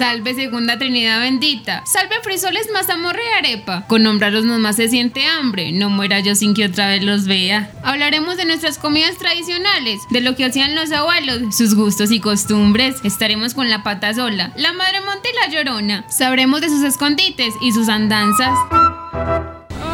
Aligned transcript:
Salve 0.00 0.34
segunda 0.34 0.78
Trinidad 0.78 1.20
bendita. 1.20 1.82
Salve 1.84 2.14
frisoles, 2.22 2.70
mazamorra 2.72 3.20
y 3.20 3.38
arepa. 3.38 3.86
Con 3.86 4.02
nombrarlos 4.02 4.46
nomás 4.46 4.76
se 4.76 4.88
siente 4.88 5.26
hambre. 5.26 5.72
No 5.72 5.90
muera 5.90 6.20
yo 6.20 6.34
sin 6.34 6.54
que 6.54 6.64
otra 6.64 6.88
vez 6.88 7.04
los 7.04 7.26
vea. 7.26 7.70
Hablaremos 7.84 8.38
de 8.38 8.46
nuestras 8.46 8.78
comidas 8.78 9.18
tradicionales, 9.18 10.00
de 10.08 10.22
lo 10.22 10.36
que 10.36 10.46
hacían 10.46 10.74
los 10.74 10.90
abuelos, 10.90 11.54
sus 11.54 11.74
gustos 11.74 12.12
y 12.12 12.18
costumbres. 12.18 12.94
Estaremos 13.04 13.52
con 13.52 13.68
la 13.68 13.82
pata 13.82 14.14
sola, 14.14 14.54
la 14.56 14.72
madre 14.72 15.02
monte 15.02 15.28
y 15.28 15.34
la 15.34 15.54
llorona. 15.54 16.06
Sabremos 16.08 16.62
de 16.62 16.70
sus 16.70 16.82
escondites 16.82 17.52
y 17.60 17.72
sus 17.72 17.90
andanzas. 17.90 18.56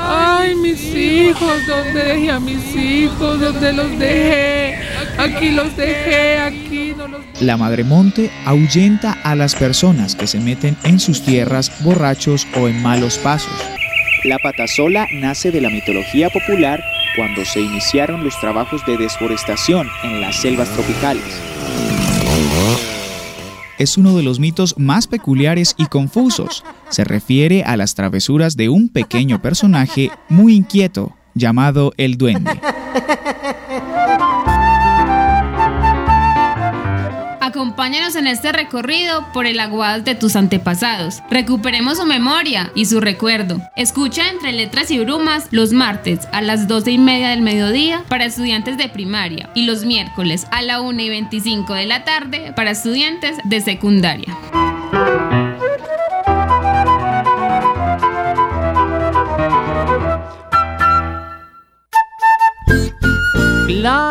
Ay, 0.08 0.54
mis 0.54 0.80
hijos, 0.94 1.66
¿dónde 1.66 2.04
dejé 2.04 2.30
a 2.30 2.40
mis 2.40 2.76
hijos? 2.76 3.40
¿Dónde 3.40 3.72
los 3.72 3.98
dejé? 3.98 4.76
Aquí 5.18 5.50
los 5.50 5.76
dejé, 5.76 6.38
aquí 6.38 6.94
no 6.96 7.08
los 7.08 7.22
La 7.40 7.56
Madre 7.56 7.82
Monte 7.82 8.30
ahuyenta 8.44 9.18
a 9.24 9.34
las 9.34 9.54
personas 9.54 10.14
que 10.14 10.26
se 10.26 10.38
meten 10.38 10.76
en 10.84 11.00
sus 11.00 11.22
tierras 11.22 11.72
borrachos 11.82 12.46
o 12.56 12.68
en 12.68 12.80
malos 12.82 13.18
pasos. 13.18 13.52
La 14.24 14.38
patasola 14.38 15.06
nace 15.12 15.50
de 15.50 15.60
la 15.60 15.70
mitología 15.70 16.30
popular 16.30 16.82
cuando 17.16 17.44
se 17.44 17.60
iniciaron 17.60 18.22
los 18.22 18.38
trabajos 18.40 18.84
de 18.86 18.96
desforestación 18.96 19.88
en 20.04 20.20
las 20.20 20.36
selvas 20.36 20.68
tropicales. 20.70 21.55
Es 23.78 23.98
uno 23.98 24.16
de 24.16 24.22
los 24.22 24.40
mitos 24.40 24.74
más 24.78 25.06
peculiares 25.06 25.74
y 25.76 25.86
confusos. 25.86 26.64
Se 26.88 27.04
refiere 27.04 27.62
a 27.64 27.76
las 27.76 27.94
travesuras 27.94 28.56
de 28.56 28.68
un 28.68 28.88
pequeño 28.88 29.42
personaje 29.42 30.10
muy 30.28 30.54
inquieto 30.54 31.14
llamado 31.34 31.92
el 31.96 32.16
duende. 32.16 32.58
Acompáñanos 37.76 38.16
en 38.16 38.26
este 38.26 38.52
recorrido 38.52 39.30
por 39.34 39.44
el 39.44 39.60
aguas 39.60 40.02
de 40.02 40.14
tus 40.14 40.34
antepasados. 40.34 41.22
Recuperemos 41.30 41.98
su 41.98 42.06
memoria 42.06 42.72
y 42.74 42.86
su 42.86 43.02
recuerdo. 43.02 43.60
Escucha 43.76 44.30
entre 44.30 44.54
letras 44.54 44.90
y 44.90 44.98
brumas 44.98 45.48
los 45.50 45.74
martes 45.74 46.26
a 46.32 46.40
las 46.40 46.68
12 46.68 46.92
y 46.92 46.96
media 46.96 47.28
del 47.28 47.42
mediodía 47.42 48.02
para 48.08 48.24
estudiantes 48.24 48.78
de 48.78 48.88
primaria 48.88 49.50
y 49.54 49.66
los 49.66 49.84
miércoles 49.84 50.46
a 50.52 50.62
la 50.62 50.80
1 50.80 51.02
y 51.02 51.10
25 51.10 51.74
de 51.74 51.84
la 51.84 52.02
tarde 52.04 52.54
para 52.56 52.70
estudiantes 52.70 53.36
de 53.44 53.60
secundaria. 53.60 54.34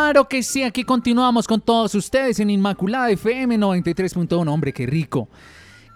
Claro 0.06 0.30
que 0.30 0.44
sí, 0.44 0.62
aquí 0.62 0.84
continuamos 0.84 1.48
con 1.48 1.60
todos 1.60 1.96
ustedes 1.96 2.40
en 2.40 2.52
Inmaculada 2.52 3.10
FM 3.10 3.58
93.1. 3.58 4.48
Hombre, 4.48 4.72
qué 4.72 4.86
rico. 4.86 5.30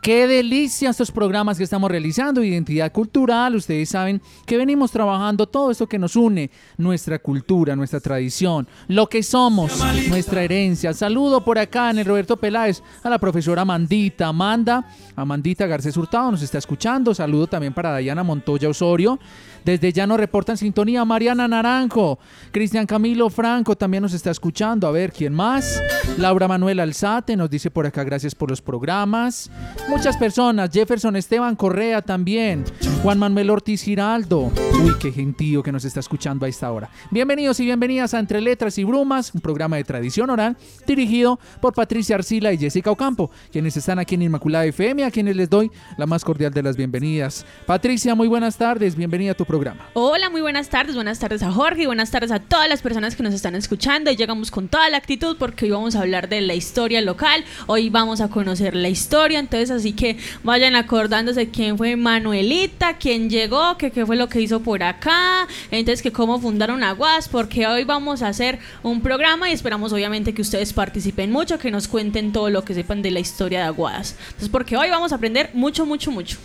Qué 0.02 0.28
delicia 0.28 0.92
estos 0.92 1.12
programas 1.12 1.58
que 1.58 1.66
estamos 1.66 1.92
realizando, 1.92 2.42
identidad 2.42 2.90
cultural, 2.92 3.56
ustedes 3.56 3.90
saben 3.90 4.22
que 4.46 4.58
venimos 4.58 4.92
trabajando 4.92 5.46
todo 5.46 5.72
esto 5.72 5.88
que 5.88 6.00
nos 6.00 6.16
une, 6.16 6.50
nuestra 6.78 7.20
cultura, 7.20 7.76
nuestra 7.76 8.00
tradición, 8.00 8.66
lo 8.88 9.08
que 9.08 9.22
somos, 9.22 9.78
nuestra 10.08 10.42
herencia. 10.42 10.94
Saludo 10.94 11.44
por 11.44 11.60
acá 11.60 11.90
en 11.92 12.00
el 12.00 12.06
Roberto 12.06 12.38
Peláez 12.38 12.82
a 13.04 13.10
la 13.10 13.20
profesora 13.20 13.64
Amandita, 13.64 14.28
Amanda, 14.28 14.88
Amandita 15.18 15.68
Garcés 15.68 15.98
Hurtado 15.98 16.32
nos 16.32 16.42
está 16.42 16.60
escuchando, 16.60 17.14
saludo 17.14 17.48
también 17.48 17.74
para 17.74 17.92
Dayana 17.92 18.24
Montoya 18.24 18.70
Osorio, 18.70 19.20
desde 19.66 19.94
ya 19.94 20.08
nos 20.08 20.20
reporta 20.20 20.54
en 20.54 20.58
sintonía 20.58 21.06
Mariana 21.06 21.48
Naranjo, 21.48 22.20
Cristian 22.52 22.86
Camilo 22.86 23.30
Franco 23.30 23.76
también 23.76 24.04
nos 24.04 24.14
está 24.14 24.32
escuchando, 24.32 24.88
a 24.88 24.92
ver, 24.92 25.12
¿quién 25.12 25.34
más? 25.34 25.82
Laura 26.18 26.48
Manuel 26.48 26.80
Alzate 26.80 27.36
nos 27.36 27.50
dice 27.50 27.72
por 27.72 27.86
acá 27.86 28.04
gracias 28.04 28.36
por 28.36 28.50
los 28.50 28.62
programas. 28.62 29.50
Muchas 29.88 30.18
personas, 30.18 30.70
Jefferson 30.72 31.16
Esteban 31.16 31.56
Correa 31.56 32.02
también, 32.02 32.64
Juan 33.04 33.20
Manuel 33.20 33.50
Ortiz 33.50 33.84
Giraldo. 33.84 34.52
Uy, 34.84 34.96
qué 35.00 35.12
gentío 35.12 35.64
que 35.64 35.72
nos 35.72 35.86
está 35.86 36.00
escuchando 36.00 36.46
a 36.46 36.50
esta 36.50 36.72
hora. 36.72 36.90
Bienvenidos 37.12 37.60
y 37.60 37.66
bienvenidas 37.66 38.14
a 38.14 38.20
Entre 38.20 38.42
Letras 38.42 38.78
y 38.78 38.84
Brumas, 38.84 39.34
un 39.34 39.42
programa 39.42 39.78
de 39.78 39.84
tradición 39.84 40.30
oral 40.30 40.58
dirigido 40.88 41.40
por 41.62 41.74
Patricia 41.74 42.16
Arcila 42.16 42.52
y 42.54 42.58
Jessica 42.58 42.92
Ocampo, 42.92 43.32
quienes 43.52 43.78
están 43.78 44.00
aquí 44.00 44.16
en 44.16 44.24
Inmaculada 44.24 44.66
FM, 44.66 45.04
a 45.04 45.12
quienes 45.12 45.36
les 45.36 45.50
doy 45.50 45.72
la 45.98 46.06
más 46.06 46.24
cordial 46.24 46.52
de 46.54 46.64
las 46.64 46.76
bienvenidas. 46.76 47.46
Patricia, 47.66 48.16
muy 48.16 48.28
buenas 48.28 48.58
tardes, 48.58 48.96
bienvenida 48.96 49.32
a 49.32 49.36
tu 49.36 49.46
programa. 49.46 49.59
Hola, 49.94 50.30
muy 50.30 50.42
buenas 50.42 50.70
tardes, 50.70 50.96
buenas 50.96 51.20
tardes 51.20 51.44
a 51.44 51.52
Jorge 51.52 51.84
y 51.84 51.86
buenas 51.86 52.12
tardes 52.12 52.32
a 52.32 52.40
todas 52.40 52.70
las 52.70 52.82
personas 52.82 53.16
que 53.16 53.24
nos 53.24 53.34
están 53.34 53.56
escuchando. 53.56 54.10
Y 54.10 54.16
llegamos 54.16 54.52
con 54.52 54.70
toda 54.70 54.90
la 54.90 54.98
actitud 54.98 55.36
porque 55.38 55.66
hoy 55.66 55.72
vamos 55.72 55.96
a 55.96 56.02
hablar 56.02 56.30
de 56.30 56.42
la 56.42 56.54
historia 56.54 57.02
local, 57.02 57.44
hoy 57.68 57.90
vamos 57.90 58.22
a 58.22 58.30
conocer 58.30 58.76
la 58.76 58.88
historia, 58.88 59.40
entonces 59.40 59.72
así 59.72 59.94
que 59.94 60.18
vayan 60.44 60.76
acordándose 60.76 61.50
quién 61.50 61.78
fue 61.78 61.96
Manuelita, 61.96 62.98
quién 62.98 63.30
llegó, 63.30 63.78
que 63.78 63.92
qué 63.92 64.06
fue 64.06 64.16
lo 64.16 64.30
que 64.30 64.40
hizo 64.40 64.62
por 64.62 64.84
acá, 64.84 65.48
entonces 65.72 66.02
que 66.02 66.12
cómo 66.12 66.40
fundaron 66.40 66.84
Aguas, 66.84 67.28
porque 67.28 67.68
hoy 67.68 67.84
vamos 67.84 68.22
a 68.22 68.30
hacer 68.30 68.60
un 68.82 69.02
programa 69.02 69.50
y 69.50 69.54
esperamos 69.54 69.92
obviamente 69.92 70.34
que 70.34 70.42
ustedes 70.42 70.72
participen 70.72 71.32
mucho, 71.32 71.60
que 71.60 71.72
nos 71.72 71.88
cuenten 71.88 72.32
todo 72.32 72.50
lo 72.50 72.64
que 72.64 72.74
sepan 72.74 73.02
de 73.02 73.12
la 73.12 73.20
historia 73.20 73.60
de 73.60 73.66
Aguadas. 73.66 74.16
Entonces 74.28 74.50
porque 74.50 74.78
hoy 74.78 74.90
vamos 74.90 75.12
a 75.12 75.16
aprender 75.16 75.50
mucho, 75.54 75.86
mucho, 75.86 76.12
mucho. 76.12 76.38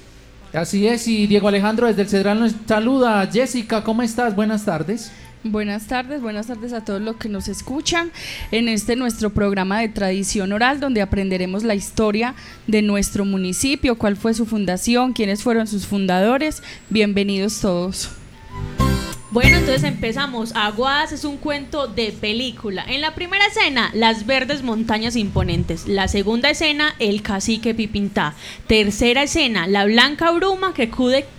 Así 0.54 0.86
es, 0.86 1.08
y 1.08 1.26
Diego 1.26 1.48
Alejandro 1.48 1.88
desde 1.88 2.02
el 2.02 2.08
Cedral 2.08 2.38
nos 2.38 2.54
saluda. 2.66 3.28
Jessica, 3.30 3.82
¿cómo 3.82 4.02
estás? 4.02 4.36
Buenas 4.36 4.64
tardes. 4.64 5.10
Buenas 5.42 5.88
tardes, 5.88 6.22
buenas 6.22 6.46
tardes 6.46 6.72
a 6.72 6.84
todos 6.84 7.02
los 7.02 7.16
que 7.16 7.28
nos 7.28 7.48
escuchan 7.48 8.10
en 8.50 8.68
este 8.68 8.96
nuestro 8.96 9.28
programa 9.28 9.80
de 9.80 9.88
tradición 9.88 10.52
oral 10.52 10.80
donde 10.80 11.02
aprenderemos 11.02 11.64
la 11.64 11.74
historia 11.74 12.34
de 12.66 12.80
nuestro 12.80 13.26
municipio, 13.26 13.98
cuál 13.98 14.16
fue 14.16 14.32
su 14.32 14.46
fundación, 14.46 15.12
quiénes 15.12 15.42
fueron 15.42 15.66
sus 15.66 15.86
fundadores. 15.86 16.62
Bienvenidos 16.88 17.60
todos. 17.60 18.10
Bueno, 19.34 19.56
entonces 19.56 19.82
empezamos. 19.82 20.52
Aguadas 20.54 21.10
es 21.10 21.24
un 21.24 21.38
cuento 21.38 21.88
de 21.88 22.12
película. 22.12 22.84
En 22.86 23.00
la 23.00 23.16
primera 23.16 23.44
escena, 23.46 23.90
las 23.92 24.26
verdes 24.26 24.62
montañas 24.62 25.16
imponentes. 25.16 25.88
La 25.88 26.06
segunda 26.06 26.50
escena, 26.50 26.94
el 27.00 27.20
cacique 27.20 27.74
Pipintá. 27.74 28.36
Tercera 28.68 29.24
escena, 29.24 29.66
la 29.66 29.86
blanca 29.86 30.30
bruma 30.30 30.72
que, 30.72 30.88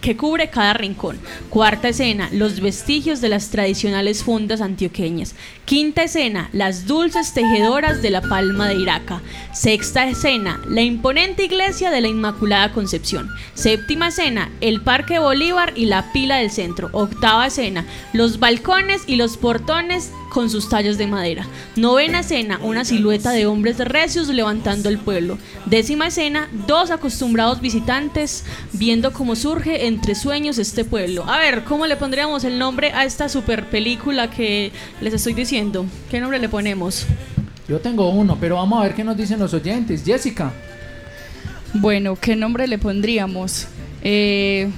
que 0.01 0.17
cubre 0.17 0.49
cada 0.49 0.73
rincón. 0.73 1.17
Cuarta 1.49 1.87
escena, 1.87 2.27
los 2.33 2.59
vestigios 2.59 3.21
de 3.21 3.29
las 3.29 3.49
tradicionales 3.49 4.25
fundas 4.25 4.59
antioqueñas. 4.59 5.33
Quinta 5.63 6.03
escena, 6.03 6.49
las 6.51 6.87
dulces 6.87 7.33
tejedoras 7.33 8.01
de 8.01 8.09
la 8.09 8.21
palma 8.21 8.67
de 8.67 8.75
Iraca. 8.75 9.21
Sexta 9.53 10.05
escena, 10.05 10.59
la 10.67 10.81
imponente 10.81 11.45
iglesia 11.45 11.91
de 11.91 12.01
la 12.01 12.09
Inmaculada 12.09 12.73
Concepción. 12.73 13.29
Séptima 13.53 14.09
escena, 14.09 14.51
el 14.59 14.81
Parque 14.81 15.17
Bolívar 15.17 15.71
y 15.77 15.85
la 15.85 16.11
pila 16.11 16.35
del 16.39 16.51
centro. 16.51 16.89
Octava 16.91 17.47
escena, 17.47 17.84
los 18.13 18.39
balcones 18.39 19.03
y 19.07 19.15
los 19.15 19.37
portones 19.37 20.11
con 20.29 20.49
sus 20.49 20.69
tallos 20.69 20.97
de 20.97 21.07
madera. 21.07 21.47
Novena 21.75 22.19
escena, 22.19 22.59
una 22.61 22.83
silueta 22.83 23.31
de 23.31 23.45
hombres 23.45 23.77
recios 23.79 24.27
levantando 24.27 24.89
el 24.89 24.97
pueblo. 24.97 25.37
Décima 25.65 26.07
escena, 26.07 26.49
dos 26.67 26.91
acostumbrados 26.91 27.61
visitantes 27.61 28.43
viendo 28.73 29.13
cómo 29.13 29.35
surge 29.35 29.87
entre 29.87 30.15
sueños 30.15 30.57
este 30.57 30.83
pueblo. 30.83 31.23
A 31.27 31.39
ver, 31.39 31.63
¿cómo 31.63 31.85
le 31.85 31.95
pondríamos 31.95 32.43
el 32.43 32.59
nombre 32.59 32.91
a 32.91 33.05
esta 33.05 33.29
super 33.29 33.69
película 33.69 34.29
que 34.29 34.71
les 35.01 35.13
estoy 35.13 35.33
diciendo? 35.33 35.85
¿Qué 36.09 36.19
nombre 36.19 36.39
le 36.39 36.49
ponemos? 36.49 37.05
Yo 37.67 37.79
tengo 37.79 38.09
uno, 38.09 38.37
pero 38.39 38.55
vamos 38.55 38.79
a 38.79 38.83
ver 38.83 38.93
qué 38.93 39.03
nos 39.03 39.17
dicen 39.17 39.39
los 39.39 39.53
oyentes. 39.53 40.03
Jessica. 40.05 40.51
Bueno, 41.73 42.15
¿qué 42.15 42.35
nombre 42.35 42.67
le 42.67 42.77
pondríamos? 42.77 43.67
Eh, 44.01 44.69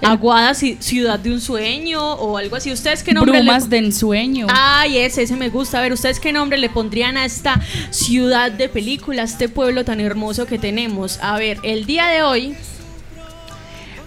Aguada 0.08 0.52
ci- 0.52 0.78
Ciudad 0.80 1.18
de 1.18 1.32
un 1.32 1.40
Sueño 1.40 2.00
o 2.14 2.36
algo 2.38 2.56
así. 2.56 2.72
¿Ustedes 2.72 3.02
qué 3.02 3.12
nombre 3.12 3.38
Brumas 3.38 3.64
le 3.64 3.68
de 3.70 3.78
ensueño. 3.86 4.46
Ay, 4.50 4.98
ese, 4.98 5.22
ese 5.22 5.36
me 5.36 5.48
gusta. 5.48 5.78
A 5.78 5.82
ver, 5.82 5.92
¿ustedes 5.92 6.18
qué 6.20 6.32
nombre 6.32 6.58
le 6.58 6.68
pondrían 6.70 7.16
a 7.16 7.24
esta 7.24 7.60
ciudad 7.90 8.50
de 8.50 8.68
película, 8.68 9.22
a 9.22 9.24
este 9.26 9.48
pueblo 9.48 9.84
tan 9.84 10.00
hermoso 10.00 10.46
que 10.46 10.58
tenemos? 10.58 11.18
A 11.22 11.36
ver, 11.38 11.58
el 11.62 11.84
día 11.86 12.06
de 12.08 12.22
hoy 12.22 12.54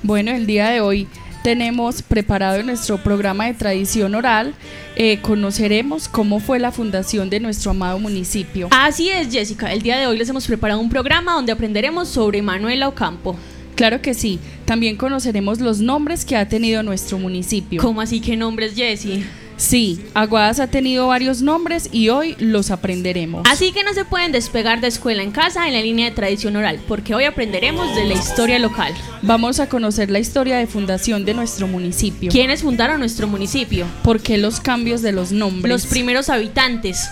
Bueno, 0.01 0.31
el 0.31 0.45
día 0.45 0.69
de 0.69 0.81
hoy 0.81 1.07
tenemos 1.43 2.01
preparado 2.01 2.57
en 2.57 2.67
nuestro 2.67 2.97
programa 3.03 3.45
de 3.47 3.53
tradición 3.53 4.15
oral. 4.15 4.53
eh, 4.95 5.19
conoceremos 5.21 6.07
cómo 6.07 6.39
fue 6.39 6.59
la 6.59 6.71
fundación 6.71 7.29
de 7.29 7.39
nuestro 7.39 7.71
amado 7.71 7.97
municipio. 7.99 8.67
Así 8.71 9.09
es, 9.09 9.31
Jessica. 9.31 9.73
El 9.73 9.81
día 9.81 9.97
de 9.97 10.07
hoy 10.07 10.17
les 10.17 10.29
hemos 10.29 10.45
preparado 10.47 10.79
un 10.79 10.89
programa 10.89 11.33
donde 11.33 11.51
aprenderemos 11.51 12.07
sobre 12.09 12.41
Manuela 12.41 12.87
Ocampo. 12.87 13.35
Claro 13.75 14.01
que 14.01 14.13
sí. 14.13 14.39
También 14.65 14.95
conoceremos 14.95 15.59
los 15.59 15.79
nombres 15.79 16.25
que 16.25 16.35
ha 16.35 16.47
tenido 16.47 16.83
nuestro 16.83 17.17
municipio. 17.17 17.81
¿Cómo 17.81 18.01
así 18.01 18.21
que 18.21 18.35
nombres, 18.37 18.75
Jessie? 18.75 19.23
Sí, 19.55 20.01
Aguadas 20.13 20.59
ha 20.59 20.67
tenido 20.67 21.07
varios 21.07 21.41
nombres 21.41 21.87
y 21.91 22.09
hoy 22.09 22.35
los 22.39 22.71
aprenderemos. 22.71 23.43
Así 23.49 23.71
que 23.71 23.83
no 23.83 23.93
se 23.93 24.03
pueden 24.03 24.31
despegar 24.31 24.81
de 24.81 24.87
escuela 24.87 25.21
en 25.21 25.31
casa 25.31 25.67
en 25.67 25.73
la 25.73 25.81
línea 25.81 26.09
de 26.09 26.15
tradición 26.15 26.55
oral, 26.55 26.79
porque 26.87 27.13
hoy 27.13 27.25
aprenderemos 27.25 27.95
de 27.95 28.05
la 28.05 28.13
historia 28.13 28.59
local. 28.59 28.93
Vamos 29.21 29.59
a 29.59 29.69
conocer 29.69 30.09
la 30.09 30.19
historia 30.19 30.57
de 30.57 30.67
fundación 30.67 31.23
de 31.23 31.33
nuestro 31.33 31.67
municipio. 31.67 32.31
¿Quiénes 32.31 32.63
fundaron 32.63 32.99
nuestro 32.99 33.27
municipio? 33.27 33.85
¿Por 34.03 34.21
qué 34.21 34.37
los 34.37 34.59
cambios 34.59 35.01
de 35.01 35.11
los 35.11 35.31
nombres? 35.31 35.71
Los 35.71 35.85
primeros 35.85 36.29
habitantes. 36.29 37.07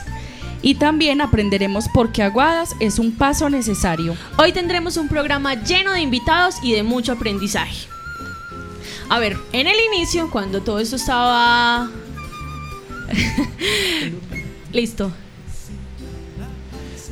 Y 0.62 0.75
también 0.75 1.22
aprenderemos 1.22 1.88
por 1.90 2.12
qué 2.12 2.24
Aguadas 2.24 2.75
es 2.80 3.00
un 3.00 3.12
paso 3.13 3.50
necesario. 3.50 4.16
Hoy 4.38 4.52
tendremos 4.52 4.98
un 4.98 5.08
programa 5.08 5.56
lleno 5.56 5.92
de 5.92 6.02
invitados 6.02 6.56
y 6.62 6.74
de 6.74 6.84
mucho 6.84 7.13
aprendizaje. 7.13 7.88
A 9.10 9.19
ver, 9.19 9.38
en 9.52 9.68
el 9.68 9.75
inicio, 9.94 10.30
cuando 10.30 10.62
todo 10.62 10.80
esto 10.80 10.96
estaba... 10.96 11.90
Listo. 14.72 15.12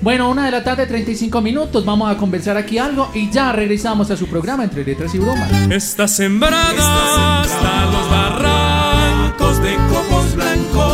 Bueno, 0.02 0.30
una 0.30 0.46
de 0.46 0.52
la 0.52 0.64
tarde, 0.64 0.86
35 0.86 1.42
minutos. 1.42 1.84
Vamos 1.84 2.10
a 2.10 2.18
conversar 2.18 2.56
aquí 2.56 2.78
algo 2.78 3.12
y 3.14 3.30
ya 3.30 3.52
regresamos 3.52 4.10
a 4.12 4.16
su 4.16 4.28
programa 4.28 4.64
entre 4.64 4.86
letras 4.86 5.14
y 5.14 5.20
bromas. 5.20 5.52
Está 5.70 6.08
sembrada 6.08 7.42
hasta 7.42 7.86
los 7.92 8.10
barrancos 8.10 9.62
de 9.62 9.76
copos 9.76 10.36
blancos. 10.36 10.89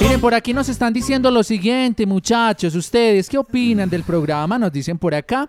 Miren, 0.00 0.20
por 0.20 0.34
aquí 0.34 0.52
nos 0.52 0.68
están 0.68 0.92
diciendo 0.92 1.30
lo 1.30 1.42
siguiente, 1.42 2.06
muchachos. 2.06 2.74
¿Ustedes 2.74 3.28
qué 3.28 3.38
opinan 3.38 3.88
del 3.88 4.02
programa? 4.02 4.58
Nos 4.58 4.72
dicen 4.72 4.98
por 4.98 5.14
acá. 5.14 5.48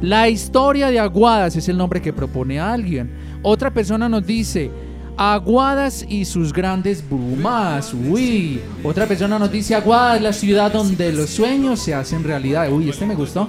La 0.00 0.28
historia 0.28 0.90
de 0.90 0.98
Aguadas 0.98 1.56
es 1.56 1.68
el 1.68 1.76
nombre 1.76 2.00
que 2.00 2.12
propone 2.12 2.60
alguien. 2.60 3.10
Otra 3.42 3.72
persona 3.72 4.08
nos 4.08 4.26
dice 4.26 4.70
Aguadas 5.16 6.04
y 6.08 6.24
sus 6.24 6.52
grandes 6.52 7.02
brumas. 7.08 7.94
Uy. 7.94 8.60
Otra 8.84 9.06
persona 9.06 9.38
nos 9.38 9.50
dice 9.50 9.74
Aguadas, 9.74 10.20
la 10.20 10.32
ciudad 10.32 10.72
donde 10.72 11.12
los 11.12 11.30
sueños 11.30 11.80
se 11.80 11.94
hacen 11.94 12.22
realidad. 12.22 12.70
Uy, 12.70 12.90
este 12.90 13.06
me 13.06 13.14
gustó. 13.14 13.48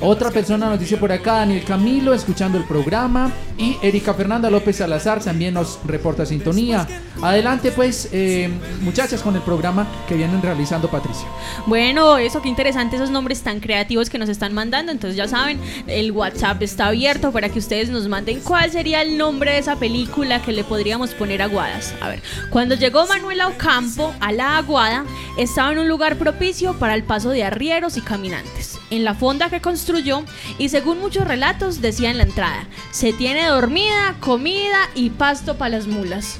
Otra 0.00 0.30
persona 0.30 0.68
nos 0.68 0.78
dice 0.78 0.98
por 0.98 1.10
acá, 1.10 1.36
Daniel 1.36 1.64
Camilo, 1.64 2.12
escuchando 2.12 2.58
el 2.58 2.64
programa. 2.64 3.32
Y 3.56 3.78
Erika 3.80 4.12
Fernanda 4.12 4.50
López 4.50 4.76
Salazar 4.76 5.22
también 5.22 5.54
nos 5.54 5.78
reporta 5.86 6.26
sintonía. 6.26 6.86
Adelante 7.22 7.72
pues, 7.72 8.10
eh, 8.12 8.50
muchachas, 8.82 9.22
con 9.22 9.34
el 9.34 9.40
programa 9.40 9.86
que 10.06 10.14
vienen 10.14 10.42
realizando 10.42 10.90
Patricia. 10.90 11.26
Bueno, 11.66 12.18
eso, 12.18 12.42
qué 12.42 12.50
interesante 12.50 12.96
esos 12.96 13.10
nombres 13.10 13.42
tan 13.42 13.60
creativos 13.60 14.10
que 14.10 14.18
nos 14.18 14.28
están 14.28 14.52
mandando. 14.52 14.92
Entonces 14.92 15.16
ya 15.16 15.28
saben, 15.28 15.58
el 15.86 16.12
WhatsApp 16.12 16.62
está 16.62 16.88
abierto 16.88 17.32
para 17.32 17.48
que 17.48 17.58
ustedes 17.58 17.88
nos 17.88 18.06
manden 18.06 18.40
cuál 18.40 18.70
sería 18.70 19.00
el 19.00 19.16
nombre 19.16 19.52
de 19.52 19.58
esa 19.58 19.76
película 19.76 20.42
que 20.42 20.52
le 20.52 20.64
podríamos 20.64 21.14
poner 21.14 21.40
a 21.40 21.46
Aguadas. 21.46 21.94
A 22.02 22.08
ver, 22.08 22.22
cuando 22.50 22.74
llegó 22.74 23.06
Manuela 23.06 23.48
Ocampo 23.48 24.12
a 24.20 24.32
la 24.32 24.58
Aguada, 24.58 25.04
estaba 25.38 25.72
en 25.72 25.78
un 25.78 25.88
lugar 25.88 26.16
propicio 26.16 26.74
para 26.74 26.94
el 26.94 27.04
paso 27.04 27.30
de 27.30 27.44
arrieros 27.44 27.96
y 27.96 28.02
caminantes. 28.02 28.75
En 28.90 29.04
la 29.04 29.14
fonda 29.14 29.50
que 29.50 29.60
construyó, 29.60 30.24
y 30.58 30.68
según 30.68 31.00
muchos 31.00 31.26
relatos, 31.26 31.80
decía 31.80 32.10
en 32.10 32.18
la 32.18 32.24
entrada, 32.24 32.68
se 32.92 33.12
tiene 33.12 33.46
dormida, 33.46 34.14
comida 34.20 34.88
y 34.94 35.10
pasto 35.10 35.56
para 35.56 35.76
las 35.76 35.86
mulas. 35.86 36.38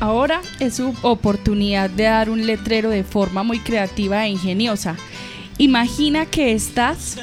Ahora 0.00 0.40
es 0.58 0.76
su 0.76 0.94
oportunidad 1.02 1.90
de 1.90 2.04
dar 2.04 2.30
un 2.30 2.46
letrero 2.46 2.90
de 2.90 3.04
forma 3.04 3.42
muy 3.42 3.60
creativa 3.60 4.26
e 4.26 4.30
ingeniosa. 4.30 4.96
Imagina 5.58 6.26
que 6.26 6.52
estás 6.52 7.18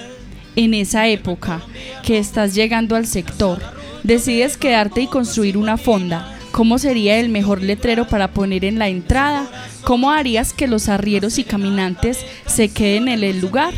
en 0.56 0.74
esa 0.74 1.08
época, 1.08 1.62
que 2.04 2.18
estás 2.18 2.54
llegando 2.54 2.96
al 2.96 3.08
sector, 3.08 3.62
decides 4.04 4.58
quedarte 4.58 5.02
y 5.02 5.08
construir 5.08 5.58
una 5.58 5.78
fonda. 5.78 6.38
¿Cómo 6.52 6.80
sería 6.80 7.18
el 7.18 7.30
mejor 7.30 7.62
letrero 7.62 8.08
para 8.08 8.34
poner 8.34 8.66
en 8.66 8.78
la 8.78 8.90
entrada? 8.90 9.48
¿Cómo 9.84 10.12
harías 10.12 10.54
que 10.54 10.68
los 10.68 10.90
arrieros 10.90 11.38
y 11.38 11.44
caminantes 11.44 12.26
se 12.46 12.70
queden 12.70 13.08
en 13.08 13.24
el 13.24 13.40
lugar? 13.40 13.74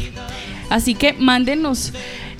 Así 0.69 0.95
que 0.95 1.13
mándenos 1.13 1.93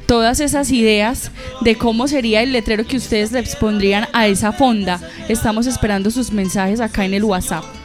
todas 0.08 0.40
esas 0.40 0.72
ideas 0.72 1.32
de 1.62 1.76
cómo 1.76 2.08
sería 2.08 2.42
el 2.42 2.52
letrero 2.52 2.86
que 2.86 2.98
ustedes 2.98 3.32
les 3.32 3.56
pondrían 3.56 4.08
a 4.12 4.28
esa 4.28 4.52
fonda. 4.52 5.00
Estamos 5.30 5.68
esperando 5.68 6.10
sus 6.12 6.32
mensajes 6.32 6.82
acá 6.82 7.06
en 7.06 7.14
el 7.14 7.24
WhatsApp. 7.24 7.83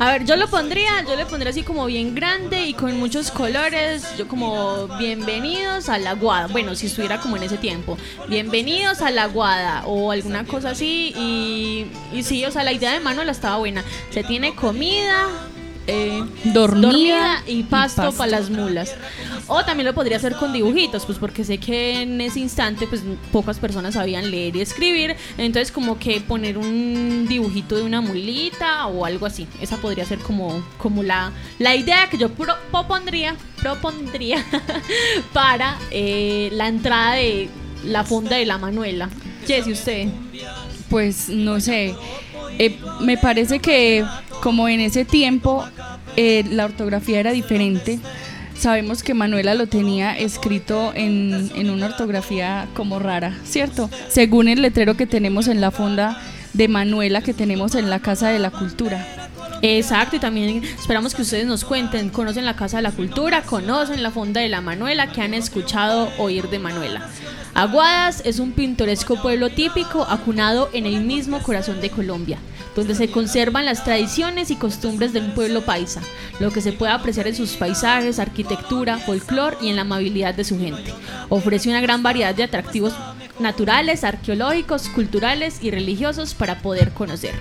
A 0.00 0.12
ver, 0.12 0.24
yo 0.24 0.34
lo 0.36 0.48
pondría, 0.48 1.04
yo 1.06 1.14
le 1.14 1.26
pondría 1.26 1.50
así 1.50 1.62
como 1.62 1.84
bien 1.84 2.14
grande 2.14 2.64
y 2.64 2.72
con 2.72 2.98
muchos 2.98 3.30
colores, 3.30 4.16
yo 4.16 4.26
como 4.26 4.88
bienvenidos 4.98 5.90
a 5.90 5.98
la 5.98 6.14
guada, 6.14 6.46
bueno, 6.46 6.74
si 6.74 6.86
estuviera 6.86 7.20
como 7.20 7.36
en 7.36 7.42
ese 7.42 7.58
tiempo, 7.58 7.98
bienvenidos 8.26 9.02
a 9.02 9.10
la 9.10 9.26
guada 9.26 9.82
o 9.84 10.10
alguna 10.10 10.46
cosa 10.46 10.70
así 10.70 11.12
y, 11.14 11.86
y 12.16 12.22
sí, 12.22 12.46
o 12.46 12.50
sea, 12.50 12.64
la 12.64 12.72
idea 12.72 12.94
de 12.94 13.00
Manuel 13.00 13.28
estaba 13.28 13.58
buena, 13.58 13.84
se 14.08 14.24
tiene 14.24 14.54
comida, 14.54 15.28
eh, 15.86 16.22
Dormida 16.44 17.42
y 17.46 17.62
pasto, 17.64 18.02
pasto. 18.02 18.18
para 18.18 18.30
las 18.32 18.50
mulas. 18.50 18.94
O 19.48 19.64
también 19.64 19.86
lo 19.86 19.94
podría 19.94 20.16
hacer 20.18 20.36
con 20.36 20.52
dibujitos, 20.52 21.04
pues 21.06 21.18
porque 21.18 21.42
sé 21.44 21.58
que 21.58 22.02
en 22.02 22.20
ese 22.20 22.38
instante 22.40 22.86
pues 22.86 23.02
pocas 23.32 23.58
personas 23.58 23.94
sabían 23.94 24.30
leer 24.30 24.54
y 24.56 24.60
escribir, 24.60 25.16
entonces 25.38 25.72
como 25.72 25.98
que 25.98 26.20
poner 26.20 26.56
un 26.58 27.26
dibujito 27.28 27.76
de 27.76 27.82
una 27.82 28.00
mulita 28.00 28.86
o 28.86 29.04
algo 29.04 29.26
así. 29.26 29.46
Esa 29.60 29.76
podría 29.78 30.04
ser 30.04 30.18
como, 30.20 30.62
como 30.78 31.02
la, 31.02 31.32
la 31.58 31.74
idea 31.74 32.08
que 32.08 32.18
yo 32.18 32.28
pro- 32.28 32.56
propondría, 32.70 33.34
propondría 33.60 34.44
para 35.32 35.76
eh, 35.90 36.50
la 36.52 36.68
entrada 36.68 37.14
de 37.14 37.48
la 37.84 38.04
fonda 38.04 38.36
de 38.36 38.46
la 38.46 38.58
Manuela. 38.58 39.08
Jessy, 39.46 39.72
usted. 39.72 40.08
Pues 40.90 41.28
no 41.28 41.60
sé, 41.60 41.94
eh, 42.58 42.76
me 43.00 43.16
parece 43.16 43.60
que 43.60 44.04
como 44.42 44.68
en 44.68 44.80
ese 44.80 45.04
tiempo 45.04 45.64
eh, 46.16 46.44
la 46.50 46.64
ortografía 46.64 47.20
era 47.20 47.30
diferente, 47.30 48.00
sabemos 48.56 49.02
que 49.02 49.14
Manuela 49.14 49.54
lo 49.54 49.68
tenía 49.68 50.18
escrito 50.18 50.92
en, 50.94 51.50
en 51.54 51.70
una 51.70 51.86
ortografía 51.86 52.66
como 52.74 52.98
rara, 52.98 53.38
¿cierto? 53.44 53.88
Según 54.08 54.48
el 54.48 54.62
letrero 54.62 54.96
que 54.96 55.06
tenemos 55.06 55.46
en 55.46 55.60
la 55.60 55.70
fonda 55.70 56.20
de 56.52 56.68
Manuela 56.68 57.22
que 57.22 57.34
tenemos 57.34 57.74
en 57.76 57.88
la 57.88 58.00
Casa 58.00 58.28
de 58.30 58.40
la 58.40 58.50
Cultura. 58.50 59.19
Exacto, 59.62 60.16
y 60.16 60.18
también 60.18 60.64
esperamos 60.64 61.14
que 61.14 61.22
ustedes 61.22 61.46
nos 61.46 61.64
cuenten, 61.64 62.08
conocen 62.08 62.46
la 62.46 62.56
Casa 62.56 62.78
de 62.78 62.82
la 62.82 62.92
Cultura, 62.92 63.42
conocen 63.42 64.02
la 64.02 64.10
Fonda 64.10 64.40
de 64.40 64.48
la 64.48 64.62
Manuela, 64.62 65.12
que 65.12 65.20
han 65.20 65.34
escuchado 65.34 66.10
oír 66.16 66.48
de 66.48 66.58
Manuela. 66.58 67.08
Aguadas 67.52 68.22
es 68.24 68.38
un 68.38 68.52
pintoresco 68.52 69.20
pueblo 69.20 69.50
típico 69.50 70.04
acunado 70.04 70.70
en 70.72 70.86
el 70.86 71.02
mismo 71.02 71.42
corazón 71.42 71.80
de 71.82 71.90
Colombia, 71.90 72.38
donde 72.74 72.94
se 72.94 73.10
conservan 73.10 73.66
las 73.66 73.84
tradiciones 73.84 74.50
y 74.50 74.56
costumbres 74.56 75.12
de 75.12 75.20
un 75.20 75.34
pueblo 75.34 75.60
paisa, 75.62 76.00
lo 76.38 76.50
que 76.52 76.62
se 76.62 76.72
puede 76.72 76.92
apreciar 76.92 77.26
en 77.26 77.34
sus 77.34 77.56
paisajes, 77.56 78.18
arquitectura, 78.18 78.98
folclor 78.98 79.58
y 79.60 79.68
en 79.68 79.76
la 79.76 79.82
amabilidad 79.82 80.32
de 80.34 80.44
su 80.44 80.58
gente. 80.58 80.94
Ofrece 81.28 81.68
una 81.68 81.82
gran 81.82 82.02
variedad 82.02 82.34
de 82.34 82.44
atractivos 82.44 82.94
naturales, 83.40 84.04
arqueológicos, 84.04 84.88
culturales 84.88 85.58
y 85.60 85.70
religiosos 85.70 86.32
para 86.32 86.62
poder 86.62 86.92
conocer. 86.92 87.34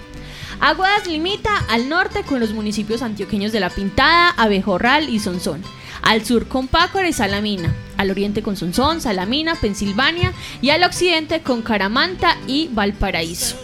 Aguadas 0.61 1.07
limita 1.07 1.51
al 1.69 1.87
norte 1.87 2.23
con 2.23 2.41
los 2.41 2.51
municipios 2.51 3.01
antioqueños 3.01 3.53
de 3.53 3.61
La 3.61 3.69
Pintada, 3.69 4.31
Abejorral 4.31 5.07
y 5.07 5.19
Sonsón. 5.19 5.63
Al 6.01 6.25
sur 6.25 6.49
con 6.49 6.67
Pácora 6.67 7.07
y 7.07 7.13
Salamina, 7.13 7.73
al 7.95 8.11
oriente 8.11 8.41
con 8.41 8.57
Sonsón, 8.57 8.99
Salamina, 8.99 9.55
Pensilvania 9.55 10.33
y 10.61 10.71
al 10.71 10.83
occidente 10.83 11.41
con 11.41 11.61
Caramanta 11.61 12.37
y 12.45 12.69
Valparaíso. 12.73 13.55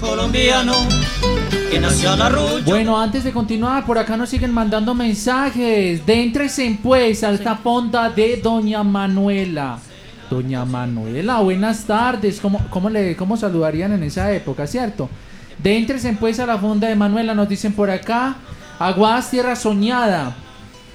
colombiano 0.00 0.74
que 1.70 1.78
nació. 1.78 2.16
Bueno, 2.66 3.00
antes 3.00 3.22
de 3.22 3.30
continuar, 3.30 3.86
por 3.86 3.96
acá 3.96 4.16
nos 4.16 4.28
siguen 4.28 4.52
mandando 4.52 4.92
mensajes. 4.92 6.04
Déntrense 6.04 6.78
pues 6.82 7.22
a 7.22 7.30
esta 7.30 7.56
fonda 7.56 8.10
de 8.10 8.38
Doña 8.38 8.82
Manuela. 8.82 9.78
Doña 10.28 10.64
Manuela, 10.64 11.38
buenas 11.40 11.84
tardes. 11.84 12.40
¿Cómo, 12.40 12.60
cómo, 12.70 12.90
le, 12.90 13.14
cómo 13.14 13.36
saludarían 13.36 13.92
en 13.92 14.02
esa 14.02 14.32
época, 14.32 14.66
cierto? 14.66 15.08
Déntrense 15.62 16.12
pues 16.18 16.40
a 16.40 16.46
la 16.46 16.58
fonda 16.58 16.88
de 16.88 16.94
Manuela, 16.96 17.34
nos 17.34 17.48
dicen 17.48 17.72
por 17.72 17.90
acá. 17.90 18.36
Aguadas 18.78 19.30
Tierra 19.30 19.54
Soñada. 19.56 20.34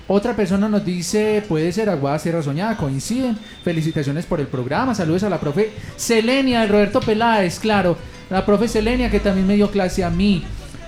Otra 0.08 0.36
persona 0.36 0.70
nos 0.70 0.86
dice, 0.86 1.44
puede 1.48 1.72
ser 1.72 1.90
Aguadas 1.90 2.24
Tierra 2.24 2.42
Soñada, 2.44 2.78
coinciden. 2.78 3.38
Felicitaciones 3.64 4.26
por 4.26 4.40
el 4.40 4.48
programa. 4.48 4.96
Saludos 4.96 5.24
a 5.24 5.30
la 5.30 5.40
profe 5.40 5.72
Selenia 5.96 6.62
de 6.62 6.68
Roberto 6.68 7.00
Peláez, 7.00 7.60
claro. 7.60 7.98
La 8.30 8.46
profe 8.46 8.68
Selenia 8.68 9.10
que 9.12 9.20
también 9.20 9.46
me 9.48 9.56
dio 9.56 9.70
clase 9.70 10.04
a 10.04 10.10
mí. 10.10 10.44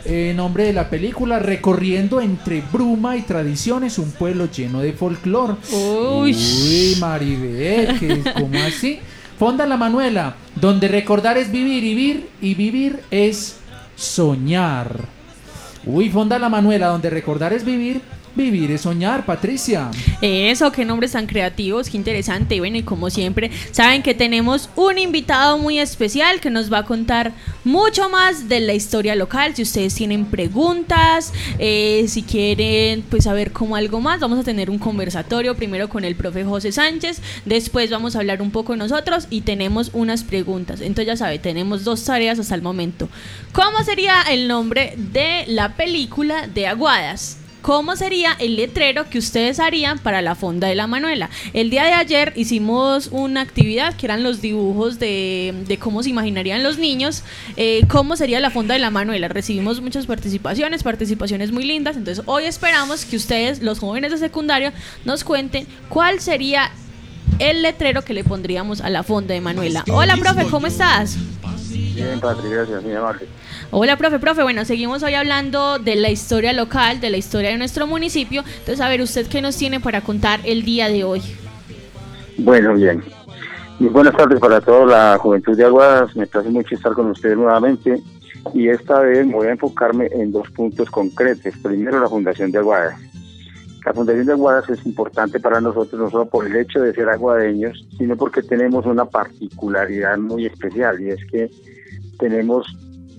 Eh, 0.05 0.33
nombre 0.35 0.63
de 0.63 0.73
la 0.73 0.89
película, 0.89 1.37
recorriendo 1.37 2.21
entre 2.21 2.63
bruma 2.71 3.17
y 3.17 3.23
tradiciones 3.23 3.99
un 3.99 4.11
pueblo 4.11 4.49
lleno 4.49 4.79
de 4.79 4.93
folclore. 4.93 5.55
Uy. 5.71 6.33
Uy, 6.33 6.95
Maribel, 6.99 7.99
¿qué- 7.99 8.23
¿cómo 8.33 8.57
así? 8.63 8.99
Fonda 9.37 9.65
la 9.67 9.75
Manuela, 9.77 10.35
donde 10.55 10.87
recordar 10.87 11.37
es 11.37 11.51
vivir 11.51 11.83
y 11.83 11.93
vivir 11.93 12.29
y 12.41 12.55
vivir 12.55 12.99
es 13.11 13.57
soñar. 13.97 14.87
Uy, 15.85 16.09
Fonda 16.09 16.39
la 16.39 16.49
Manuela, 16.49 16.87
donde 16.87 17.09
recordar 17.09 17.51
es 17.51 17.65
vivir, 17.65 18.01
vivir 18.37 18.71
es 18.71 18.81
soñar, 18.81 19.25
Patricia. 19.25 19.91
Eso, 20.21 20.71
qué 20.71 20.85
nombres 20.85 21.11
tan 21.11 21.27
creativos, 21.27 21.89
qué 21.89 21.97
interesante. 21.97 22.59
Bueno, 22.59 22.77
y 22.77 22.83
como 22.83 23.09
siempre, 23.09 23.51
saben 23.71 24.03
que 24.03 24.13
tenemos 24.13 24.69
un 24.75 24.97
invitado 24.97 25.57
muy 25.57 25.79
especial 25.79 26.39
que 26.39 26.49
nos 26.49 26.71
va 26.71 26.79
a 26.79 26.85
contar 26.85 27.33
mucho 27.65 28.09
más 28.09 28.47
de 28.47 28.61
la 28.61 28.73
historia 28.73 29.15
local. 29.15 29.55
Si 29.55 29.63
ustedes 29.63 29.93
tienen 29.95 30.25
preguntas, 30.25 31.33
eh, 31.59 32.05
si 32.07 32.23
quieren 32.23 33.03
pues 33.09 33.25
saber 33.25 33.51
como 33.51 33.75
algo 33.75 33.99
más, 33.99 34.19
vamos 34.19 34.39
a 34.39 34.43
tener 34.43 34.69
un 34.69 34.79
conversatorio 34.79 35.55
primero 35.55 35.89
con 35.89 36.05
el 36.05 36.15
profe 36.15 36.43
José 36.43 36.71
Sánchez, 36.71 37.21
después 37.45 37.89
vamos 37.89 38.15
a 38.15 38.19
hablar 38.19 38.41
un 38.41 38.51
poco 38.51 38.75
nosotros 38.75 39.27
y 39.29 39.41
tenemos 39.41 39.91
unas 39.93 40.23
preguntas. 40.23 40.81
Entonces 40.81 41.07
ya 41.07 41.17
sabe, 41.17 41.39
tenemos 41.39 41.83
dos 41.83 42.03
tareas 42.03 42.39
hasta 42.39 42.55
el 42.55 42.61
momento. 42.61 43.09
¿Cómo 43.51 43.83
sería 43.83 44.21
el 44.29 44.47
nombre 44.47 44.93
de 44.97 45.45
la 45.47 45.75
película 45.75 46.47
de 46.47 46.67
Aguadas? 46.67 47.37
¿Cómo 47.67 47.97
sería 47.97 48.31
el 48.39 48.55
letrero 48.55 49.09
que 49.09 49.17
ustedes 49.17 49.59
harían 49.59 49.99
para 49.99 50.21
la 50.21 50.35
fonda 50.35 50.69
de 50.69 50.75
la 50.75 50.87
Manuela? 50.87 51.29
El 51.51 51.69
día 51.69 51.83
de 51.83 51.91
ayer 51.91 52.31
hicimos 52.37 53.09
una 53.11 53.41
actividad 53.41 53.93
que 53.97 54.05
eran 54.05 54.23
los 54.23 54.39
dibujos 54.39 54.99
de, 54.99 55.53
de 55.67 55.77
cómo 55.77 56.01
se 56.01 56.09
imaginarían 56.09 56.63
los 56.63 56.77
niños, 56.77 57.23
eh, 57.57 57.81
cómo 57.89 58.15
sería 58.15 58.39
la 58.39 58.51
fonda 58.51 58.73
de 58.73 58.79
la 58.79 58.89
Manuela. 58.89 59.27
Recibimos 59.27 59.81
muchas 59.81 60.05
participaciones, 60.05 60.81
participaciones 60.81 61.51
muy 61.51 61.65
lindas, 61.65 61.97
entonces 61.97 62.23
hoy 62.25 62.45
esperamos 62.45 63.03
que 63.03 63.17
ustedes, 63.17 63.61
los 63.61 63.79
jóvenes 63.79 64.11
de 64.11 64.17
secundaria, 64.17 64.71
nos 65.03 65.25
cuenten 65.25 65.67
cuál 65.89 66.21
sería 66.21 66.71
el 67.39 67.63
letrero 67.63 68.01
que 68.01 68.13
le 68.13 68.23
pondríamos 68.23 68.79
a 68.79 68.89
la 68.89 69.03
fonda 69.03 69.33
de 69.33 69.41
Manuela. 69.41 69.83
Hola, 69.91 70.15
profe, 70.15 70.45
¿cómo 70.45 70.67
estás? 70.67 71.17
Bien, 71.69 72.17
Patri, 72.21 72.49
gracias, 72.49 72.81
muy 72.81 72.93
amable. 72.93 73.27
Hola, 73.69 73.97
profe, 73.97 74.17
profe. 74.17 74.43
Bueno, 74.43 74.63
seguimos 74.63 75.03
hoy 75.03 75.13
hablando 75.13 75.77
de 75.77 75.97
la 75.97 76.09
historia 76.09 76.53
local, 76.53 77.01
de 77.01 77.09
la 77.09 77.17
historia 77.17 77.49
de 77.49 77.57
nuestro 77.57 77.85
municipio. 77.85 78.41
Entonces, 78.59 78.79
a 78.79 78.87
ver, 78.87 79.01
¿usted 79.01 79.27
qué 79.27 79.41
nos 79.41 79.57
tiene 79.57 79.81
para 79.81 79.99
contar 79.99 80.39
el 80.45 80.63
día 80.63 80.87
de 80.87 81.03
hoy? 81.03 81.21
Bueno, 82.37 82.75
bien. 82.75 83.03
Muy 83.79 83.89
buenas 83.89 84.15
tardes 84.15 84.39
para 84.39 84.61
toda 84.61 84.85
la 84.85 85.17
juventud 85.17 85.55
de 85.57 85.65
Aguadas. 85.65 86.15
Me 86.15 86.25
place 86.25 86.49
mucho 86.49 86.75
estar 86.75 86.93
con 86.93 87.07
ustedes 87.07 87.35
nuevamente. 87.35 88.01
Y 88.53 88.69
esta 88.69 89.01
vez 89.01 89.29
voy 89.29 89.47
a 89.47 89.51
enfocarme 89.51 90.07
en 90.13 90.31
dos 90.31 90.49
puntos 90.51 90.89
concretos. 90.89 91.53
Primero, 91.61 91.99
la 91.99 92.07
Fundación 92.07 92.51
de 92.51 92.59
Aguadas. 92.59 92.97
La 93.85 93.93
Fundación 93.93 94.27
de 94.27 94.31
Aguadas 94.31 94.69
es 94.69 94.85
importante 94.85 95.41
para 95.41 95.59
nosotros, 95.59 95.99
no 95.99 96.09
solo 96.09 96.25
por 96.25 96.47
el 96.47 96.55
hecho 96.55 96.79
de 96.79 96.93
ser 96.93 97.09
aguadeños, 97.09 97.85
sino 97.97 98.15
porque 98.15 98.41
tenemos 98.41 98.85
una 98.85 99.03
particularidad 99.03 100.17
muy 100.17 100.45
especial 100.45 101.01
y 101.01 101.09
es 101.09 101.19
que 101.29 101.49
tenemos 102.17 102.65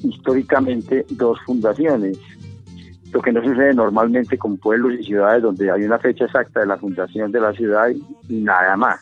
históricamente 0.02 1.04
dos 1.10 1.38
fundaciones. 1.44 2.18
Lo 3.12 3.22
que 3.22 3.32
no 3.32 3.42
sucede 3.42 3.72
normalmente 3.74 4.36
con 4.36 4.58
pueblos 4.58 4.94
y 4.98 5.04
ciudades 5.04 5.42
donde 5.42 5.70
hay 5.70 5.82
una 5.82 5.98
fecha 5.98 6.26
exacta 6.26 6.60
de 6.60 6.66
la 6.66 6.76
fundación 6.76 7.32
de 7.32 7.40
la 7.40 7.52
ciudad 7.52 7.88
y 8.28 8.34
nada 8.34 8.76
más. 8.76 9.00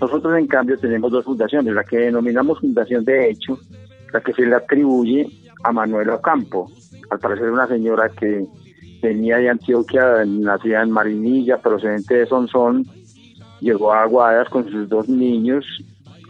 Nosotros, 0.00 0.36
en 0.36 0.48
cambio, 0.48 0.76
tenemos 0.76 1.12
dos 1.12 1.24
fundaciones, 1.24 1.72
la 1.74 1.84
que 1.84 1.98
denominamos 1.98 2.58
Fundación 2.58 3.04
de 3.04 3.30
Hecho, 3.30 3.58
la 4.12 4.20
que 4.20 4.32
se 4.32 4.44
le 4.44 4.56
atribuye 4.56 5.28
a 5.62 5.70
Manuela 5.70 6.16
Ocampo, 6.16 6.70
al 7.10 7.18
parecer 7.20 7.50
una 7.50 7.68
señora 7.68 8.08
que 8.08 8.44
venía 9.00 9.36
de 9.36 9.50
Antioquia, 9.50 10.24
nacida 10.24 10.82
en 10.82 10.90
Marinilla, 10.90 11.58
procedente 11.58 12.14
de 12.14 12.26
Sonsón, 12.26 12.84
llegó 13.60 13.92
a 13.92 14.02
Aguadas 14.02 14.48
con 14.48 14.68
sus 14.68 14.88
dos 14.88 15.08
niños, 15.08 15.64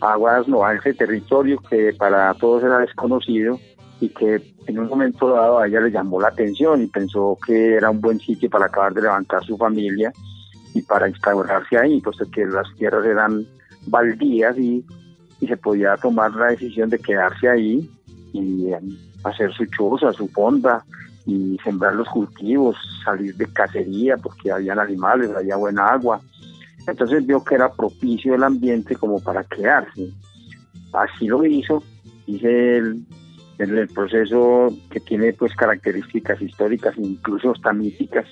Aguadas 0.01 0.49
no, 0.49 0.65
a 0.65 0.75
ese 0.75 0.93
territorio 0.95 1.59
que 1.71 1.95
para 1.97 2.35
todos 2.35 2.65
era 2.65 2.79
desconocido 2.79 3.59
y 4.03 4.09
que 4.09 4.55
en 4.67 4.81
un 4.81 4.89
momento 4.89 5.29
dado 5.29 5.61
a 5.61 5.69
ella 5.69 5.81
le 5.81 5.93
llamó 5.93 6.21
la 6.21 6.27
atención 6.27 6.83
y 6.83 6.89
pensó 6.89 7.39
que 7.47 7.75
era 7.75 7.89
un 7.89 8.01
buen 8.01 8.19
sitio 8.19 8.51
para 8.51 8.67
acabar 8.67 8.93
de 8.93 9.03
levantar 9.03 9.45
su 9.45 9.57
familia 9.57 10.13
y 10.75 10.83
para 10.83 11.09
instaurarse 11.09 11.79
ahí, 11.79 12.01
puesto 12.01 12.29
que 12.29 12.45
las 12.45 12.67
tierras 12.77 13.07
eran 13.07 13.47
baldías 13.87 14.59
y, 14.59 14.85
se 15.47 15.57
podía 15.57 15.97
tomar 15.97 16.33
la 16.37 16.47
decisión 16.47 16.89
de 16.89 17.01
quedarse 17.01 17.49
ahí 17.49 17.91
y 18.33 18.69
eh, 18.71 18.79
hacer 19.25 19.53
su 19.53 19.67
choza, 19.67 20.13
su 20.13 20.29
fonda 20.29 20.85
y 21.27 21.59
sembrar 21.65 21.97
los 21.97 22.09
cultivos, 22.09 22.77
salir 23.05 23.35
de 23.35 23.47
cacería 23.47 24.17
porque 24.19 24.53
habían 24.53 24.79
animales, 24.79 25.31
había 25.37 25.57
buena 25.57 25.89
agua. 25.89 26.21
Entonces 26.87 27.27
vio 27.27 27.43
que 27.43 27.57
era 27.57 27.73
propicio 27.73 28.37
el 28.37 28.45
ambiente 28.45 28.95
como 28.95 29.19
para 29.19 29.43
quedarse. 29.43 30.13
Así 30.93 31.27
lo 31.27 31.45
hizo, 31.45 31.83
dice 32.25 32.77
el, 32.77 33.05
el, 33.63 33.79
el 33.79 33.89
proceso 33.89 34.69
que 34.91 35.01
tiene 35.01 35.33
pues 35.33 35.55
características 35.55 36.41
históricas, 36.41 36.95
incluso 36.99 37.53
hasta 37.53 37.73
míticas. 37.73 38.27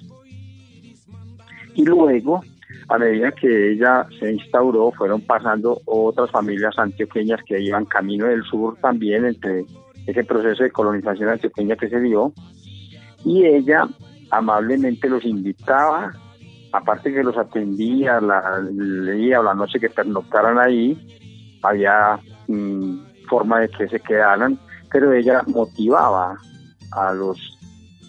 Y 1.75 1.85
luego, 1.85 2.43
a 2.89 2.99
medida 2.99 3.33
que 3.33 3.73
ella 3.73 4.07
se 4.19 4.33
instauró, 4.33 4.91
fueron 4.93 5.21
pasando 5.23 5.81
otras 5.87 6.31
familias 6.31 6.79
antioqueñas 6.79 7.41
que 7.47 7.61
iban 7.61 7.85
camino 7.85 8.27
del 8.27 8.43
sur 8.45 8.77
también 8.81 9.25
entre 9.25 9.65
ese 10.07 10.25
proceso 10.25 10.63
de 10.63 10.71
colonización 10.71 11.29
antioqueña 11.29 11.77
que 11.77 11.89
se 11.89 12.01
dio. 12.01 12.33
Y 13.25 13.45
ella 13.45 13.87
amablemente 14.31 15.09
los 15.09 15.25
invitaba, 15.25 16.13
aparte 16.73 17.13
que 17.13 17.23
los 17.23 17.37
atendía, 17.37 18.21
la, 18.21 18.61
leía 18.61 19.43
la 19.43 19.55
noche 19.55 19.81
que 19.81 19.91
pernoctaran 19.91 20.59
ahí, 20.59 20.97
había 21.63 22.19
mm, 22.49 22.99
forma 23.29 23.61
de 23.61 23.69
que 23.69 23.89
se 23.89 24.01
quedaran, 24.01 24.59
pero 24.91 25.13
ella 25.13 25.43
motivaba 25.47 26.37
a 26.93 27.13
los 27.13 27.59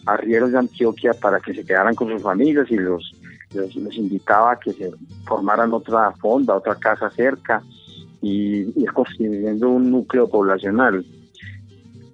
arrieros 0.05 0.51
de 0.51 0.59
Antioquia 0.59 1.13
para 1.13 1.39
que 1.39 1.53
se 1.53 1.63
quedaran 1.63 1.95
con 1.95 2.09
sus 2.09 2.21
familias 2.21 2.69
y 2.71 2.75
los, 2.75 3.13
los, 3.53 3.75
invitaba 3.95 4.53
a 4.53 4.59
que 4.59 4.73
se 4.73 4.91
formaran 5.25 5.73
otra 5.73 6.11
fonda, 6.13 6.55
otra 6.55 6.75
casa 6.75 7.09
cerca 7.11 7.61
y 8.21 8.81
ir 8.81 8.91
construyendo 8.93 9.69
un 9.69 9.91
núcleo 9.91 10.27
poblacional. 10.27 11.05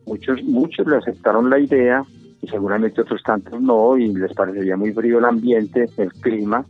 Muchos, 0.06 0.44
muchos 0.44 0.88
le 0.88 0.98
aceptaron 0.98 1.50
la 1.50 1.60
idea 1.60 2.04
y 2.42 2.48
seguramente 2.48 3.02
otros 3.02 3.22
tantos 3.24 3.60
no 3.62 3.98
y 3.98 4.14
les 4.14 4.34
parecería 4.34 4.78
muy 4.78 4.94
frío 4.94 5.20
el 5.20 5.26
ambiente, 5.26 5.90
el 5.98 6.12
clima 6.14 6.66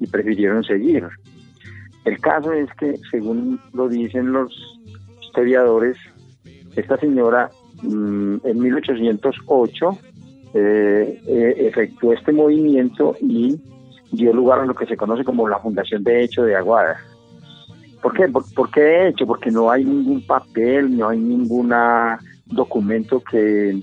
y 0.00 0.06
prefirieron 0.06 0.64
seguir. 0.64 1.06
El 2.04 2.18
caso 2.18 2.52
es 2.52 2.68
que, 2.74 2.94
según 3.10 3.60
lo 3.72 3.88
dicen 3.88 4.32
los 4.32 4.52
historiadores, 5.22 5.96
esta 6.76 6.96
señora 6.98 7.50
mmm, 7.82 8.36
en 8.44 8.58
1808 8.58 9.98
eh, 10.54 11.20
eh, 11.26 11.54
efectuó 11.58 12.12
este 12.12 12.32
movimiento 12.32 13.16
y 13.20 13.60
dio 14.10 14.32
lugar 14.32 14.60
a 14.60 14.66
lo 14.66 14.74
que 14.74 14.86
se 14.86 14.96
conoce 14.96 15.24
como 15.24 15.48
la 15.48 15.58
Fundación 15.58 16.02
de 16.04 16.24
Hecho 16.24 16.42
de 16.42 16.56
Aguada. 16.56 16.98
¿Por 18.02 18.12
qué? 18.14 18.28
¿Por, 18.28 18.70
qué 18.70 18.80
de 18.80 19.08
hecho? 19.08 19.26
Porque 19.26 19.50
no 19.50 19.70
hay 19.70 19.84
ningún 19.84 20.26
papel, 20.26 20.96
no 20.96 21.08
hay 21.08 21.18
ningún 21.18 21.72
documento 22.46 23.20
que, 23.20 23.80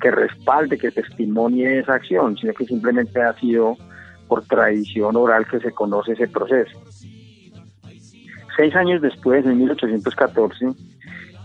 que 0.00 0.10
respalde, 0.10 0.76
que 0.76 0.90
testimonie 0.90 1.78
esa 1.78 1.94
acción, 1.94 2.36
sino 2.36 2.52
que 2.52 2.66
simplemente 2.66 3.22
ha 3.22 3.32
sido 3.38 3.76
por 4.28 4.44
tradición 4.44 5.16
oral 5.16 5.46
que 5.46 5.60
se 5.60 5.72
conoce 5.72 6.12
ese 6.12 6.28
proceso. 6.28 6.78
Seis 8.56 8.74
años 8.74 9.00
después, 9.00 9.46
en 9.46 9.58
1814, 9.58 10.66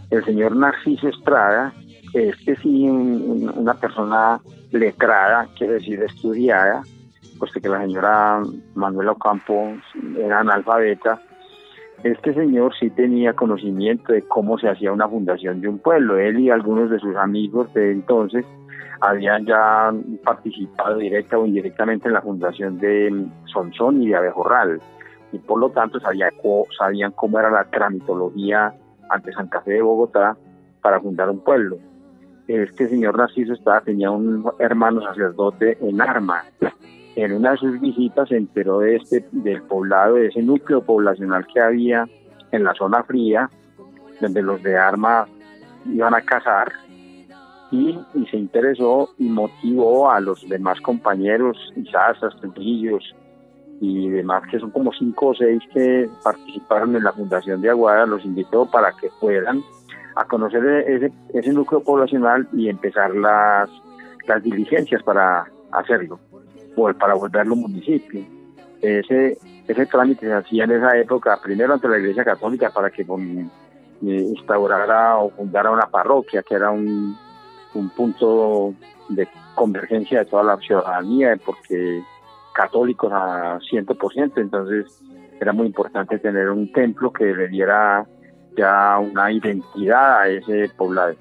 el 0.10 0.24
señor 0.26 0.56
Narciso 0.56 1.08
Estrada, 1.08 1.74
este 2.14 2.56
sí, 2.58 2.88
un- 2.88 3.52
una 3.56 3.74
persona 3.74 4.40
letrada, 4.72 5.48
quiere 5.58 5.74
decir 5.74 6.02
estudiada, 6.04 6.82
puesto 7.40 7.60
que 7.60 7.70
la 7.70 7.82
señora 7.82 8.42
Manuela 8.76 9.12
Ocampo 9.12 9.74
era 10.18 10.40
analfabeta, 10.40 11.22
este 12.04 12.34
señor 12.34 12.74
sí 12.80 12.90
tenía 12.90 13.34
conocimiento 13.34 14.14
de 14.14 14.22
cómo 14.22 14.58
se 14.60 14.70
hacía 14.70 14.92
una 14.92 15.08
fundación 15.08 15.62
de 15.62 15.68
un 15.70 15.80
pueblo. 15.80 16.18
Él 16.18 16.40
y 16.40 16.50
algunos 16.50 16.90
de 16.90 17.00
sus 17.00 17.16
amigos 17.16 17.74
de 17.74 17.92
entonces 17.92 18.46
habían 19.02 19.46
ya 19.46 19.92
participado 20.24 20.98
directa 20.98 21.38
o 21.38 21.46
indirectamente 21.46 22.08
en 22.08 22.14
la 22.14 22.22
fundación 22.22 22.78
de 22.80 23.26
Sonsón 23.46 24.04
y 24.04 24.10
de 24.10 24.16
Abejorral. 24.18 24.80
Y 25.32 25.40
por 25.40 25.60
lo 25.60 25.70
tanto 25.72 26.00
sabían 26.00 27.12
cómo 27.16 27.40
era 27.40 27.50
la 27.50 27.64
tramitología 27.66 28.74
ante 29.10 29.32
Santa 29.34 29.62
Fe 29.62 29.74
de 29.74 29.82
Bogotá 29.82 30.38
para 30.82 31.00
fundar 31.00 31.30
un 31.30 31.40
pueblo. 31.40 31.78
Este 32.48 32.88
señor 32.90 33.18
Narciso 33.18 33.54
Estrada 33.54 33.82
tenía 33.82 34.12
un 34.12 34.46
hermano 34.60 35.02
sacerdote 35.02 35.78
en 35.82 36.00
Arma. 36.02 36.44
En 37.16 37.34
una 37.34 37.52
de 37.52 37.58
sus 37.58 37.80
visitas 37.80 38.30
se 38.30 38.38
enteró 38.38 38.80
de 38.80 38.98
este, 38.98 39.26
del 39.32 39.64
poblado, 39.64 40.16
de 40.16 40.28
ese 40.28 40.42
núcleo 40.42 40.82
poblacional 40.82 41.48
que 41.48 41.60
había 41.60 42.08
en 42.52 42.64
la 42.64 42.74
zona 42.74 43.04
fría, 43.04 43.50
donde 44.22 44.42
los 44.42 44.62
de 44.62 44.78
Arma 44.78 45.26
iban 45.86 46.14
a 46.14 46.22
cazar, 46.22 46.72
y, 47.72 48.00
y 48.14 48.26
se 48.28 48.38
interesó 48.38 49.10
y 49.18 49.28
motivó 49.30 50.12
a 50.12 50.20
los 50.20 50.48
demás 50.48 50.80
compañeros, 50.82 51.58
Isazas, 51.76 52.36
Trujillos 52.40 53.16
y 53.82 54.10
demás, 54.10 54.44
que 54.50 54.60
son 54.60 54.72
como 54.72 54.92
cinco 54.94 55.28
o 55.28 55.36
seis 55.36 55.62
que 55.74 56.10
participaron 56.24 56.96
en 56.96 57.04
la 57.04 57.12
fundación 57.12 57.62
de 57.62 57.70
Aguada, 57.70 58.06
los 58.06 58.24
invitó 58.26 58.66
para 58.66 58.92
que 58.94 59.10
fueran 59.20 59.62
a 60.16 60.26
conocer 60.26 60.66
ese, 60.88 61.12
ese 61.34 61.52
núcleo 61.52 61.82
poblacional 61.82 62.48
y 62.54 62.70
empezar 62.70 63.14
las, 63.16 63.70
las 64.28 64.42
diligencias 64.42 65.04
para 65.04 65.46
hacerlo, 65.72 66.20
para 67.00 67.16
volverlo 67.16 67.56
municipio. 67.58 68.24
Ese, 68.82 69.38
ese 69.68 69.86
trámite 69.88 70.26
se 70.26 70.34
hacía 70.34 70.64
en 70.64 70.72
esa 70.72 70.98
época, 70.98 71.38
primero 71.44 71.74
ante 71.74 71.90
la 71.90 71.98
Iglesia 71.98 72.24
Católica 72.24 72.70
para 72.70 72.90
que 72.90 73.06
con- 73.06 73.52
eh, 74.02 74.22
instaurara 74.36 75.18
o 75.18 75.32
fundara 75.32 75.72
una 75.72 75.88
parroquia, 75.88 76.44
que 76.44 76.56
era 76.56 76.70
un, 76.72 77.16
un 77.74 77.90
punto 77.90 78.74
de 79.10 79.28
convergencia 79.54 80.20
de 80.20 80.26
toda 80.26 80.44
la 80.44 80.58
ciudadanía, 80.58 81.38
porque 81.46 82.02
católicos 82.56 83.12
a 83.14 83.60
100%, 83.60 84.32
entonces 84.38 85.04
era 85.40 85.54
muy 85.54 85.68
importante 85.68 86.18
tener 86.18 86.50
un 86.50 86.72
templo 86.72 87.12
que 87.12 87.26
le 87.26 87.50
diera 87.50 88.06
ya 88.58 88.98
una 89.00 89.32
identidad 89.32 90.22
a 90.22 90.30
ese 90.30 90.70
poblado. 90.78 91.16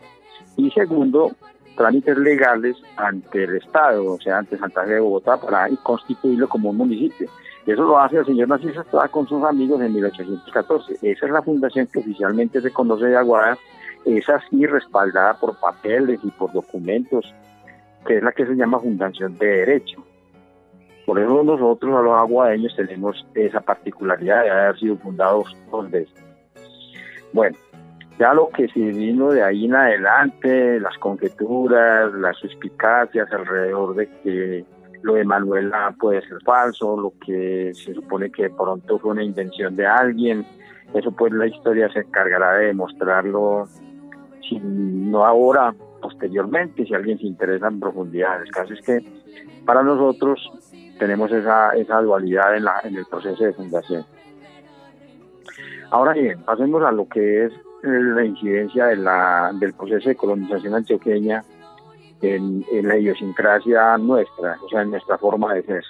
Y 0.56 0.70
segundo, 0.70 1.32
trámites 1.76 2.16
legales 2.16 2.76
ante 2.96 3.44
el 3.44 3.56
Estado, 3.56 4.12
o 4.12 4.20
sea, 4.20 4.38
ante 4.38 4.56
Santa 4.56 4.84
Fe 4.84 4.94
de 4.94 5.00
Bogotá, 5.00 5.36
para 5.40 5.68
constituirlo 5.82 6.48
como 6.48 6.70
un 6.70 6.76
municipio. 6.76 7.28
Eso 7.66 7.82
lo 7.82 7.98
hace 7.98 8.18
el 8.18 8.26
señor 8.26 8.48
Narciso 8.48 8.82
Estrada 8.82 9.08
con 9.08 9.26
sus 9.26 9.42
amigos 9.42 9.80
en 9.80 9.92
1814. 9.92 10.98
Esa 11.02 11.26
es 11.26 11.32
la 11.32 11.42
fundación 11.42 11.88
que 11.88 11.98
oficialmente 11.98 12.60
se 12.60 12.70
conoce 12.70 13.06
de 13.06 13.16
Aguada, 13.16 13.58
esa 14.04 14.40
sí 14.48 14.64
respaldada 14.66 15.34
por 15.40 15.58
papeles 15.58 16.20
y 16.22 16.30
por 16.30 16.52
documentos, 16.52 17.34
que 18.06 18.18
es 18.18 18.22
la 18.22 18.32
que 18.32 18.46
se 18.46 18.54
llama 18.54 18.78
Fundación 18.78 19.36
de 19.38 19.46
Derecho. 19.46 20.04
Por 21.06 21.18
eso 21.18 21.42
nosotros 21.42 21.94
a 21.94 22.02
los 22.02 22.18
aguadeños 22.18 22.74
tenemos 22.76 23.26
esa 23.34 23.60
particularidad 23.60 24.42
de 24.42 24.50
haber 24.50 24.78
sido 24.78 24.96
fundados 24.96 25.56
dos 25.70 25.90
veces. 25.90 26.14
Bueno, 27.32 27.56
ya 28.18 28.32
lo 28.32 28.48
que 28.48 28.68
se 28.68 28.80
vino 28.80 29.30
de 29.30 29.42
ahí 29.42 29.66
en 29.66 29.74
adelante, 29.74 30.80
las 30.80 30.96
conjeturas, 30.98 32.12
las 32.14 32.36
suspicacias 32.36 33.30
alrededor 33.32 33.96
de 33.96 34.08
que 34.22 34.64
lo 35.02 35.14
de 35.14 35.24
Manuela 35.24 35.94
puede 35.98 36.22
ser 36.22 36.38
falso, 36.44 36.96
lo 36.96 37.12
que 37.24 37.72
se 37.74 37.92
supone 37.92 38.30
que 38.30 38.44
de 38.44 38.50
pronto 38.50 38.98
fue 38.98 39.10
una 39.10 39.22
invención 39.22 39.76
de 39.76 39.86
alguien, 39.86 40.46
eso 40.94 41.10
pues 41.10 41.32
la 41.32 41.46
historia 41.46 41.92
se 41.92 42.00
encargará 42.00 42.54
de 42.54 42.66
demostrarlo, 42.66 43.66
si 44.48 44.58
no 44.62 45.26
ahora, 45.26 45.74
posteriormente, 46.00 46.86
si 46.86 46.94
alguien 46.94 47.18
se 47.18 47.26
interesa 47.26 47.68
en 47.68 47.80
profundidad. 47.80 48.40
El 48.42 48.50
caso 48.50 48.72
es 48.72 48.80
que 48.80 49.00
para 49.66 49.82
nosotros 49.82 50.40
tenemos 50.98 51.30
esa, 51.32 51.70
esa 51.72 52.00
dualidad 52.00 52.56
en, 52.56 52.64
la, 52.64 52.80
en 52.84 52.96
el 52.96 53.06
proceso 53.06 53.44
de 53.44 53.52
fundación. 53.52 54.04
Ahora 55.90 56.12
bien, 56.12 56.42
pasemos 56.44 56.82
a 56.82 56.90
lo 56.92 57.06
que 57.08 57.44
es 57.46 57.52
eh, 57.52 57.86
la 57.86 58.24
incidencia 58.24 58.86
de 58.86 58.96
la, 58.96 59.50
del 59.54 59.74
proceso 59.74 60.08
de 60.08 60.16
colonización 60.16 60.74
antioqueña 60.74 61.44
en, 62.22 62.64
la 62.82 62.96
idiosincrasia 62.96 63.96
nuestra, 63.98 64.56
o 64.64 64.68
sea, 64.68 64.82
en 64.82 64.90
nuestra 64.90 65.18
forma 65.18 65.52
de 65.54 65.62
ser. 65.64 65.84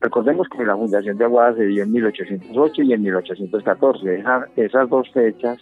Recordemos 0.00 0.48
que 0.48 0.64
la 0.64 0.76
fundación 0.76 1.16
de 1.16 1.24
Aguada 1.24 1.54
se 1.54 1.64
dio 1.66 1.84
en 1.84 1.92
1808 1.92 2.82
y 2.82 2.92
en 2.92 3.02
1814. 3.02 4.16
Esa- 4.18 4.46
esas 4.56 4.88
dos 4.90 5.08
fechas 5.12 5.58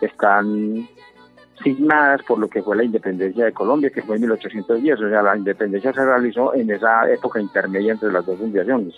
están 0.00 0.88
signadas 1.62 2.22
por 2.22 2.38
lo 2.38 2.48
que 2.48 2.62
fue 2.62 2.76
la 2.76 2.84
independencia 2.84 3.44
de 3.44 3.52
Colombia, 3.52 3.90
que 3.90 4.02
fue 4.02 4.16
en 4.16 4.22
1810. 4.22 5.00
O 5.00 5.08
sea, 5.08 5.22
la 5.22 5.36
independencia 5.36 5.92
se 5.92 6.04
realizó 6.04 6.54
en 6.54 6.70
esa 6.70 7.10
época 7.10 7.40
intermedia 7.40 7.92
entre 7.92 8.12
las 8.12 8.26
dos 8.26 8.38
fundaciones. 8.38 8.94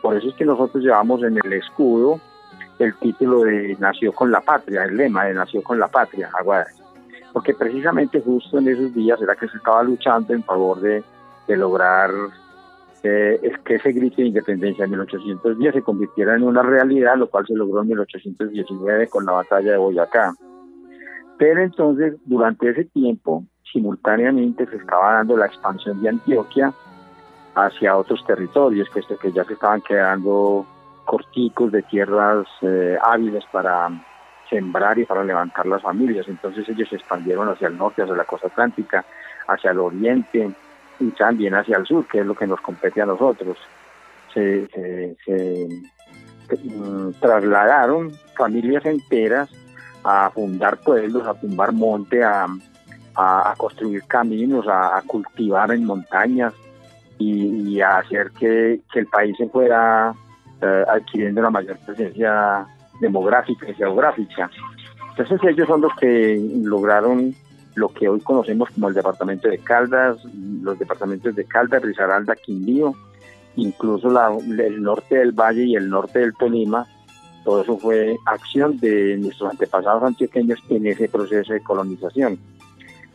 Por 0.00 0.16
eso 0.16 0.28
es 0.28 0.34
que 0.34 0.44
nosotros 0.44 0.82
llevamos 0.82 1.22
en 1.22 1.38
el 1.42 1.52
escudo 1.52 2.20
el 2.78 2.94
título 2.96 3.42
de 3.42 3.76
Nació 3.78 4.12
con 4.12 4.30
la 4.30 4.40
Patria, 4.40 4.84
el 4.84 4.96
lema 4.96 5.24
de 5.24 5.34
Nació 5.34 5.62
con 5.62 5.78
la 5.78 5.88
Patria, 5.88 6.30
Aguada. 6.38 6.66
Porque 7.32 7.54
precisamente 7.54 8.20
justo 8.20 8.58
en 8.58 8.68
esos 8.68 8.94
días 8.94 9.20
era 9.22 9.36
que 9.36 9.48
se 9.48 9.56
estaba 9.56 9.82
luchando 9.82 10.34
en 10.34 10.42
favor 10.42 10.80
de, 10.80 11.02
de 11.46 11.56
lograr 11.56 12.10
eh, 13.04 13.40
es 13.42 13.58
que 13.60 13.76
ese 13.76 13.92
grito 13.92 14.16
de 14.16 14.28
independencia 14.28 14.84
en 14.84 14.90
1810 14.92 15.74
se 15.74 15.82
convirtiera 15.82 16.36
en 16.36 16.44
una 16.44 16.62
realidad, 16.62 17.16
lo 17.16 17.28
cual 17.28 17.44
se 17.46 17.54
logró 17.54 17.82
en 17.82 17.88
1819 17.88 19.08
con 19.08 19.26
la 19.26 19.32
batalla 19.32 19.72
de 19.72 19.78
Boyacá. 19.78 20.34
Pero 21.38 21.62
entonces, 21.62 22.14
durante 22.24 22.70
ese 22.70 22.84
tiempo, 22.84 23.44
simultáneamente 23.72 24.66
se 24.66 24.76
estaba 24.76 25.14
dando 25.14 25.36
la 25.36 25.46
expansión 25.46 26.00
de 26.02 26.10
Antioquia 26.10 26.72
hacia 27.54 27.96
otros 27.96 28.24
territorios, 28.26 28.88
puesto 28.92 29.16
que 29.18 29.32
ya 29.32 29.44
se 29.44 29.54
estaban 29.54 29.80
quedando 29.82 30.66
corticos 31.04 31.72
de 31.72 31.82
tierras 31.82 32.46
eh, 32.62 32.96
hábiles 33.02 33.44
para 33.50 33.88
sembrar 34.48 34.98
y 34.98 35.04
para 35.04 35.24
levantar 35.24 35.66
las 35.66 35.82
familias. 35.82 36.28
Entonces 36.28 36.68
ellos 36.68 36.88
se 36.88 36.96
expandieron 36.96 37.48
hacia 37.48 37.68
el 37.68 37.76
norte, 37.76 38.02
hacia 38.02 38.14
la 38.14 38.24
costa 38.24 38.48
atlántica, 38.48 39.04
hacia 39.48 39.70
el 39.72 39.78
oriente 39.80 40.50
y 41.00 41.10
también 41.10 41.54
hacia 41.54 41.78
el 41.78 41.86
sur, 41.86 42.06
que 42.06 42.20
es 42.20 42.26
lo 42.26 42.34
que 42.34 42.46
nos 42.46 42.60
compete 42.60 43.02
a 43.02 43.06
nosotros. 43.06 43.58
Se, 44.32 44.66
se- 44.68 45.16
se, 45.24 45.68
mm, 46.68 47.12
trasladaron 47.20 48.12
familias 48.36 48.84
enteras 48.86 49.50
a 50.04 50.30
fundar 50.30 50.78
pueblos, 50.78 51.26
a 51.26 51.34
tumbar 51.34 51.72
monte, 51.72 52.22
a, 52.24 52.46
a- 53.14 53.54
construir 53.56 54.02
caminos, 54.04 54.66
a, 54.68 55.00
cultivar 55.06 55.70
en 55.72 55.84
montañas 55.84 56.52
y, 57.18 57.80
a 57.80 57.98
hacer 57.98 58.30
que, 58.32 58.80
que 58.92 58.98
el 59.00 59.06
país 59.06 59.36
se 59.36 59.48
fuera 59.48 60.12
eh, 60.60 60.84
adquiriendo 60.88 61.40
una 61.40 61.50
mayor 61.50 61.76
presencia 61.86 62.66
demográfica 63.00 63.68
y 63.70 63.74
geográfica. 63.74 64.50
Entonces 65.10 65.40
ellos 65.48 65.68
son 65.68 65.82
los 65.82 65.94
que 65.96 66.40
lograron 66.62 67.34
lo 67.74 67.88
que 67.88 68.08
hoy 68.08 68.20
conocemos 68.20 68.70
como 68.70 68.88
el 68.88 68.94
departamento 68.94 69.48
de 69.48 69.58
Caldas, 69.58 70.16
los 70.62 70.78
departamentos 70.78 71.34
de 71.34 71.44
Caldas, 71.44 71.82
Risaralda, 71.82 72.34
Quindío, 72.34 72.94
incluso 73.56 74.10
la- 74.10 74.36
el 74.58 74.82
norte 74.82 75.16
del 75.16 75.32
Valle 75.32 75.64
y 75.64 75.76
el 75.76 75.88
norte 75.88 76.18
del 76.20 76.34
Tolima, 76.34 76.86
todo 77.44 77.62
eso 77.62 77.78
fue 77.78 78.16
acción 78.26 78.78
de 78.78 79.16
nuestros 79.18 79.50
antepasados 79.50 80.02
antioqueños 80.02 80.58
en 80.68 80.86
ese 80.86 81.08
proceso 81.08 81.52
de 81.52 81.62
colonización. 81.62 82.38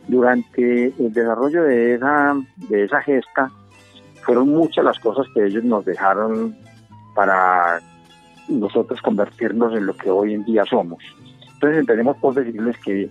Durante 0.06 0.86
el 0.86 1.12
desarrollo 1.12 1.64
de 1.64 1.94
esa, 1.94 2.34
de 2.68 2.84
esa 2.84 3.02
gesta, 3.02 3.50
fueron 4.24 4.48
muchas 4.48 4.84
las 4.84 4.98
cosas 4.98 5.26
que 5.34 5.46
ellos 5.46 5.64
nos 5.64 5.84
dejaron 5.84 6.56
para 7.14 7.80
nosotros 8.48 9.00
convertirnos 9.02 9.74
en 9.74 9.86
lo 9.86 9.94
que 9.94 10.10
hoy 10.10 10.34
en 10.34 10.44
día 10.44 10.64
somos. 10.64 11.02
Entonces 11.54 11.80
empecemos 11.80 12.16
por 12.18 12.34
decirles 12.34 12.76
que, 12.78 13.10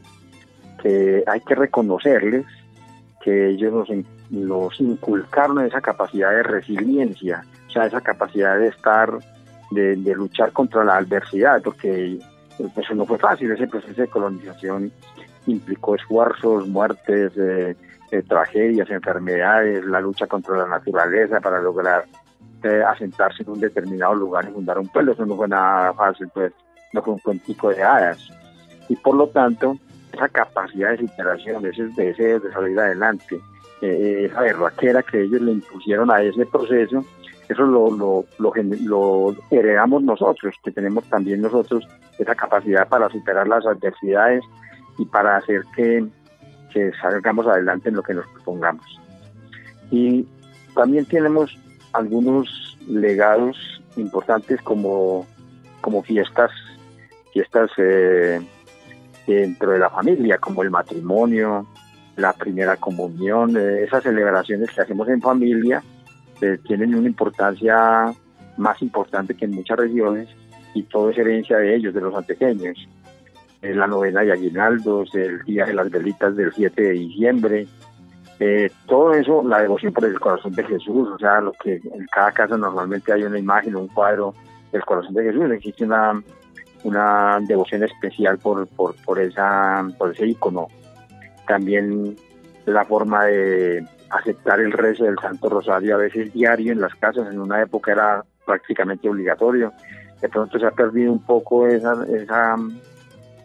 que 0.82 1.23
hay 1.27 1.41
que 1.41 1.56
reconocerles 1.56 2.45
que 3.21 3.49
ellos 3.49 3.73
nos, 3.73 4.06
nos 4.30 4.80
inculcaron 4.80 5.65
esa 5.65 5.82
capacidad 5.82 6.32
de 6.32 6.43
resiliencia, 6.43 7.43
o 7.67 7.71
sea, 7.71 7.86
esa 7.86 8.01
capacidad 8.01 8.58
de 8.58 8.67
estar, 8.67 9.10
de, 9.71 9.95
luchar 10.15 10.51
contra 10.51 10.84
la 10.84 10.97
adversidad, 10.97 11.62
porque 11.62 12.19
eso 12.60 12.95
no 12.95 13.06
fue 13.06 13.17
fácil, 13.17 13.51
ese 13.51 13.67
proceso 13.67 14.01
de 14.01 14.08
colonización 14.08 14.91
implicó 15.45 15.95
esfuerzos, 15.95 16.67
muertes, 16.67 17.32
eh, 17.38 17.75
eh, 18.12 18.21
tragedias, 18.23 18.89
enfermedades, 18.89 19.86
la 19.86 20.01
lucha 20.01 20.27
contra 20.27 20.58
la 20.58 20.67
naturaleza 20.67 21.39
para 21.39 21.62
lograr 21.62 22.06
eh, 22.63 22.84
asentarse 22.88 23.43
en 23.43 23.49
un 23.49 23.60
determinado 23.60 24.15
lugar 24.15 24.47
y 24.49 24.53
fundar 24.53 24.77
un 24.80 24.88
pueblo. 24.88 25.13
Eso 25.13 25.25
no 25.25 25.36
fue 25.36 25.47
nada 25.47 25.93
fácil, 25.93 26.27
pues 26.34 26.51
no 26.93 27.01
fue 27.01 27.13
un 27.13 27.19
cuentico 27.19 27.69
de 27.69 27.84
hadas. 27.84 28.30
Y 28.89 28.95
por 28.95 29.15
lo 29.15 29.27
tanto, 29.27 29.77
esa 30.12 30.30
capacidad 30.30 30.91
de 30.91 31.08
superación, 31.08 31.65
ese 31.65 31.84
deseo 31.95 32.39
de 32.39 32.51
salir 32.51 32.80
adelante, 32.80 33.39
esa 33.82 34.41
berraquera 34.41 35.03
que 35.03 35.21
ellos 35.21 35.41
le 35.41 35.51
impusieron 35.51 36.10
a 36.10 36.21
ese 36.21 36.45
proceso, 36.45 37.06
eso 37.50 37.64
lo, 37.64 37.90
lo, 37.92 38.26
lo, 38.40 38.54
lo, 38.84 39.36
heredamos 39.50 40.04
nosotros, 40.04 40.56
que 40.64 40.72
tenemos 40.72 41.06
también 41.06 41.42
nosotros 41.42 41.88
esa 42.20 42.36
capacidad 42.36 42.88
para 42.88 43.10
superar 43.10 43.48
las 43.48 43.66
adversidades 43.66 44.44
y 44.98 45.06
para 45.06 45.38
hacer 45.38 45.64
que, 45.76 46.06
salgamos 47.02 47.48
adelante 47.48 47.90
en 47.90 47.96
lo 47.96 48.04
que 48.04 48.14
nos 48.14 48.28
propongamos. 48.28 48.86
Y 49.90 50.28
también 50.76 51.06
tenemos 51.06 51.58
algunos 51.94 52.78
legados 52.88 53.58
importantes 53.96 54.62
como, 54.62 55.26
como 55.82 56.04
fiestas, 56.04 56.52
fiestas 57.34 57.72
eh, 57.78 58.40
dentro 59.26 59.72
de 59.72 59.80
la 59.80 59.90
familia, 59.90 60.38
como 60.38 60.62
el 60.62 60.70
matrimonio, 60.70 61.66
la 62.16 62.34
primera 62.34 62.78
comunión, 62.78 63.58
eh, 63.58 63.84
esas 63.84 64.04
celebraciones 64.04 64.70
que 64.70 64.82
hacemos 64.82 65.10
en 65.10 65.20
familia 65.20 65.82
eh, 66.41 66.58
tienen 66.65 66.95
una 66.95 67.08
importancia 67.08 68.13
más 68.58 68.82
importante 68.82 69.36
que 69.36 69.45
en 69.45 69.52
muchas 69.52 69.78
regiones 69.78 70.28
y 70.73 70.84
todo 70.84 71.10
es 71.10 71.17
herencia 71.17 71.58
de 71.58 71.76
ellos, 71.76 71.93
de 71.93 72.02
los 72.02 72.15
antecedentes. 72.15 72.78
Eh, 73.62 73.73
la 73.73 73.88
novena 73.88 74.21
de 74.21 74.32
aguinaldos, 74.32 75.13
el 75.15 75.43
día 75.43 75.65
de 75.65 75.73
las 75.73 75.89
velitas 75.89 76.36
del 76.36 76.54
7 76.54 76.82
de 76.82 76.91
diciembre, 76.91 77.67
eh, 78.39 78.69
todo 78.86 79.13
eso, 79.13 79.43
la 79.43 79.62
devoción 79.62 79.93
por 79.93 80.06
el 80.06 80.19
corazón 80.19 80.54
de 80.54 80.63
Jesús, 80.63 81.10
o 81.10 81.17
sea, 81.17 81.41
lo 81.41 81.54
que 81.54 81.76
en 81.76 82.06
cada 82.12 82.32
casa 82.32 82.56
normalmente 82.56 83.12
hay 83.12 83.23
una 83.23 83.39
imagen, 83.39 83.76
un 83.76 83.88
cuadro 83.88 84.36
del 84.71 84.86
corazón 84.86 85.15
de 85.15 85.23
Jesús, 85.23 85.52
existe 85.52 85.86
una, 85.86 86.21
una 86.84 87.39
devoción 87.41 87.84
especial 87.84 88.38
por, 88.38 88.67
por, 88.67 88.95
por, 89.04 89.19
esa, 89.19 89.88
por 89.97 90.12
ese 90.12 90.28
icono. 90.28 90.67
También 91.47 92.15
la 92.65 92.86
forma 92.86 93.26
de 93.26 93.84
aceptar 94.10 94.60
el 94.60 94.72
rezo 94.72 95.04
del 95.04 95.17
Santo 95.20 95.50
Rosario, 95.50 95.96
a 95.96 96.00
veces 96.00 96.34
diario 96.34 96.72
en 96.72 96.82
las 96.82 96.96
casas, 96.96 97.28
en 97.32 97.39
una 97.39 97.62
época 97.62 97.91
era 97.91 98.24
prácticamente 98.46 99.10
obligatorio. 99.10 99.74
De 100.22 100.30
pronto 100.30 100.58
se 100.60 100.65
ha 100.65 100.72
perdido 100.72 101.12
un 101.12 101.24
poco 101.24 101.67
esa, 101.67 101.93
esa, 102.10 102.56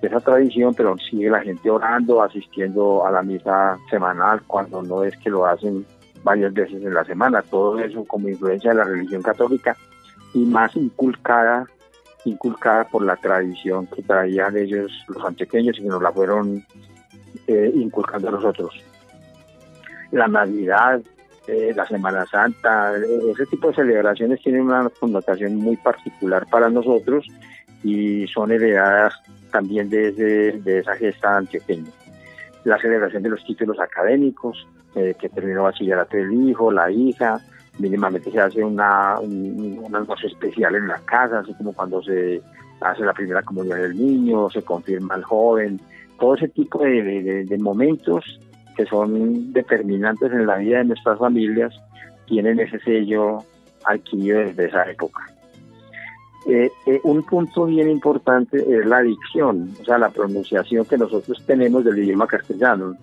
esa 0.00 0.20
tradición, 0.20 0.74
pero 0.74 0.96
sigue 0.98 1.28
la 1.28 1.40
gente 1.40 1.70
orando, 1.70 2.22
asistiendo 2.22 3.06
a 3.06 3.10
la 3.10 3.22
misa 3.22 3.76
semanal, 3.90 4.42
cuando 4.46 4.82
no 4.82 5.04
es 5.04 5.16
que 5.18 5.30
lo 5.30 5.46
hacen 5.46 5.84
varias 6.22 6.52
veces 6.52 6.82
en 6.82 6.94
la 6.94 7.04
semana. 7.04 7.42
Todo 7.42 7.78
eso 7.78 8.04
como 8.04 8.28
influencia 8.28 8.70
de 8.70 8.76
la 8.76 8.84
religión 8.84 9.22
católica 9.22 9.76
y 10.34 10.44
más 10.44 10.74
inculcada 10.76 11.66
inculcada 12.24 12.84
por 12.84 13.04
la 13.04 13.16
tradición 13.16 13.88
que 13.88 14.00
traían 14.00 14.56
ellos 14.56 14.92
los 15.08 15.24
antioqueños 15.24 15.76
y 15.76 15.82
que 15.82 15.88
nos 15.88 16.00
la 16.00 16.12
fueron 16.12 16.64
eh, 17.48 17.72
inculcando 17.74 18.28
a 18.28 18.30
nosotros 18.30 18.72
la 20.12 20.28
Navidad, 20.28 21.00
eh, 21.48 21.72
la 21.74 21.86
Semana 21.86 22.24
Santa, 22.26 22.96
eh, 22.96 23.30
ese 23.32 23.46
tipo 23.46 23.68
de 23.68 23.74
celebraciones 23.74 24.40
tienen 24.42 24.62
una 24.62 24.88
connotación 24.88 25.56
muy 25.56 25.76
particular 25.76 26.46
para 26.48 26.70
nosotros 26.70 27.26
y 27.82 28.26
son 28.28 28.52
heredadas 28.52 29.14
también 29.50 29.90
desde 29.90 30.52
de 30.60 30.78
esa 30.78 30.94
gesta 30.94 31.36
antioqueña. 31.36 31.90
La 32.64 32.78
celebración 32.78 33.22
de 33.24 33.30
los 33.30 33.44
títulos 33.44 33.80
académicos, 33.80 34.68
eh, 34.94 35.14
que 35.18 35.28
terminó 35.30 35.64
bachillerato 35.64 36.16
el 36.16 36.32
hijo, 36.32 36.70
la 36.70 36.90
hija, 36.90 37.40
mínimamente 37.78 38.30
se 38.30 38.38
hace 38.38 38.62
una, 38.62 39.18
un, 39.18 39.80
un 39.82 40.06
especial 40.22 40.76
en 40.76 40.88
la 40.88 40.98
casa, 40.98 41.40
así 41.40 41.54
como 41.54 41.72
cuando 41.72 42.02
se 42.02 42.40
hace 42.82 43.02
la 43.02 43.14
primera 43.14 43.42
comunión 43.42 43.80
del 43.80 43.96
niño, 43.96 44.50
se 44.50 44.62
confirma 44.62 45.14
al 45.14 45.24
joven, 45.24 45.80
todo 46.20 46.34
ese 46.34 46.48
tipo 46.48 46.78
de 46.78 47.56
momentos 47.58 48.38
son 48.86 49.52
determinantes 49.52 50.32
en 50.32 50.46
la 50.46 50.56
vida 50.56 50.78
de 50.78 50.84
nuestras 50.84 51.18
familias, 51.18 51.74
tienen 52.26 52.60
ese 52.60 52.78
sello 52.80 53.38
adquirido 53.84 54.40
desde 54.40 54.66
esa 54.66 54.90
época. 54.90 55.26
Eh, 56.46 56.70
eh, 56.86 57.00
un 57.04 57.22
punto 57.22 57.66
bien 57.66 57.88
importante 57.88 58.58
es 58.58 58.84
la 58.86 59.00
dicción, 59.00 59.70
o 59.80 59.84
sea, 59.84 59.98
la 59.98 60.10
pronunciación 60.10 60.84
que 60.84 60.98
nosotros 60.98 61.42
tenemos 61.46 61.84
del 61.84 61.98
idioma 61.98 62.26
castellano. 62.26 62.96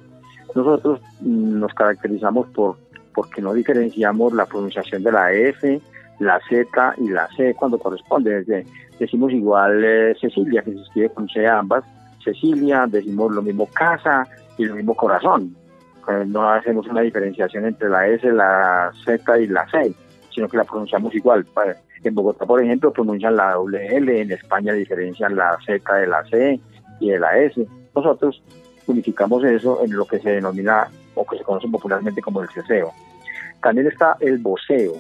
Nosotros 0.56 1.00
mm, 1.22 1.60
nos 1.60 1.74
caracterizamos 1.74 2.48
por 2.48 2.78
porque 3.14 3.42
no 3.42 3.54
diferenciamos 3.54 4.34
la 4.34 4.46
pronunciación 4.46 5.04
de 5.04 5.12
la 5.12 5.34
F, 5.34 5.82
la 6.20 6.40
Z 6.48 6.94
y 7.00 7.10
la 7.10 7.28
C 7.36 7.54
cuando 7.54 7.78
corresponde. 7.78 8.66
Decimos 8.98 9.34
igual 9.34 9.84
eh, 9.84 10.16
Cecilia, 10.20 10.62
que 10.62 10.72
se 10.72 10.82
escribe 10.82 11.10
con 11.10 11.28
C 11.28 11.46
ambas, 11.46 11.84
Cecilia, 12.24 12.86
decimos 12.88 13.34
lo 13.34 13.42
mismo 13.42 13.68
casa 13.68 14.26
y 14.58 14.66
lo 14.66 14.76
mismo 14.76 14.96
corazón. 14.96 15.56
Eh, 16.10 16.26
no 16.26 16.50
hacemos 16.50 16.88
una 16.88 17.02
diferenciación 17.02 17.66
entre 17.66 17.90
la 17.90 18.08
S, 18.08 18.32
la 18.32 18.92
Z 19.06 19.40
y 19.40 19.48
la 19.48 19.70
C, 19.70 19.94
sino 20.34 20.48
que 20.48 20.58
la 20.58 20.64
pronunciamos 20.64 21.14
igual. 21.14 21.46
En 22.04 22.16
Bogotá, 22.16 22.46
por 22.46 22.64
ejemplo, 22.64 22.92
pronuncian 22.92 23.36
la 23.36 23.54
doble 23.54 23.96
L, 23.96 24.22
en 24.22 24.32
España 24.32 24.74
diferencian 24.74 25.36
la 25.36 25.58
Z 25.66 25.94
de 25.94 26.08
la 26.08 26.24
C 26.26 26.60
y 27.00 27.10
de 27.10 27.20
la 27.20 27.38
S. 27.38 27.66
Nosotros 27.96 28.42
unificamos 28.88 29.44
eso 29.44 29.84
en 29.84 29.96
lo 29.96 30.06
que 30.06 30.20
se 30.20 30.32
denomina 30.32 30.88
o 31.14 31.26
que 31.26 31.38
se 31.38 31.44
conoce 31.44 31.68
popularmente 31.68 32.22
como 32.22 32.42
el 32.42 32.50
ceseo. 32.50 32.92
También 33.62 33.88
está 33.88 34.16
el 34.20 34.40
voceo. 34.40 34.94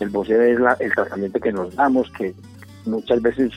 El 0.00 0.08
voceo 0.08 0.42
es 0.42 0.58
el 0.80 0.94
tratamiento 0.94 1.38
que 1.38 1.52
nos 1.52 1.74
damos, 1.76 2.10
que 2.12 2.34
muchas 2.84 3.22
veces 3.22 3.52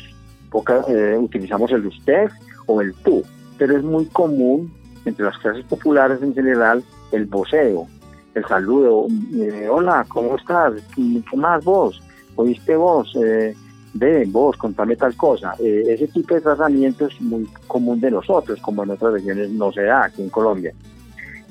poca, 0.52 0.84
eh, 0.88 1.18
utilizamos 1.18 1.72
el 1.72 1.88
usted 1.88 2.30
o 2.68 2.82
el 2.82 2.94
tú, 2.96 3.24
pero 3.58 3.76
es 3.76 3.84
muy 3.84 4.06
común 4.08 4.79
entre 5.06 5.26
las 5.26 5.38
clases 5.38 5.66
populares 5.66 6.22
en 6.22 6.34
general 6.34 6.84
el 7.12 7.26
voceo, 7.26 7.88
el 8.36 8.46
saludo, 8.46 9.08
eh, 9.36 9.68
hola, 9.70 10.06
¿cómo 10.08 10.36
estás? 10.36 10.74
¿Qué 10.96 11.38
más 11.38 11.64
vos? 11.64 12.02
¿Oíste 12.36 12.76
vos? 12.76 13.12
Eh, 13.16 13.56
ve, 13.94 14.26
vos, 14.28 14.56
contame 14.56 14.96
tal 14.96 15.16
cosa. 15.16 15.56
Eh, 15.60 15.84
ese 15.88 16.08
tipo 16.08 16.36
de 16.36 16.42
tratamiento 16.42 17.08
es 17.08 17.20
muy 17.22 17.48
común 17.68 18.00
de 18.00 18.12
nosotros, 18.12 18.60
como 18.62 18.84
en 18.84 18.92
otras 18.92 19.14
regiones 19.14 19.50
no 19.50 19.72
se 19.72 19.84
da 19.84 20.06
aquí 20.06 20.22
en 20.22 20.30
Colombia. 20.30 20.74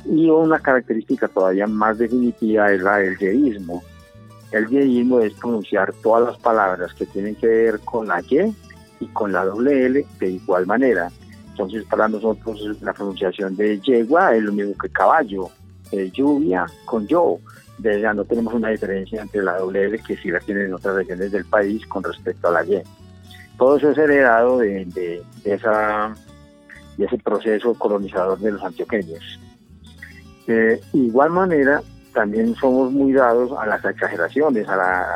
Y 0.07 0.31
una 0.31 0.61
característica 0.61 1.29
todavía 1.29 1.67
más 1.67 1.99
definitiva 1.99 2.73
es 2.73 2.81
la 2.81 2.99
del 2.99 3.19
yeísmo. 3.19 3.83
El 4.53 4.69
yeísmo 4.69 5.21
es 5.21 5.35
pronunciar 5.35 5.93
todas 6.03 6.29
las 6.29 6.39
palabras 6.39 6.95
que 6.95 7.07
tienen 7.07 7.35
que 7.35 7.47
ver 7.47 7.81
con 7.81 8.09
la 8.09 8.23
Y 8.23 8.55
y 9.01 9.07
con 9.09 9.33
la 9.33 9.45
doble 9.45 9.87
L 9.87 10.07
de 10.21 10.31
igual 10.31 10.67
manera. 10.67 11.11
Entonces, 11.59 11.85
para 11.91 12.07
nosotros 12.07 12.81
la 12.83 12.93
pronunciación 12.93 13.57
de 13.57 13.81
yegua 13.81 14.33
es 14.37 14.45
lo 14.45 14.53
mismo 14.53 14.75
que 14.81 14.89
caballo, 14.91 15.51
eh, 15.91 16.09
lluvia 16.15 16.67
con 16.85 17.05
yo. 17.09 17.41
De 17.79 18.01
ya 18.01 18.15
no 18.15 18.25
tenemos 18.25 18.55
una 18.55 18.69
diferencia 18.69 19.23
entre 19.23 19.43
la 19.43 19.59
doble 19.59 19.87
L 19.87 19.99
que 19.99 20.17
sí 20.17 20.31
la 20.31 20.39
tienen 20.39 20.67
en 20.67 20.75
otras 20.75 20.95
regiones 20.95 21.33
del 21.33 21.45
país 21.47 21.85
con 21.89 22.05
respecto 22.05 22.47
a 22.47 22.53
la 22.53 22.65
Y. 22.65 22.81
Todo 23.57 23.77
eso 23.77 23.91
es 23.91 23.99
heredado 23.99 24.59
de, 24.59 24.85
de, 24.85 25.25
esa, 25.45 26.15
de 26.97 27.05
ese 27.05 27.19
proceso 27.19 27.75
colonizador 27.75 28.39
de 28.39 28.53
los 28.53 28.63
antioqueños. 28.63 29.41
De 30.47 30.81
igual 30.93 31.31
manera, 31.31 31.83
también 32.15 32.55
somos 32.55 32.93
muy 32.93 33.13
dados 33.15 33.51
a 33.59 33.67
las 33.67 33.85
exageraciones, 33.85 34.69
a, 34.69 34.77
la, 34.77 35.07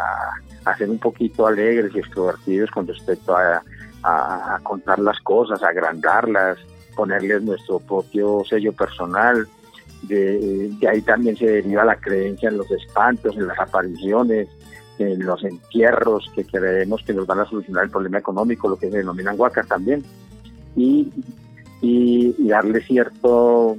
a 0.64 0.76
ser 0.76 0.90
un 0.90 0.98
poquito 0.98 1.46
alegres 1.46 1.94
y 1.94 2.00
extrovertidos 2.00 2.68
con 2.72 2.88
respecto 2.88 3.36
a, 3.36 3.62
a, 4.02 4.58
contar 4.62 4.98
las 4.98 5.18
cosas, 5.20 5.62
a 5.62 5.68
agrandarlas, 5.68 6.58
ponerles 6.94 7.42
nuestro 7.42 7.78
propio 7.80 8.42
sello 8.48 8.72
personal. 8.72 9.46
De, 10.02 10.70
ahí 10.90 11.00
también 11.02 11.36
se 11.36 11.46
deriva 11.46 11.84
la 11.84 11.96
creencia 11.96 12.48
en 12.48 12.58
los 12.58 12.70
espantos, 12.70 13.36
en 13.36 13.46
las 13.46 13.58
apariciones, 13.58 14.48
en 14.98 15.24
los 15.24 15.42
entierros 15.44 16.30
que 16.34 16.44
creemos 16.44 17.02
que 17.02 17.14
nos 17.14 17.26
van 17.26 17.40
a 17.40 17.46
solucionar 17.46 17.84
el 17.84 17.90
problema 17.90 18.18
económico, 18.18 18.68
lo 18.68 18.76
que 18.76 18.90
se 18.90 18.98
denominan 18.98 19.38
huacas 19.38 19.66
también, 19.68 20.02
y, 20.76 21.10
y, 21.80 22.34
y 22.38 22.48
darle 22.48 22.80
cierto 22.82 23.76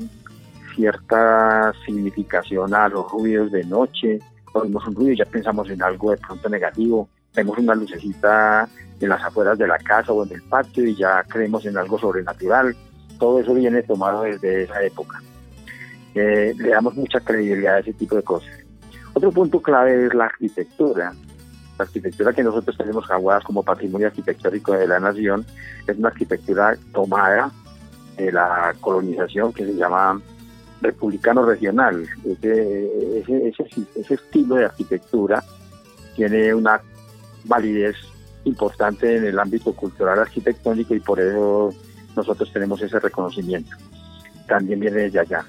cierta 0.76 1.74
significación 1.86 2.74
a 2.74 2.88
los 2.90 3.12
ruidos 3.12 3.52
de 3.52 3.64
noche. 3.64 4.20
Oímos 4.54 4.88
un 4.88 4.96
ruido 4.96 5.12
y 5.12 5.18
ya 5.18 5.26
pensamos 5.26 5.70
en 5.70 5.82
algo 5.82 6.12
de 6.12 6.18
pronto 6.18 6.50
negativo. 6.50 7.10
Vemos 7.36 7.58
una 7.58 7.76
lucecita 7.76 8.68
en 9.00 9.10
las 9.10 9.24
afueras 9.24 9.58
de 9.58 9.68
la 9.68 9.78
casa 9.78 10.12
o 10.14 10.26
en 10.26 10.34
el 10.34 10.42
patio 10.44 10.86
y 10.86 10.96
ya 10.96 11.24
creemos 11.24 11.66
en 11.66 11.78
algo 11.78 12.00
sobrenatural. 12.00 12.76
Todo 13.20 13.40
eso 13.40 13.54
viene 13.54 13.84
tomado 13.84 14.24
desde 14.24 14.64
esa 14.64 14.82
época. 14.84 15.22
Eh, 16.16 16.54
le 16.58 16.70
damos 16.70 16.96
mucha 16.96 17.20
credibilidad 17.20 17.76
a 17.76 17.80
ese 17.80 17.94
tipo 17.94 18.16
de 18.16 18.24
cosas. 18.24 18.52
Otro 19.14 19.32
punto 19.32 19.62
clave 19.62 20.06
es 20.06 20.14
la 20.14 20.26
arquitectura. 20.26 21.14
la 21.78 21.86
arquitectura 21.86 22.34
que 22.34 22.44
nosotros 22.44 22.78
tenemos 22.78 23.10
Aguadas 23.10 23.44
como 23.44 23.64
patrimonio 23.64 24.08
arquitectónico 24.08 24.74
de 24.74 24.88
la 24.88 25.00
nación 25.00 25.46
es 25.88 25.98
una 25.98 26.10
arquitectura 26.10 26.78
tomada 26.94 27.52
de 28.18 28.32
la 28.32 28.76
colonización 28.80 29.52
que 29.54 29.66
se 29.66 29.76
llama 29.76 30.22
republicano 30.82 31.46
regional. 31.46 32.06
Ese, 32.26 33.50
ese, 33.96 34.14
estilo 34.14 34.56
de 34.56 34.66
arquitectura 34.66 35.44
tiene 36.16 36.54
una 36.54 36.80
validez 37.46 37.96
importante 38.46 39.18
en 39.18 39.26
el 39.26 39.40
ámbito 39.40 39.74
cultural 39.74 40.20
arquitectónico 40.20 40.94
y 40.96 41.00
por 41.00 41.20
eso 41.20 41.74
nosotros 42.16 42.52
tenemos 42.52 42.82
ese 42.82 43.00
reconocimiento. 43.00 43.76
También 44.48 44.80
viene 44.80 45.02
desde 45.02 45.20
allá. 45.20 45.46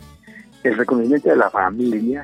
El 0.62 0.76
reconocimiento 0.76 1.28
de 1.28 1.36
la 1.36 1.50
familia, 1.50 2.22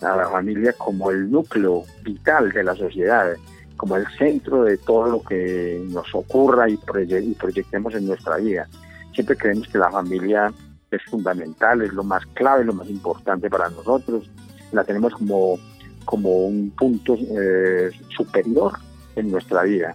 a 0.00 0.16
la 0.16 0.28
familia 0.28 0.72
como 0.72 1.10
el 1.10 1.30
núcleo 1.30 1.84
vital 2.02 2.50
de 2.52 2.64
la 2.64 2.74
sociedad, 2.74 3.34
como 3.76 3.96
el 3.96 4.06
centro 4.16 4.64
de 4.64 4.78
todo 4.78 5.08
lo 5.08 5.22
que 5.22 5.82
nos 5.88 6.14
ocurra 6.14 6.68
y, 6.68 6.76
proyectemos 6.76 7.94
en 7.94 8.06
nuestra 8.06 8.36
vida. 8.36 8.68
Siempre 9.12 9.36
creemos 9.36 9.68
que 9.68 9.78
la 9.78 9.90
familia 9.90 10.52
es 10.90 11.02
fundamental, 11.04 11.82
es 11.82 11.92
lo 11.92 12.04
más 12.04 12.24
clave, 12.34 12.64
lo 12.64 12.72
más 12.72 12.88
importante 12.88 13.50
para 13.50 13.68
nosotros. 13.68 14.30
La 14.72 14.84
tenemos 14.84 15.12
como, 15.14 15.58
como 16.04 16.46
un 16.46 16.70
punto 16.70 17.16
eh, 17.16 17.90
superior 18.16 18.72
en 19.16 19.30
nuestra 19.30 19.62
vida. 19.62 19.94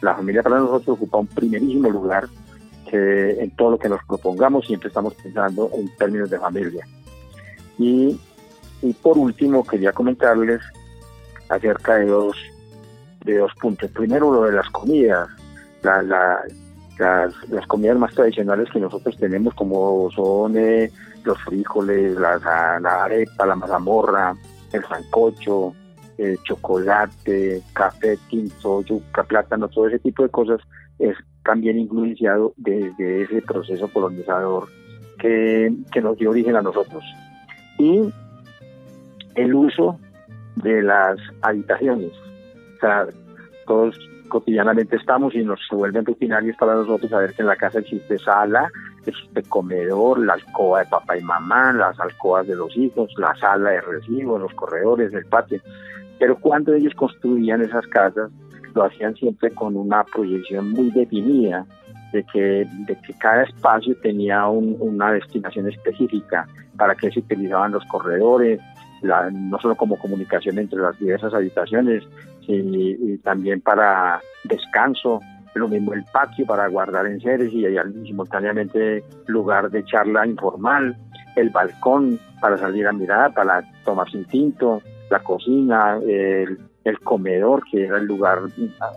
La 0.00 0.14
familia 0.14 0.42
para 0.42 0.58
nosotros 0.58 0.96
ocupa 0.96 1.18
un 1.18 1.26
primerísimo 1.26 1.90
lugar 1.90 2.28
en 2.92 3.50
todo 3.52 3.72
lo 3.72 3.78
que 3.78 3.88
nos 3.88 4.04
propongamos 4.04 4.66
siempre 4.66 4.88
estamos 4.88 5.14
pensando 5.14 5.70
en 5.74 5.94
términos 5.96 6.30
de 6.30 6.38
familia. 6.38 6.86
Y, 7.78 8.18
y 8.82 8.92
por 8.94 9.16
último 9.16 9.64
quería 9.64 9.92
comentarles 9.92 10.60
acerca 11.48 11.96
de 11.96 12.06
dos, 12.06 12.36
de 13.24 13.38
dos 13.38 13.52
puntos. 13.60 13.90
Primero 13.90 14.32
lo 14.32 14.44
de 14.44 14.52
las 14.52 14.68
comidas. 14.70 15.28
La, 15.82 16.02
las, 16.02 17.32
las, 17.48 17.66
comidas 17.66 17.96
más 17.96 18.14
tradicionales 18.14 18.68
que 18.70 18.78
nosotros 18.78 19.16
tenemos 19.16 19.54
como 19.54 20.10
son 20.10 20.58
eh, 20.58 20.90
los 21.24 21.38
frijoles, 21.42 22.14
la, 22.16 22.38
la, 22.80 23.04
arepa, 23.04 23.46
la 23.46 23.54
mazamorra, 23.54 24.36
el 24.72 24.84
sancocho, 24.84 25.74
el 26.20 26.38
chocolate, 26.42 27.62
café, 27.72 28.18
tinto, 28.28 28.82
yuca, 28.82 29.22
plátano, 29.24 29.68
todo 29.68 29.88
ese 29.88 29.98
tipo 29.98 30.22
de 30.22 30.28
cosas 30.28 30.60
es 30.98 31.16
también 31.44 31.78
influenciado 31.78 32.52
desde 32.56 33.22
ese 33.22 33.40
proceso 33.40 33.88
colonizador 33.88 34.68
que, 35.18 35.72
que 35.90 36.02
nos 36.02 36.18
dio 36.18 36.30
origen 36.30 36.56
a 36.56 36.62
nosotros. 36.62 37.02
Y 37.78 38.12
el 39.34 39.54
uso 39.54 39.98
de 40.56 40.82
las 40.82 41.18
habitaciones. 41.40 42.12
O 42.76 42.80
sea, 42.80 43.06
todos 43.66 43.96
cotidianamente 44.28 44.96
estamos 44.96 45.34
y 45.34 45.42
nos 45.42 45.60
vuelven 45.70 46.04
rutinarios 46.04 46.56
para 46.56 46.74
nosotros 46.74 47.10
saber 47.10 47.34
que 47.34 47.42
en 47.42 47.48
la 47.48 47.56
casa 47.56 47.80
existe 47.80 48.18
sala, 48.18 48.70
existe 49.04 49.42
comedor, 49.44 50.18
la 50.20 50.34
alcoba 50.34 50.80
de 50.80 50.86
papá 50.86 51.16
y 51.16 51.22
mamá, 51.22 51.72
las 51.72 51.98
alcobas 51.98 52.46
de 52.46 52.56
los 52.56 52.76
hijos, 52.76 53.10
la 53.16 53.34
sala 53.36 53.70
de 53.70 53.80
recibo, 53.80 54.38
los 54.38 54.52
corredores, 54.54 55.12
el 55.14 55.24
patio. 55.26 55.60
Pero 56.20 56.38
cuando 56.38 56.74
ellos 56.74 56.94
construían 56.94 57.62
esas 57.62 57.86
casas, 57.88 58.30
lo 58.74 58.84
hacían 58.84 59.16
siempre 59.16 59.50
con 59.50 59.74
una 59.74 60.04
proyección 60.04 60.70
muy 60.70 60.90
definida 60.90 61.66
de 62.12 62.22
que, 62.24 62.68
de 62.86 62.96
que 63.04 63.14
cada 63.14 63.44
espacio 63.44 63.96
tenía 64.02 64.46
una 64.46 65.12
destinación 65.12 65.68
específica, 65.68 66.46
para 66.76 66.94
que 66.94 67.10
se 67.10 67.20
utilizaban 67.20 67.72
los 67.72 67.84
corredores, 67.86 68.60
no 69.02 69.58
solo 69.60 69.74
como 69.74 69.98
comunicación 69.98 70.58
entre 70.58 70.78
las 70.80 70.98
diversas 70.98 71.32
habitaciones, 71.34 72.04
y, 72.46 73.16
también 73.18 73.60
para 73.60 74.20
descanso, 74.44 75.20
lo 75.54 75.68
mismo 75.68 75.94
el 75.94 76.04
patio 76.12 76.46
para 76.46 76.66
guardar 76.68 77.06
enseres 77.06 77.52
y, 77.52 77.66
y 77.66 78.06
simultáneamente 78.06 79.04
lugar 79.26 79.70
de 79.70 79.84
charla 79.84 80.26
informal, 80.26 80.96
el 81.36 81.50
balcón 81.50 82.18
para 82.40 82.58
salir 82.58 82.86
a 82.86 82.92
mirar, 82.92 83.32
para 83.34 83.62
tomarse 83.84 84.16
un 84.16 84.24
tinto, 84.24 84.82
la 85.10 85.18
cocina, 85.20 85.98
el, 86.06 86.58
comedor, 87.02 87.62
que 87.70 87.84
era 87.84 87.98
el 87.98 88.06
lugar 88.06 88.38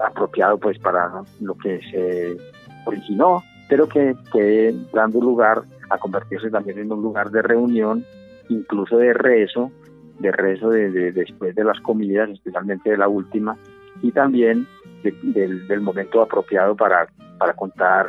apropiado 0.05 0.57
pues 0.57 0.79
para 0.79 1.11
lo 1.41 1.55
que 1.55 1.79
se 1.91 2.37
originó, 2.85 3.43
pero 3.67 3.87
que 3.87 4.15
fue 4.31 4.73
dando 4.93 5.19
lugar 5.19 5.63
a 5.89 5.97
convertirse 5.97 6.49
también 6.49 6.79
en 6.79 6.91
un 6.91 7.01
lugar 7.01 7.31
de 7.31 7.41
reunión, 7.41 8.05
incluso 8.49 8.97
de 8.97 9.13
rezo, 9.13 9.71
de 10.19 10.31
rezo 10.31 10.69
de, 10.69 11.11
después 11.11 11.55
de 11.55 11.63
las 11.63 11.79
comidas, 11.81 12.29
especialmente 12.29 12.91
de 12.91 12.97
la 12.97 13.07
última, 13.07 13.57
y 14.01 14.11
también 14.11 14.67
del, 15.03 15.81
momento 15.81 16.21
apropiado 16.21 16.75
para, 16.75 17.07
para 17.37 17.53
contar 17.53 18.07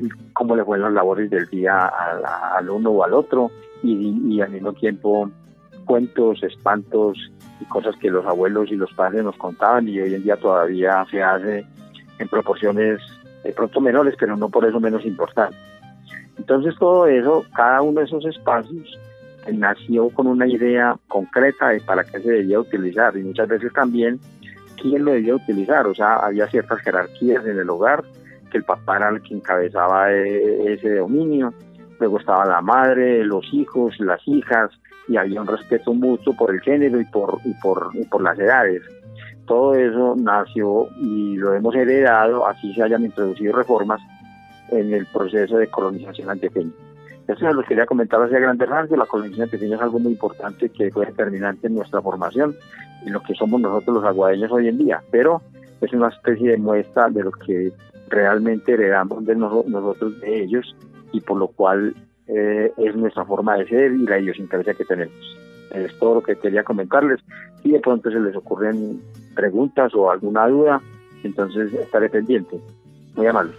eh, 0.00 0.08
cómo 0.32 0.56
le 0.56 0.64
fueron 0.64 0.86
las 0.86 0.94
labores 0.94 1.30
del 1.30 1.46
día 1.48 1.90
al, 2.56 2.70
uno 2.70 2.90
o 2.90 3.04
al 3.04 3.14
otro, 3.14 3.50
y, 3.82 4.40
al 4.40 4.50
mismo 4.50 4.72
tiempo 4.74 5.30
cuentos, 5.90 6.40
espantos 6.44 7.18
y 7.60 7.64
cosas 7.64 7.96
que 7.96 8.10
los 8.10 8.24
abuelos 8.24 8.70
y 8.70 8.76
los 8.76 8.92
padres 8.92 9.24
nos 9.24 9.36
contaban 9.36 9.88
y 9.88 9.98
hoy 9.98 10.14
en 10.14 10.22
día 10.22 10.36
todavía 10.36 11.04
se 11.10 11.20
hace 11.20 11.66
en 12.20 12.28
proporciones 12.28 13.00
de 13.42 13.52
pronto 13.52 13.80
menores, 13.80 14.14
pero 14.16 14.36
no 14.36 14.48
por 14.48 14.64
eso 14.64 14.78
menos 14.78 15.04
importantes. 15.04 15.58
Entonces 16.38 16.76
todo 16.78 17.08
eso, 17.08 17.44
cada 17.56 17.82
uno 17.82 17.98
de 17.98 18.06
esos 18.06 18.24
espacios 18.24 18.96
nació 19.52 20.10
con 20.10 20.28
una 20.28 20.46
idea 20.46 20.96
concreta 21.08 21.70
de 21.70 21.80
para 21.80 22.04
qué 22.04 22.20
se 22.20 22.30
debía 22.30 22.60
utilizar 22.60 23.16
y 23.16 23.24
muchas 23.24 23.48
veces 23.48 23.72
también 23.72 24.20
quién 24.80 25.04
lo 25.04 25.10
debía 25.10 25.34
utilizar, 25.34 25.88
o 25.88 25.94
sea, 25.96 26.18
había 26.18 26.46
ciertas 26.46 26.78
jerarquías 26.82 27.44
en 27.44 27.58
el 27.58 27.68
hogar, 27.68 28.04
que 28.52 28.58
el 28.58 28.64
papá 28.64 28.98
era 28.98 29.08
el 29.08 29.22
que 29.22 29.34
encabezaba 29.34 30.12
e, 30.12 30.72
ese 30.72 30.98
dominio, 30.98 31.52
luego 31.98 32.20
estaba 32.20 32.46
la 32.46 32.60
madre, 32.60 33.24
los 33.24 33.44
hijos, 33.52 33.98
las 33.98 34.20
hijas, 34.28 34.70
y 35.10 35.16
había 35.16 35.40
un 35.40 35.48
respeto 35.48 35.92
mutuo 35.92 36.34
por 36.36 36.54
el 36.54 36.60
género 36.60 37.00
y 37.00 37.04
por, 37.04 37.40
y 37.44 37.52
por, 37.54 37.90
y 37.94 38.04
por 38.04 38.22
las 38.22 38.38
edades. 38.38 38.80
Todo 39.44 39.74
eso 39.74 40.14
nació 40.16 40.86
y 40.98 41.34
lo 41.36 41.52
hemos 41.52 41.74
heredado, 41.74 42.46
así 42.46 42.72
se 42.74 42.84
hayan 42.84 43.04
introducido 43.04 43.56
reformas 43.56 44.00
en 44.68 44.94
el 44.94 45.06
proceso 45.06 45.56
de 45.56 45.66
colonización 45.66 46.30
antioqueña. 46.30 46.70
Eso 47.26 47.48
es 47.48 47.54
lo 47.54 47.62
que 47.62 47.70
quería 47.70 47.86
comentar 47.86 48.22
hacia 48.22 48.38
grandes 48.38 48.68
rasgos. 48.68 48.96
La 48.96 49.06
colonización 49.06 49.44
antioqueña 49.44 49.74
es 49.74 49.82
algo 49.82 49.98
muy 49.98 50.12
importante 50.12 50.68
que 50.68 50.92
fue 50.92 51.06
determinante 51.06 51.66
en 51.66 51.74
nuestra 51.74 52.00
formación 52.00 52.54
y 53.04 53.10
lo 53.10 53.20
que 53.20 53.34
somos 53.34 53.60
nosotros 53.60 53.96
los 53.96 54.04
aguadeños 54.04 54.52
hoy 54.52 54.68
en 54.68 54.78
día. 54.78 55.02
Pero 55.10 55.42
es 55.80 55.92
una 55.92 56.08
especie 56.08 56.52
de 56.52 56.56
muestra 56.56 57.08
de 57.08 57.24
lo 57.24 57.32
que 57.32 57.72
realmente 58.08 58.74
heredamos 58.74 59.26
de 59.26 59.34
nosotros 59.34 60.20
de 60.20 60.42
ellos 60.44 60.76
y 61.10 61.20
por 61.20 61.38
lo 61.38 61.48
cual 61.48 61.96
eh, 62.32 62.72
es 62.76 62.96
nuestra 62.96 63.24
forma 63.24 63.56
de 63.56 63.66
ser 63.66 63.92
y 63.92 64.06
la 64.06 64.18
idiosincrasia 64.18 64.74
que 64.74 64.84
tenemos. 64.84 65.36
Es 65.72 65.96
todo 65.98 66.16
lo 66.16 66.22
que 66.22 66.36
quería 66.36 66.64
comentarles. 66.64 67.20
Si 67.62 67.70
de 67.70 67.80
pronto 67.80 68.10
se 68.10 68.20
les 68.20 68.34
ocurren 68.36 69.00
preguntas 69.34 69.94
o 69.94 70.10
alguna 70.10 70.46
duda, 70.48 70.80
entonces 71.22 71.72
estaré 71.72 72.08
pendiente. 72.08 72.60
Muy 73.14 73.26
amable. 73.26 73.52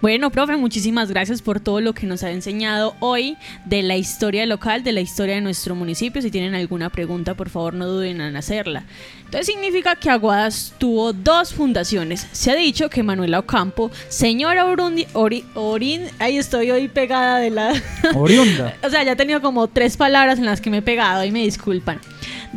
Bueno, 0.00 0.30
profe, 0.30 0.56
muchísimas 0.56 1.10
gracias 1.10 1.42
por 1.42 1.58
todo 1.58 1.80
lo 1.80 1.92
que 1.92 2.06
nos 2.06 2.22
ha 2.22 2.30
enseñado 2.30 2.94
hoy 3.00 3.36
de 3.64 3.82
la 3.82 3.96
historia 3.96 4.46
local, 4.46 4.84
de 4.84 4.92
la 4.92 5.00
historia 5.00 5.34
de 5.34 5.40
nuestro 5.40 5.74
municipio. 5.74 6.22
Si 6.22 6.30
tienen 6.30 6.54
alguna 6.54 6.88
pregunta, 6.88 7.34
por 7.34 7.48
favor, 7.48 7.74
no 7.74 7.84
duden 7.88 8.20
en 8.20 8.36
hacerla. 8.36 8.84
Entonces 9.24 9.46
significa 9.46 9.96
que 9.96 10.08
Aguadas 10.08 10.72
tuvo 10.78 11.12
dos 11.12 11.52
fundaciones. 11.52 12.28
Se 12.30 12.52
ha 12.52 12.54
dicho 12.54 12.88
que 12.88 13.02
Manuela 13.02 13.40
Ocampo, 13.40 13.90
señora 14.08 14.66
Orundi, 14.66 15.04
Orin, 15.14 16.06
ahí 16.20 16.38
estoy 16.38 16.70
hoy 16.70 16.86
pegada 16.86 17.38
de 17.40 17.50
la... 17.50 17.72
Oriunda. 18.14 18.76
o 18.84 18.90
sea, 18.90 19.02
ya 19.02 19.12
he 19.12 19.16
tenido 19.16 19.40
como 19.40 19.66
tres 19.66 19.96
palabras 19.96 20.38
en 20.38 20.46
las 20.46 20.60
que 20.60 20.70
me 20.70 20.78
he 20.78 20.82
pegado 20.82 21.24
y 21.24 21.32
me 21.32 21.42
disculpan 21.42 22.00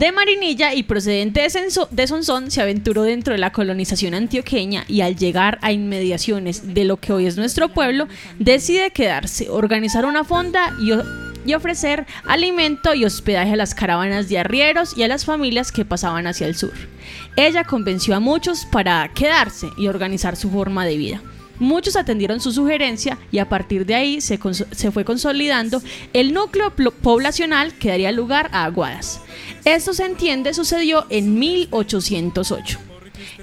de 0.01 0.11
Marinilla 0.11 0.73
y 0.73 0.81
procedente 0.81 1.47
de, 1.91 2.07
Sonsón, 2.07 2.49
se 2.49 2.59
aventuró 2.59 3.03
dentro 3.03 3.33
de 3.33 3.37
la 3.37 3.51
colonización 3.51 4.15
antioqueña 4.15 4.83
y 4.87 5.01
al 5.01 5.15
llegar 5.15 5.59
a 5.61 5.71
inmediaciones 5.71 6.73
de 6.73 6.85
lo 6.85 6.97
que 6.97 7.13
hoy 7.13 7.27
es 7.27 7.37
nuestro 7.37 7.69
pueblo, 7.69 8.07
decide 8.39 8.89
quedarse, 8.89 9.51
organizar 9.51 10.05
una 10.05 10.23
fonda 10.23 10.75
y 11.45 11.53
ofrecer 11.53 12.07
alimento 12.25 12.95
y 12.95 13.05
hospedaje 13.05 13.53
a 13.53 13.57
las 13.57 13.75
caravanas 13.75 14.27
de 14.27 14.39
arrieros 14.39 14.97
y 14.97 15.03
a 15.03 15.07
las 15.07 15.23
familias 15.23 15.71
que 15.71 15.85
pasaban 15.85 16.25
hacia 16.25 16.47
el 16.47 16.55
sur. 16.55 16.73
Ella 17.35 17.63
convenció 17.63 18.15
a 18.15 18.19
muchos 18.19 18.65
para 18.71 19.07
quedarse 19.13 19.67
y 19.77 19.87
organizar 19.87 20.35
su 20.35 20.49
forma 20.49 20.83
de 20.83 20.97
vida. 20.97 21.21
Muchos 21.59 21.95
atendieron 21.95 22.39
su 22.39 22.51
sugerencia 22.51 23.17
y 23.31 23.39
a 23.39 23.49
partir 23.49 23.85
de 23.85 23.95
ahí 23.95 24.21
se, 24.21 24.37
fue 24.37 25.05
consolidando 25.05 25.81
el 26.13 26.33
núcleo 26.33 26.73
poblacional 27.01 27.73
que 27.73 27.89
daría 27.89 28.11
lugar 28.11 28.49
a 28.51 28.65
Aguadas. 28.65 29.21
Esto 29.65 29.93
se 29.93 30.05
entiende 30.05 30.53
sucedió 30.53 31.05
en 31.09 31.37
1808. 31.37 32.90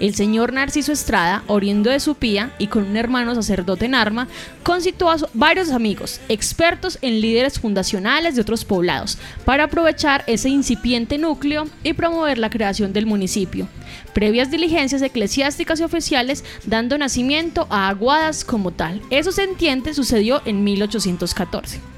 El 0.00 0.14
señor 0.14 0.52
Narciso 0.52 0.92
Estrada, 0.92 1.42
oriendo 1.46 1.90
de 1.90 2.00
Supía 2.00 2.52
y 2.58 2.68
con 2.68 2.84
un 2.84 2.96
hermano 2.96 3.34
sacerdote 3.34 3.86
en 3.86 3.94
arma, 3.94 4.28
constituyó 4.62 5.10
a 5.10 5.16
varios 5.34 5.70
amigos, 5.70 6.20
expertos 6.28 6.98
en 7.02 7.20
líderes 7.20 7.60
fundacionales 7.60 8.34
de 8.34 8.42
otros 8.42 8.64
poblados, 8.64 9.18
para 9.44 9.64
aprovechar 9.64 10.24
ese 10.26 10.48
incipiente 10.48 11.18
núcleo 11.18 11.66
y 11.82 11.92
promover 11.92 12.38
la 12.38 12.50
creación 12.50 12.92
del 12.92 13.06
municipio. 13.06 13.68
previas 14.14 14.50
diligencias 14.50 15.02
eclesiásticas 15.02 15.80
y 15.80 15.84
oficiales, 15.84 16.44
dando 16.66 16.98
nacimiento 16.98 17.66
a 17.70 17.88
Aguadas 17.88 18.44
como 18.44 18.72
tal. 18.72 19.00
Eso 19.10 19.32
se 19.32 19.44
entiende 19.44 19.94
sucedió 19.94 20.42
en 20.44 20.64
1814. 20.64 21.97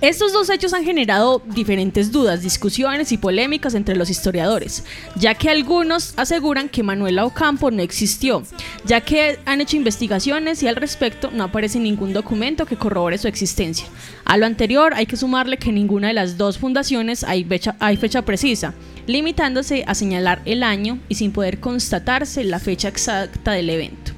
Estos 0.00 0.32
dos 0.32 0.48
hechos 0.48 0.74
han 0.74 0.84
generado 0.84 1.42
diferentes 1.44 2.12
dudas, 2.12 2.40
discusiones 2.40 3.10
y 3.10 3.18
polémicas 3.18 3.74
entre 3.74 3.96
los 3.96 4.10
historiadores, 4.10 4.84
ya 5.16 5.34
que 5.34 5.50
algunos 5.50 6.14
aseguran 6.16 6.68
que 6.68 6.84
Manuela 6.84 7.24
Ocampo 7.24 7.72
no 7.72 7.82
existió, 7.82 8.44
ya 8.84 9.00
que 9.00 9.40
han 9.44 9.60
hecho 9.60 9.76
investigaciones 9.76 10.62
y 10.62 10.68
al 10.68 10.76
respecto 10.76 11.32
no 11.32 11.42
aparece 11.42 11.80
ningún 11.80 12.12
documento 12.12 12.64
que 12.64 12.76
corrobore 12.76 13.18
su 13.18 13.26
existencia. 13.26 13.86
A 14.24 14.36
lo 14.36 14.46
anterior 14.46 14.94
hay 14.94 15.06
que 15.06 15.16
sumarle 15.16 15.56
que 15.56 15.70
en 15.70 15.74
ninguna 15.74 16.06
de 16.06 16.14
las 16.14 16.38
dos 16.38 16.58
fundaciones 16.58 17.24
hay 17.24 17.42
fecha, 17.42 17.74
hay 17.80 17.96
fecha 17.96 18.22
precisa, 18.22 18.74
limitándose 19.08 19.82
a 19.84 19.96
señalar 19.96 20.42
el 20.44 20.62
año 20.62 21.00
y 21.08 21.16
sin 21.16 21.32
poder 21.32 21.58
constatarse 21.58 22.44
la 22.44 22.60
fecha 22.60 22.86
exacta 22.86 23.50
del 23.50 23.68
evento. 23.68 24.17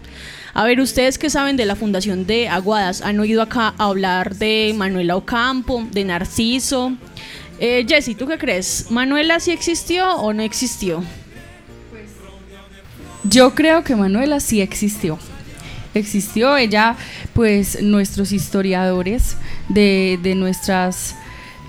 A 0.52 0.64
ver, 0.64 0.80
ustedes 0.80 1.16
que 1.16 1.30
saben 1.30 1.56
de 1.56 1.64
la 1.64 1.76
fundación 1.76 2.26
de 2.26 2.48
Aguadas, 2.48 3.02
han 3.02 3.20
oído 3.20 3.40
acá 3.40 3.74
hablar 3.78 4.34
de 4.34 4.74
Manuela 4.76 5.16
Ocampo, 5.16 5.86
de 5.92 6.04
Narciso. 6.04 6.92
Eh, 7.60 7.84
Jessy, 7.88 8.14
¿tú 8.14 8.26
qué 8.26 8.36
crees? 8.36 8.86
¿Manuela 8.90 9.38
sí 9.38 9.52
existió 9.52 10.12
o 10.16 10.32
no 10.32 10.42
existió? 10.42 11.04
Yo 13.24 13.54
creo 13.54 13.84
que 13.84 13.94
Manuela 13.94 14.40
sí 14.40 14.60
existió. 14.60 15.18
Existió 15.94 16.56
ella, 16.56 16.96
pues 17.32 17.82
nuestros 17.82 18.32
historiadores 18.32 19.36
de, 19.68 20.18
de 20.22 20.34
nuestras 20.34 21.14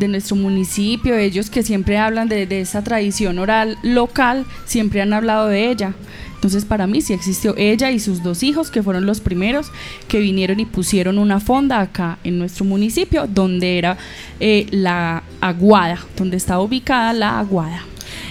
de 0.02 0.10
nuestro 0.10 0.36
municipio, 0.36 1.16
ellos 1.16 1.50
que 1.50 1.64
siempre 1.64 1.98
hablan 1.98 2.28
de, 2.28 2.46
de 2.46 2.60
esa 2.60 2.84
tradición 2.84 3.40
oral 3.40 3.78
local, 3.84 4.46
siempre 4.66 5.02
han 5.02 5.14
hablado 5.14 5.48
de 5.48 5.70
ella. 5.70 5.94
Entonces 6.36 6.66
para 6.66 6.88
mí 6.88 7.02
sí 7.02 7.14
existió 7.14 7.54
ella 7.56 7.92
y 7.92 8.00
sus 8.00 8.24
dos 8.24 8.42
hijos, 8.42 8.72
que 8.72 8.82
fueron 8.82 9.06
los 9.06 9.22
primeros 9.22 9.72
que 10.08 10.20
vinieron 10.20 10.60
y 10.60 10.66
pusieron 10.66 11.20
una 11.20 11.40
fonda 11.40 11.80
acá 11.80 12.18
en 12.24 12.40
nuestro 12.40 12.66
municipio, 12.66 13.28
donde 13.28 13.78
era 13.78 13.98
eh, 14.40 14.66
la 14.72 15.22
aguada, 15.40 16.00
donde 16.18 16.38
estaba 16.38 16.64
ubicada 16.64 17.14
la 17.14 17.38
aguada. 17.38 17.84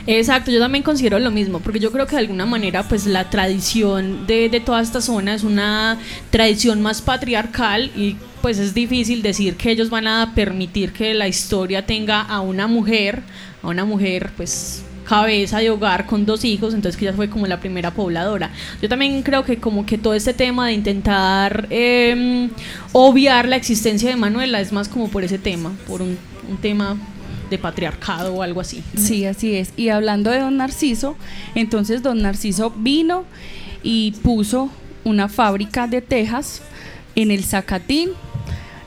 Exacto, 0.06 0.50
yo 0.50 0.58
también 0.58 0.82
considero 0.82 1.18
lo 1.18 1.30
mismo, 1.30 1.60
porque 1.60 1.78
yo 1.78 1.92
creo 1.92 2.06
que 2.06 2.16
de 2.16 2.22
alguna 2.22 2.46
manera 2.46 2.82
pues 2.88 3.06
la 3.06 3.30
tradición 3.30 4.26
de, 4.26 4.48
de 4.48 4.60
toda 4.60 4.80
esta 4.80 5.00
zona 5.00 5.34
es 5.34 5.44
una 5.44 5.98
tradición 6.30 6.82
más 6.82 7.02
patriarcal 7.02 7.90
y 7.96 8.16
pues 8.42 8.58
es 8.58 8.74
difícil 8.74 9.22
decir 9.22 9.56
que 9.56 9.70
ellos 9.70 9.90
van 9.90 10.06
a 10.06 10.32
permitir 10.34 10.92
que 10.92 11.14
la 11.14 11.28
historia 11.28 11.86
tenga 11.86 12.22
a 12.22 12.40
una 12.40 12.66
mujer, 12.66 13.22
a 13.62 13.68
una 13.68 13.84
mujer 13.84 14.30
pues 14.36 14.84
cabeza 15.10 15.58
de 15.58 15.70
hogar 15.70 16.06
con 16.06 16.24
dos 16.24 16.44
hijos, 16.44 16.72
entonces 16.72 16.96
que 16.96 17.06
ella 17.06 17.16
fue 17.16 17.28
como 17.28 17.46
la 17.48 17.58
primera 17.58 17.90
pobladora. 17.90 18.50
Yo 18.80 18.88
también 18.88 19.22
creo 19.22 19.44
que 19.44 19.56
como 19.56 19.84
que 19.84 19.98
todo 19.98 20.14
este 20.14 20.32
tema 20.32 20.68
de 20.68 20.72
intentar 20.74 21.66
eh, 21.70 22.48
obviar 22.92 23.48
la 23.48 23.56
existencia 23.56 24.08
de 24.08 24.14
Manuela 24.14 24.60
es 24.60 24.72
más 24.72 24.88
como 24.88 25.08
por 25.08 25.24
ese 25.24 25.38
tema, 25.38 25.72
por 25.88 26.00
un, 26.00 26.16
un 26.48 26.56
tema 26.58 26.96
de 27.50 27.58
patriarcado 27.58 28.34
o 28.34 28.42
algo 28.42 28.60
así. 28.60 28.82
Sí, 28.96 29.26
así 29.26 29.54
es. 29.56 29.72
Y 29.76 29.88
hablando 29.90 30.30
de 30.30 30.38
don 30.40 30.56
Narciso, 30.56 31.16
entonces 31.54 32.02
don 32.02 32.22
Narciso 32.22 32.70
vino 32.76 33.24
y 33.82 34.12
puso 34.22 34.70
una 35.04 35.28
fábrica 35.28 35.86
de 35.86 36.00
tejas 36.00 36.62
en 37.16 37.30
el 37.30 37.44
Zacatín, 37.44 38.10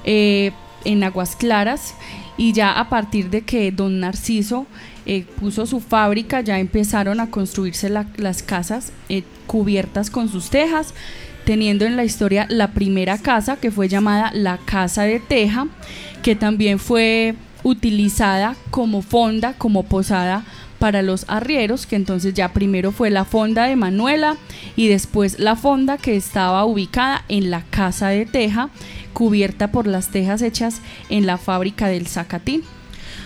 eh, 0.06 0.52
en 0.86 1.04
Aguas 1.04 1.36
Claras, 1.36 1.94
y 2.38 2.54
ya 2.54 2.72
a 2.80 2.90
partir 2.90 3.30
de 3.30 3.42
que 3.42 3.72
don 3.72 4.00
Narciso 4.00 4.66
eh, 5.06 5.26
puso 5.40 5.66
su 5.66 5.80
fábrica, 5.82 6.42
ya 6.42 6.60
empezaron 6.60 7.20
a 7.20 7.30
construirse 7.30 7.90
la- 7.90 8.08
las 8.18 8.42
casas 8.42 8.92
eh, 9.10 9.24
cubiertas 9.48 10.10
con 10.10 10.30
sus 10.30 10.50
tejas, 10.50 10.94
teniendo 11.46 11.86
en 11.86 11.98
la 11.98 12.06
historia 12.06 12.46
la 12.50 12.70
primera 12.72 13.18
casa 13.18 13.58
que 13.58 13.70
fue 13.70 13.90
llamada 13.90 14.32
la 14.34 14.58
Casa 14.60 15.04
de 15.04 15.20
Teja, 15.20 15.68
que 16.22 16.36
también 16.36 16.80
fue 16.80 17.36
utilizada 17.64 18.56
como 18.70 19.02
fonda, 19.02 19.54
como 19.58 19.84
posada 19.84 20.44
para 20.80 21.02
los 21.02 21.26
arrieros, 21.30 21.86
que 21.86 21.96
entonces 21.96 22.34
ya 22.34 22.52
primero 22.52 22.92
fue 22.92 23.10
la 23.10 23.24
fonda 23.24 23.68
de 23.68 23.76
Manuela 23.78 24.36
y 24.76 24.90
después 24.90 25.40
la 25.40 25.56
fonda 25.56 25.98
que 25.98 26.16
estaba 26.16 26.66
ubicada 26.66 27.24
en 27.30 27.52
la 27.52 27.64
Casa 27.70 28.10
de 28.10 28.26
Teja, 28.26 28.70
cubierta 29.14 29.72
por 29.72 29.88
las 29.88 30.10
tejas 30.10 30.42
hechas 30.42 30.82
en 31.10 31.26
la 31.26 31.38
fábrica 31.38 31.88
del 31.88 32.08
Zacatín. 32.08 32.64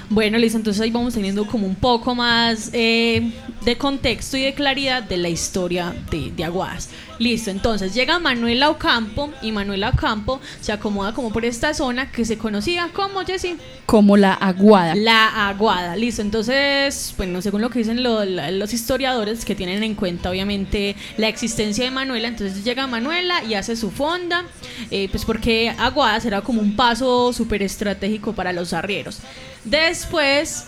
Bueno, 0.10 0.38
listo, 0.38 0.58
entonces 0.58 0.82
ahí 0.82 0.91
vamos 0.91 1.15
teniendo 1.15 1.45
como 1.47 1.67
un 1.67 1.76
poco 1.76 2.15
más 2.15 2.69
eh, 2.73 3.32
de 3.65 3.78
contexto 3.78 4.38
y 4.38 4.43
de 4.43 4.54
claridad 4.54 5.04
de 5.04 5.17
la 5.17 5.28
historia 5.28 5.93
de, 6.12 6.32
de 6.32 6.43
Aguadas. 6.45 6.89
Listo, 7.20 7.50
entonces 7.50 7.94
llega 7.94 8.20
Manuela 8.20 8.70
Ocampo 8.70 9.32
y 9.42 9.52
Manuela 9.52 9.90
Ocampo 9.90 10.40
se 10.62 10.72
acomoda 10.72 11.14
como 11.14 11.32
por 11.32 11.46
esta 11.46 11.74
zona 11.74 12.12
que 12.12 12.26
se 12.26 12.38
conocía 12.38 12.90
como 12.94 13.22
Jessy. 13.26 13.58
Como 13.88 14.18
la 14.18 14.34
aguada. 14.34 14.94
La 14.96 15.48
Aguada, 15.48 15.96
listo. 15.96 16.22
Entonces, 16.22 17.14
bueno, 17.18 17.42
según 17.42 17.62
lo 17.62 17.70
que 17.70 17.80
dicen 17.80 18.04
lo- 18.04 18.24
la- 18.26 18.52
los 18.52 18.74
historiadores 18.74 19.46
que 19.46 19.56
tienen 19.56 19.82
en 19.82 19.96
cuenta, 19.96 20.30
obviamente, 20.30 20.96
la 21.18 21.28
existencia 21.28 21.86
de 21.86 21.92
Manuela, 21.92 22.28
entonces 22.28 22.64
llega 22.64 22.86
Manuela 22.86 23.44
y 23.44 23.56
hace 23.56 23.76
su 23.76 23.90
fonda, 23.90 24.44
eh, 24.92 25.08
pues 25.10 25.26
porque 25.26 25.74
Aguada 25.80 26.20
será 26.20 26.42
como 26.42 26.62
un 26.62 26.76
paso 26.76 27.34
súper 27.34 27.64
estratégico 27.64 28.34
para 28.34 28.54
los 28.54 28.74
arrieros. 28.74 29.20
Después 29.64 30.66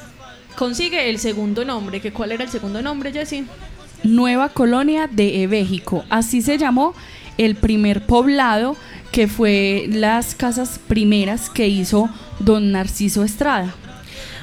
consigue 0.55 1.09
el 1.09 1.19
segundo 1.19 1.63
nombre, 1.65 2.01
que 2.01 2.11
¿cuál 2.11 2.31
era 2.31 2.43
el 2.43 2.49
segundo 2.49 2.81
nombre, 2.81 3.11
Jessy? 3.11 3.45
Nueva 4.03 4.49
Colonia 4.49 5.07
de 5.11 5.43
Ebéjico. 5.43 6.03
Así 6.09 6.41
se 6.41 6.57
llamó 6.57 6.93
el 7.37 7.55
primer 7.55 8.05
poblado 8.05 8.75
que 9.11 9.27
fue 9.27 9.87
las 9.91 10.35
casas 10.35 10.79
primeras 10.87 11.49
que 11.49 11.67
hizo 11.67 12.09
don 12.39 12.71
Narciso 12.71 13.23
Estrada. 13.23 13.73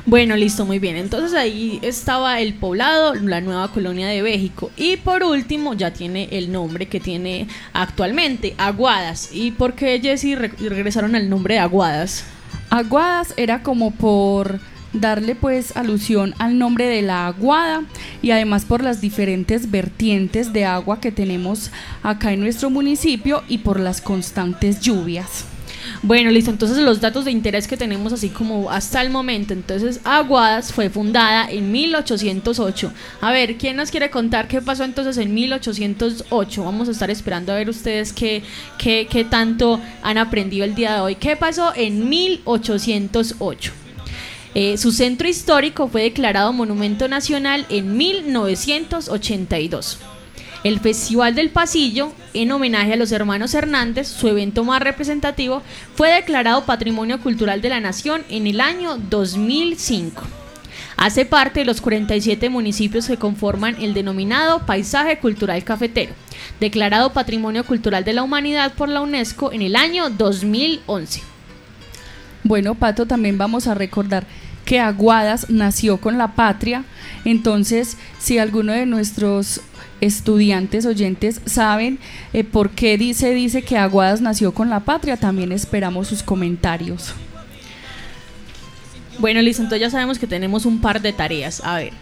Bueno, 0.07 0.37
listo, 0.37 0.65
muy 0.65 0.79
bien. 0.79 0.97
Entonces 0.97 1.37
ahí 1.37 1.81
estaba 1.83 2.41
el 2.41 2.55
poblado, 2.55 3.15
la 3.15 3.41
nueva 3.41 3.73
colonia 3.73 4.07
de 4.07 4.23
México. 4.23 4.71
Y 4.77 4.99
por 4.99 5.25
último, 5.25 5.75
ya 5.75 5.93
tiene 5.93 6.29
el 6.31 6.53
nombre 6.53 6.87
que 6.87 7.01
tiene 7.01 7.49
actualmente, 7.73 8.55
Aguadas. 8.57 9.31
¿Y 9.33 9.51
por 9.51 9.75
qué, 9.75 9.99
Jessy, 10.01 10.37
re- 10.37 10.53
regresaron 10.61 11.17
al 11.17 11.29
nombre 11.29 11.55
de 11.55 11.61
Aguadas? 11.61 12.25
Aguadas 12.71 13.35
era 13.37 13.63
como 13.65 13.91
por 13.91 14.61
darle 15.01 15.35
pues 15.35 15.77
alusión 15.77 16.35
al 16.39 16.59
nombre 16.59 16.87
de 16.87 17.03
la 17.03 17.27
aguada 17.27 17.85
y 18.23 18.31
además 18.31 18.65
por 18.65 18.83
las 18.83 19.01
diferentes 19.01 19.71
vertientes 19.71 20.53
de 20.53 20.65
agua 20.65 21.01
que 21.01 21.13
tenemos 21.13 21.71
acá 22.03 22.33
en 22.33 22.41
nuestro 22.41 22.71
municipio 22.71 23.43
y 23.49 23.59
por 23.59 23.81
las 23.81 24.01
constantes 24.01 24.81
lluvias. 24.81 25.45
Bueno, 26.03 26.31
listo. 26.31 26.51
Entonces 26.51 26.79
los 26.79 27.01
datos 27.01 27.25
de 27.25 27.31
interés 27.31 27.67
que 27.69 27.77
tenemos 27.77 28.13
así 28.13 28.29
como 28.29 28.71
hasta 28.71 29.01
el 29.03 29.11
momento. 29.11 29.53
Entonces 29.53 30.01
Aguadas 30.05 30.73
fue 30.73 30.91
fundada 30.91 31.49
en 31.51 31.73
1808. 31.73 32.93
A 33.21 33.33
ver, 33.33 33.57
¿quién 33.57 33.77
nos 33.77 33.91
quiere 33.91 34.11
contar 34.11 34.49
qué 34.49 34.61
pasó 34.61 34.85
entonces 34.85 35.17
en 35.19 35.35
1808? 35.35 36.65
Vamos 36.65 36.89
a 36.89 36.93
estar 36.93 37.11
esperando 37.11 37.53
a 37.53 37.57
ver 37.57 37.69
ustedes 37.69 38.13
qué, 38.13 38.43
qué, 38.79 39.07
qué 39.11 39.25
tanto 39.25 39.81
han 40.03 40.19
aprendido 40.19 40.65
el 40.65 40.75
día 40.75 40.95
de 40.95 41.01
hoy. 41.01 41.15
¿Qué 41.17 41.37
pasó 41.37 41.73
en 41.75 42.09
1808? 42.09 43.86
Eh, 44.59 44.79
su 44.79 44.91
centro 44.91 45.29
histórico 45.29 45.87
fue 45.87 46.05
declarado 46.05 46.51
Monumento 46.51 47.09
Nacional 47.09 47.67
en 47.69 47.95
1982. 47.99 49.99
El 50.65 50.81
Festival 50.81 51.35
del 51.35 51.51
Pasillo, 51.51 52.15
en 52.33 52.51
homenaje 52.51 52.95
a 52.95 52.97
los 52.97 53.13
hermanos 53.13 53.53
Hernández, 53.53 54.09
su 54.09 54.29
evento 54.29 54.65
más 54.65 54.81
representativo, 54.81 55.63
fue 55.95 56.11
declarado 56.11 56.65
Patrimonio 56.65 57.21
Cultural 57.21 57.61
de 57.61 57.69
la 57.69 57.81
Nación 57.81 58.23
en 58.31 58.47
el 58.47 58.63
año 58.63 58.97
2005. 58.97 60.23
Hace 60.97 61.27
parte 61.27 61.61
de 61.61 61.67
los 61.67 61.83
47 61.83 62.49
municipios 62.49 63.09
que 63.09 63.19
conforman 63.19 63.77
el 63.79 63.93
denominado 63.93 64.65
Paisaje 64.65 65.19
Cultural 65.19 65.63
Cafetero, 65.65 66.15
declarado 66.61 67.13
Patrimonio 67.13 67.67
Cultural 67.67 68.05
de 68.05 68.15
la 68.15 68.23
Humanidad 68.23 68.73
por 68.73 68.89
la 68.89 69.03
UNESCO 69.03 69.53
en 69.53 69.61
el 69.61 69.77
año 69.77 70.09
2011. 70.09 71.21
Bueno, 72.43 72.75
Pato, 72.77 73.07
también 73.07 73.37
vamos 73.37 73.67
a 73.67 73.75
recordar 73.75 74.25
que 74.67 74.81
Aguadas 74.81 75.49
nació 75.49 75.97
con 75.97 76.19
la 76.19 76.35
patria. 76.35 76.85
Entonces, 77.25 77.97
si 78.19 78.37
alguno 78.37 78.73
de 78.73 78.85
nuestros 78.85 79.63
estudiantes 80.03 80.85
oyentes 80.85 81.41
saben 81.47 81.99
eh, 82.35 82.45
por 82.45 82.69
qué 82.69 82.99
dice 82.99 83.33
dice 83.33 83.63
que 83.63 83.79
Aguadas 83.79 84.21
nació 84.21 84.53
con 84.53 84.69
la 84.69 84.81
patria, 84.81 85.17
también 85.17 85.53
esperamos 85.53 86.09
sus 86.09 86.23
comentarios. 86.23 87.15
Bueno, 89.19 89.41
listo, 89.41 89.63
entonces 89.63 89.81
ya 89.81 89.91
sabemos 89.91 90.19
que 90.19 90.27
tenemos 90.27 90.67
un 90.67 90.81
par 90.81 91.01
de 91.01 91.15
tareas. 91.15 91.63
A 91.65 91.77
ver, 91.77 91.93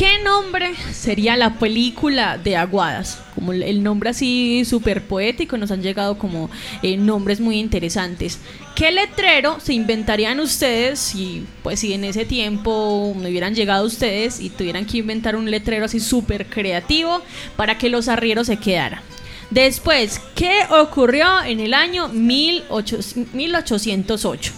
¿Qué 0.00 0.18
nombre 0.24 0.74
sería 0.94 1.36
la 1.36 1.58
película 1.58 2.38
de 2.38 2.56
Aguadas? 2.56 3.20
Como 3.34 3.52
el- 3.52 3.82
nombre 3.82 4.08
así 4.08 4.64
súper 4.64 5.02
poético, 5.06 5.58
nos 5.58 5.70
han 5.70 5.82
llegado 5.82 6.16
como 6.16 6.48
eh, 6.82 6.96
nombres 6.96 7.38
muy 7.38 7.58
interesantes. 7.58 8.38
¿Qué 8.74 8.92
letrero 8.92 9.60
se 9.60 9.74
inventarían 9.74 10.40
ustedes 10.40 10.98
si, 11.00 11.44
pues, 11.62 11.80
si 11.80 11.92
en 11.92 12.04
ese 12.04 12.24
tiempo 12.24 13.14
me 13.14 13.28
hubieran 13.28 13.54
llegado 13.54 13.84
ustedes 13.84 14.40
y 14.40 14.48
tuvieran 14.48 14.86
que 14.86 14.96
inventar 14.96 15.36
un 15.36 15.50
letrero 15.50 15.84
así 15.84 16.00
súper 16.00 16.46
creativo 16.46 17.20
para 17.56 17.76
que 17.76 17.90
los 17.90 18.08
arrieros 18.08 18.46
se 18.46 18.56
quedaran? 18.56 19.02
Después, 19.50 20.18
¿qué 20.34 20.60
ocurrió 20.70 21.42
en 21.44 21.60
el 21.60 21.74
año 21.74 22.08
18 22.08 23.00
1808? 23.34 24.52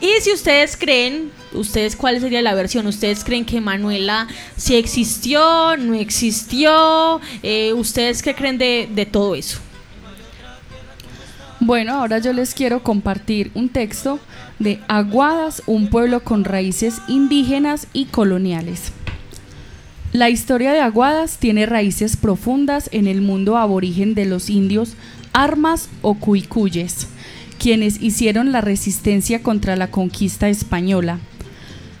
Y 0.00 0.20
si 0.20 0.32
ustedes 0.32 0.76
creen, 0.76 1.30
ustedes 1.52 1.96
cuál 1.96 2.20
sería 2.20 2.42
la 2.42 2.54
versión, 2.54 2.86
ustedes 2.86 3.24
creen 3.24 3.44
que 3.44 3.60
Manuela 3.60 4.26
sí 4.56 4.76
existió, 4.76 5.76
no 5.76 5.94
existió, 5.94 7.20
Eh, 7.42 7.72
ustedes 7.72 8.22
qué 8.22 8.34
creen 8.34 8.58
de, 8.58 8.88
de 8.94 9.06
todo 9.06 9.34
eso. 9.34 9.58
Bueno, 11.60 11.94
ahora 11.94 12.18
yo 12.18 12.32
les 12.32 12.54
quiero 12.54 12.82
compartir 12.82 13.50
un 13.54 13.68
texto 13.68 14.20
de 14.58 14.80
Aguadas, 14.88 15.62
un 15.66 15.88
pueblo 15.88 16.20
con 16.20 16.44
raíces 16.44 17.00
indígenas 17.08 17.88
y 17.92 18.06
coloniales. 18.06 18.92
La 20.12 20.30
historia 20.30 20.72
de 20.72 20.80
Aguadas 20.80 21.38
tiene 21.38 21.66
raíces 21.66 22.16
profundas 22.16 22.88
en 22.92 23.06
el 23.06 23.20
mundo 23.20 23.56
aborigen 23.56 24.14
de 24.14 24.24
los 24.24 24.48
indios 24.48 24.94
Armas 25.32 25.88
o 26.00 26.14
Cuicuyes, 26.14 27.08
quienes 27.58 28.00
hicieron 28.00 28.52
la 28.52 28.60
resistencia 28.60 29.42
contra 29.42 29.76
la 29.76 29.90
conquista 29.90 30.48
española. 30.48 31.18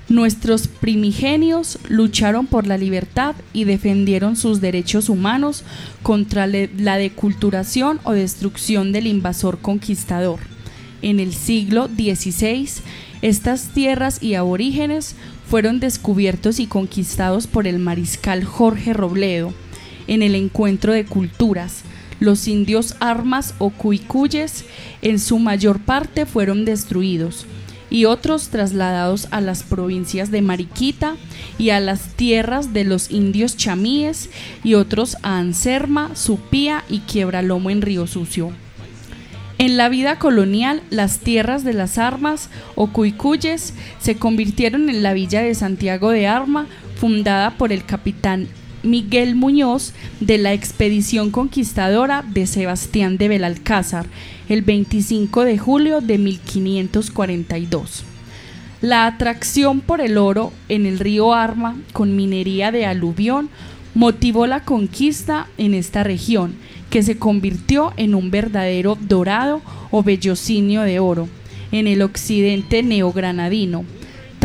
Nuestros 0.08 0.68
primigenios 0.68 1.78
lucharon 1.88 2.46
por 2.46 2.66
la 2.66 2.78
libertad 2.78 3.34
y 3.52 3.64
defendieron 3.64 4.36
sus 4.36 4.62
derechos 4.62 5.10
humanos 5.10 5.64
contra 6.02 6.46
la 6.46 6.96
deculturación 6.96 8.00
o 8.04 8.12
destrucción 8.12 8.92
del 8.92 9.06
invasor 9.06 9.58
conquistador. 9.58 10.38
En 11.02 11.20
el 11.20 11.34
siglo 11.34 11.88
XVI, 11.88 12.68
estas 13.20 13.68
tierras 13.74 14.22
y 14.22 14.34
aborígenes 14.34 15.14
fueron 15.46 15.78
descubiertos 15.78 16.58
y 16.58 16.66
conquistados 16.66 17.46
por 17.46 17.66
el 17.66 17.78
mariscal 17.78 18.44
Jorge 18.44 18.94
Robledo 18.94 19.52
en 20.06 20.22
el 20.22 20.34
encuentro 20.34 20.94
de 20.94 21.04
culturas. 21.04 21.82
Los 22.20 22.48
indios 22.48 22.96
armas 23.00 23.54
o 23.58 23.70
cuicuyes 23.70 24.64
en 25.02 25.18
su 25.18 25.38
mayor 25.38 25.80
parte 25.80 26.26
fueron 26.26 26.64
destruidos 26.64 27.46
y 27.90 28.04
otros 28.04 28.48
trasladados 28.48 29.28
a 29.30 29.40
las 29.40 29.62
provincias 29.62 30.30
de 30.30 30.42
Mariquita 30.42 31.16
y 31.58 31.70
a 31.70 31.80
las 31.80 32.14
tierras 32.16 32.72
de 32.72 32.84
los 32.84 33.10
indios 33.10 33.56
chamíes 33.56 34.30
y 34.62 34.74
otros 34.74 35.16
a 35.22 35.38
Anserma, 35.38 36.14
Supía 36.14 36.84
y 36.88 37.00
Quiebralomo 37.00 37.70
en 37.70 37.82
Río 37.82 38.06
Sucio. 38.06 38.52
En 39.58 39.76
la 39.76 39.88
vida 39.88 40.18
colonial, 40.18 40.82
las 40.90 41.18
tierras 41.18 41.64
de 41.64 41.72
las 41.72 41.98
armas 41.98 42.48
o 42.76 42.88
cuicuyes 42.88 43.74
se 44.00 44.16
convirtieron 44.16 44.88
en 44.88 45.02
la 45.02 45.14
villa 45.14 45.42
de 45.42 45.54
Santiago 45.54 46.10
de 46.10 46.28
Arma, 46.28 46.66
fundada 46.96 47.52
por 47.52 47.72
el 47.72 47.84
capitán 47.84 48.48
Miguel 48.82 49.34
Muñoz 49.34 49.92
de 50.20 50.38
la 50.38 50.52
expedición 50.52 51.30
conquistadora 51.30 52.24
de 52.26 52.46
Sebastián 52.46 53.18
de 53.18 53.28
Belalcázar, 53.28 54.06
el 54.48 54.62
25 54.62 55.44
de 55.44 55.58
julio 55.58 56.00
de 56.00 56.18
1542. 56.18 58.04
La 58.80 59.06
atracción 59.06 59.80
por 59.80 60.00
el 60.00 60.18
oro 60.18 60.52
en 60.68 60.86
el 60.86 61.00
río 61.00 61.34
Arma 61.34 61.76
con 61.92 62.14
minería 62.14 62.70
de 62.70 62.86
aluvión 62.86 63.50
motivó 63.94 64.46
la 64.46 64.64
conquista 64.64 65.48
en 65.58 65.74
esta 65.74 66.04
región, 66.04 66.54
que 66.88 67.02
se 67.02 67.18
convirtió 67.18 67.92
en 67.96 68.14
un 68.14 68.30
verdadero 68.30 68.96
dorado 69.00 69.60
o 69.90 70.02
bellocinio 70.02 70.82
de 70.82 71.00
oro 71.00 71.28
en 71.72 71.86
el 71.86 72.02
occidente 72.02 72.82
neogranadino. 72.82 73.84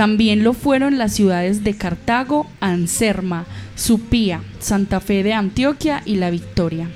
También 0.04 0.44
lo 0.44 0.52
fueron 0.52 0.98
las 0.98 1.14
ciudades 1.14 1.64
de 1.64 1.78
Cartago, 1.78 2.46
Anserma, 2.60 3.46
Supía, 3.78 4.42
Santa 4.60 5.00
Fe 5.00 5.24
de 5.24 5.32
Antioquia 5.32 6.02
y 6.04 6.16
La 6.16 6.30
Victoria. 6.30 6.90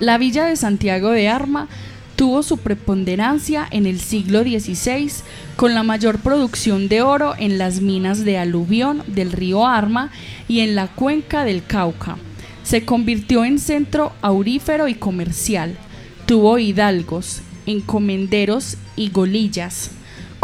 La 0.00 0.16
villa 0.16 0.46
de 0.46 0.56
Santiago 0.56 1.10
de 1.10 1.28
Arma 1.28 1.68
tuvo 2.16 2.42
su 2.42 2.56
preponderancia 2.56 3.68
en 3.70 3.84
el 3.84 4.00
siglo 4.00 4.40
XVI 4.44 5.10
con 5.56 5.74
la 5.74 5.82
mayor 5.82 6.20
producción 6.20 6.88
de 6.88 7.02
oro 7.02 7.34
en 7.36 7.58
las 7.58 7.82
minas 7.82 8.24
de 8.24 8.38
aluvión 8.38 9.02
del 9.06 9.30
río 9.30 9.66
Arma 9.66 10.10
y 10.48 10.60
en 10.60 10.74
la 10.76 10.86
cuenca 10.86 11.44
del 11.44 11.66
Cauca. 11.66 12.16
Se 12.62 12.86
convirtió 12.86 13.44
en 13.44 13.58
centro 13.58 14.14
aurífero 14.22 14.88
y 14.88 14.94
comercial. 14.94 15.76
Tuvo 16.24 16.58
hidalgos, 16.58 17.42
encomenderos 17.66 18.78
y 18.96 19.10
golillas, 19.10 19.90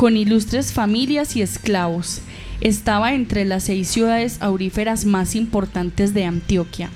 con 0.00 0.16
ilustres 0.16 0.72
familias 0.72 1.36
y 1.36 1.42
esclavos. 1.42 2.22
Estaba 2.62 3.12
entre 3.12 3.44
las 3.44 3.64
seis 3.64 3.86
ciudades 3.88 4.40
auríferas 4.40 5.04
más 5.04 5.34
importantes 5.34 6.14
de 6.14 6.24
Antioquia. 6.24 6.88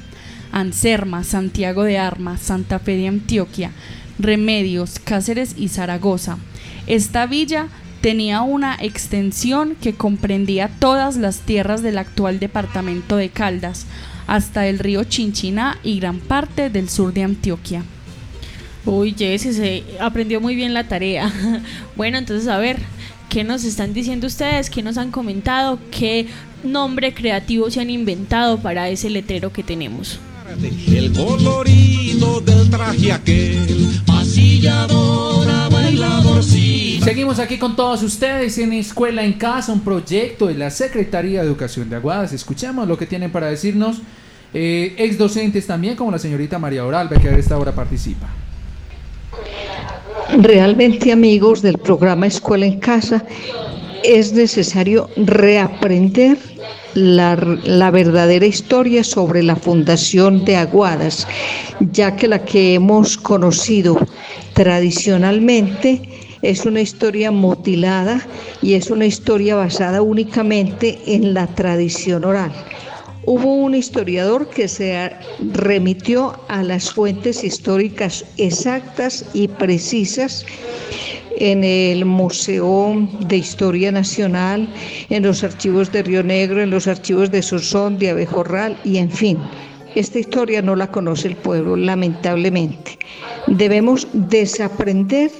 Anserma, 0.52 1.22
Santiago 1.22 1.82
de 1.82 1.98
Arma, 1.98 2.38
Santa 2.38 2.78
Fe 2.78 2.96
de 2.96 3.08
Antioquia, 3.08 3.72
Remedios, 4.18 4.98
Cáceres 4.98 5.54
y 5.58 5.68
Zaragoza. 5.68 6.38
Esta 6.86 7.26
villa 7.26 7.68
tenía 8.00 8.40
una 8.40 8.74
extensión 8.80 9.76
que 9.82 9.92
comprendía 9.92 10.70
todas 10.78 11.18
las 11.18 11.40
tierras 11.40 11.82
del 11.82 11.98
actual 11.98 12.40
departamento 12.40 13.16
de 13.16 13.28
Caldas, 13.28 13.84
hasta 14.26 14.66
el 14.66 14.78
río 14.78 15.04
Chinchiná 15.04 15.76
y 15.82 16.00
gran 16.00 16.20
parte 16.20 16.70
del 16.70 16.88
sur 16.88 17.12
de 17.12 17.24
Antioquia. 17.24 17.82
Uy, 18.86 19.14
Jessy, 19.16 19.52
se 19.52 19.84
aprendió 19.98 20.40
muy 20.40 20.54
bien 20.54 20.74
la 20.74 20.84
tarea. 20.84 21.32
bueno, 21.96 22.18
entonces 22.18 22.48
a 22.48 22.58
ver, 22.58 22.78
¿qué 23.30 23.42
nos 23.44 23.64
están 23.64 23.94
diciendo 23.94 24.26
ustedes? 24.26 24.68
¿Qué 24.68 24.82
nos 24.82 24.98
han 24.98 25.10
comentado? 25.10 25.78
¿Qué 25.90 26.26
nombre 26.62 27.14
creativo 27.14 27.70
se 27.70 27.80
han 27.80 27.90
inventado 27.90 28.58
para 28.58 28.88
ese 28.88 29.08
letrero 29.08 29.52
que 29.52 29.62
tenemos? 29.62 30.18
El 30.86 31.12
colorido 31.12 32.40
del 32.40 32.68
traje 32.70 33.12
aquel, 33.12 34.02
pasilladora, 34.06 35.68
bailadorcita. 35.70 37.06
Seguimos 37.06 37.38
aquí 37.38 37.56
con 37.56 37.74
todos 37.74 38.02
ustedes 38.02 38.58
en 38.58 38.74
Escuela 38.74 39.24
en 39.24 39.32
Casa, 39.32 39.72
un 39.72 39.80
proyecto 39.80 40.46
de 40.46 40.54
la 40.54 40.70
Secretaría 40.70 41.40
de 41.40 41.46
Educación 41.46 41.88
de 41.88 41.96
Aguadas. 41.96 42.34
Escuchemos 42.34 42.86
lo 42.86 42.98
que 42.98 43.06
tienen 43.06 43.32
para 43.32 43.46
decirnos 43.46 44.02
eh, 44.52 44.94
ex 44.98 45.16
docentes 45.16 45.66
también, 45.66 45.96
como 45.96 46.10
la 46.10 46.18
señorita 46.18 46.58
María 46.58 46.84
Oralba, 46.84 47.18
que 47.18 47.30
a 47.30 47.36
esta 47.36 47.58
hora 47.58 47.74
participa. 47.74 48.43
Realmente, 50.38 51.12
amigos 51.12 51.62
del 51.62 51.78
programa 51.78 52.26
Escuela 52.26 52.66
en 52.66 52.80
Casa, 52.80 53.24
es 54.02 54.32
necesario 54.32 55.08
reaprender 55.16 56.38
la, 56.94 57.90
verdadera 57.90 58.46
historia 58.46 59.02
sobre 59.04 59.42
la 59.42 59.56
fundación 59.56 60.44
de 60.44 60.56
Aguadas, 60.56 61.26
ya 61.80 62.16
que 62.16 62.28
la 62.28 62.44
que 62.44 62.74
hemos 62.74 63.16
conocido 63.16 63.98
tradicionalmente 64.52 66.02
es 66.42 66.66
una 66.66 66.80
historia 66.80 67.30
mutilada 67.30 68.20
y 68.60 68.74
es 68.74 68.90
una 68.90 69.06
historia 69.06 69.56
basada 69.56 70.02
únicamente 70.02 70.98
en 71.06 71.34
la 71.34 71.46
tradición 71.46 72.24
oral. 72.24 72.52
Hubo 73.26 73.54
un 73.54 73.74
historiador 73.74 74.48
que 74.50 74.68
se 74.68 75.10
remitió 75.52 76.38
a 76.48 76.62
las 76.62 76.92
fuentes 76.92 77.42
históricas 77.42 78.24
exactas 78.36 79.24
y 79.32 79.48
precisas 79.48 80.44
en 81.38 81.64
el 81.64 82.04
Museo 82.04 83.08
de 83.20 83.36
Historia 83.38 83.90
Nacional, 83.90 84.68
en 85.08 85.22
los 85.22 85.42
archivos 85.42 85.90
de 85.90 86.02
Río 86.02 86.22
Negro, 86.22 86.62
en 86.62 86.70
los 86.70 86.86
archivos 86.86 87.30
de 87.30 87.42
Sosón, 87.42 87.98
de 87.98 88.10
Abejorral 88.10 88.78
y 88.84 88.98
en 88.98 89.10
fin. 89.10 89.38
Esta 89.94 90.18
historia 90.18 90.60
no 90.60 90.76
la 90.76 90.90
conoce 90.90 91.28
el 91.28 91.36
pueblo, 91.36 91.76
lamentablemente. 91.76 92.98
Debemos 93.46 94.06
desaprender 94.12 95.30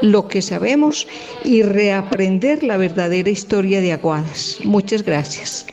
lo 0.00 0.26
que 0.26 0.42
sabemos 0.42 1.06
y 1.44 1.62
reaprender 1.62 2.64
la 2.64 2.76
verdadera 2.76 3.30
historia 3.30 3.80
de 3.80 3.92
Aguadas. 3.92 4.58
Muchas 4.64 5.04
gracias. 5.04 5.66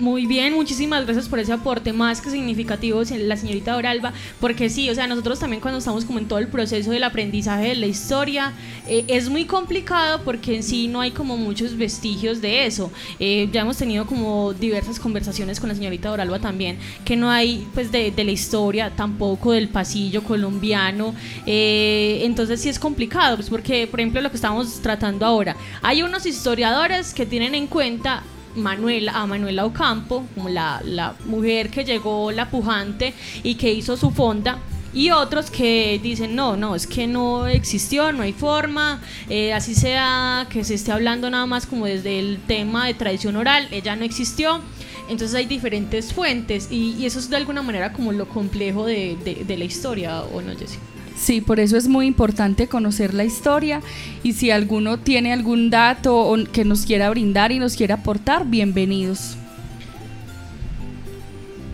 Muy 0.00 0.26
bien, 0.26 0.54
muchísimas 0.54 1.04
gracias 1.04 1.28
por 1.28 1.38
ese 1.38 1.52
aporte 1.52 1.92
más 1.92 2.20
que 2.20 2.28
significativo, 2.28 3.00
la 3.16 3.36
señorita 3.36 3.76
Oralba, 3.76 4.12
porque 4.40 4.68
sí, 4.68 4.90
o 4.90 4.94
sea, 4.94 5.06
nosotros 5.06 5.38
también 5.38 5.60
cuando 5.60 5.78
estamos 5.78 6.04
como 6.04 6.18
en 6.18 6.26
todo 6.26 6.40
el 6.40 6.48
proceso 6.48 6.90
del 6.90 7.04
aprendizaje 7.04 7.68
de 7.68 7.74
la 7.76 7.86
historia, 7.86 8.52
eh, 8.88 9.04
es 9.06 9.28
muy 9.28 9.44
complicado 9.44 10.22
porque 10.24 10.56
en 10.56 10.64
sí 10.64 10.88
no 10.88 11.00
hay 11.00 11.12
como 11.12 11.36
muchos 11.36 11.76
vestigios 11.76 12.40
de 12.40 12.66
eso. 12.66 12.90
Eh, 13.20 13.48
ya 13.52 13.60
hemos 13.60 13.76
tenido 13.76 14.04
como 14.04 14.52
diversas 14.52 14.98
conversaciones 14.98 15.60
con 15.60 15.68
la 15.68 15.76
señorita 15.76 16.10
Oralba 16.10 16.40
también, 16.40 16.76
que 17.04 17.14
no 17.14 17.30
hay 17.30 17.64
pues 17.72 17.92
de, 17.92 18.10
de 18.10 18.24
la 18.24 18.32
historia, 18.32 18.90
tampoco 18.90 19.52
del 19.52 19.68
pasillo 19.68 20.24
colombiano, 20.24 21.14
eh, 21.46 22.22
entonces 22.24 22.60
sí 22.60 22.68
es 22.68 22.80
complicado, 22.80 23.36
pues 23.36 23.48
porque 23.48 23.86
por 23.86 24.00
ejemplo 24.00 24.20
lo 24.20 24.30
que 24.30 24.36
estamos 24.36 24.80
tratando 24.82 25.24
ahora, 25.24 25.54
hay 25.82 26.02
unos 26.02 26.26
historiadores 26.26 27.14
que 27.14 27.26
tienen 27.26 27.54
en 27.54 27.68
cuenta 27.68 28.24
Manuela, 28.56 29.12
a 29.12 29.26
Manuela 29.26 29.64
Ocampo, 29.66 30.26
como 30.34 30.48
la, 30.48 30.80
la 30.84 31.14
mujer 31.26 31.70
que 31.70 31.84
llegó, 31.84 32.30
la 32.32 32.48
pujante 32.50 33.14
y 33.42 33.54
que 33.56 33.72
hizo 33.72 33.96
su 33.96 34.10
fonda. 34.10 34.58
Y 34.92 35.10
otros 35.10 35.50
que 35.50 35.98
dicen, 36.00 36.36
no, 36.36 36.56
no, 36.56 36.76
es 36.76 36.86
que 36.86 37.08
no 37.08 37.48
existió, 37.48 38.12
no 38.12 38.22
hay 38.22 38.32
forma, 38.32 39.00
eh, 39.28 39.52
así 39.52 39.74
sea 39.74 40.46
que 40.48 40.62
se 40.62 40.74
esté 40.74 40.92
hablando 40.92 41.28
nada 41.30 41.46
más 41.46 41.66
como 41.66 41.86
desde 41.86 42.20
el 42.20 42.38
tema 42.46 42.86
de 42.86 42.94
tradición 42.94 43.34
oral, 43.34 43.66
ella 43.72 43.96
no 43.96 44.04
existió. 44.04 44.60
Entonces 45.08 45.34
hay 45.34 45.46
diferentes 45.46 46.12
fuentes 46.14 46.68
y, 46.70 47.04
eso 47.04 47.18
es 47.18 47.28
de 47.28 47.36
alguna 47.36 47.60
manera 47.62 47.92
como 47.92 48.12
lo 48.12 48.26
complejo 48.28 48.86
de, 48.86 49.16
de- 49.24 49.44
de 49.44 49.56
la 49.58 49.64
historia, 49.64 50.22
¿o 50.22 50.40
no, 50.40 50.56
Jessie? 50.56 50.78
Sí, 51.16 51.40
por 51.40 51.60
eso 51.60 51.76
es 51.76 51.88
muy 51.88 52.06
importante 52.06 52.66
conocer 52.68 53.14
la 53.14 53.24
historia 53.24 53.80
y 54.22 54.32
si 54.34 54.50
alguno 54.50 54.98
tiene 54.98 55.32
algún 55.32 55.70
dato 55.70 56.34
que 56.52 56.64
nos 56.64 56.84
quiera 56.84 57.08
brindar 57.08 57.52
y 57.52 57.58
nos 57.58 57.76
quiera 57.76 57.94
aportar, 57.96 58.46
bienvenidos. 58.46 59.36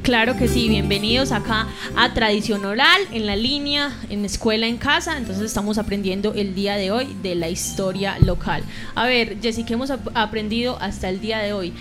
Claro 0.02 0.36
que 0.36 0.48
sí, 0.48 0.68
bienvenidos 0.68 1.30
acá 1.30 1.68
a 1.96 2.12
Tradición 2.14 2.64
Oral 2.64 3.00
en 3.12 3.26
la 3.26 3.36
línea, 3.36 3.92
en 4.08 4.24
Escuela 4.24 4.66
en 4.66 4.76
Casa. 4.76 5.16
Entonces 5.18 5.44
estamos 5.44 5.78
aprendiendo 5.78 6.32
el 6.34 6.54
día 6.54 6.76
de 6.76 6.90
hoy 6.90 7.08
de 7.22 7.34
la 7.34 7.48
historia 7.50 8.18
local. 8.20 8.62
A 8.94 9.06
ver, 9.06 9.38
Jessy, 9.42 9.64
¿qué 9.64 9.74
hemos 9.74 9.90
ap- 9.90 10.08
aprendido 10.14 10.78
hasta 10.80 11.08
el 11.10 11.20
día 11.20 11.38
de 11.40 11.52
hoy? 11.52 11.72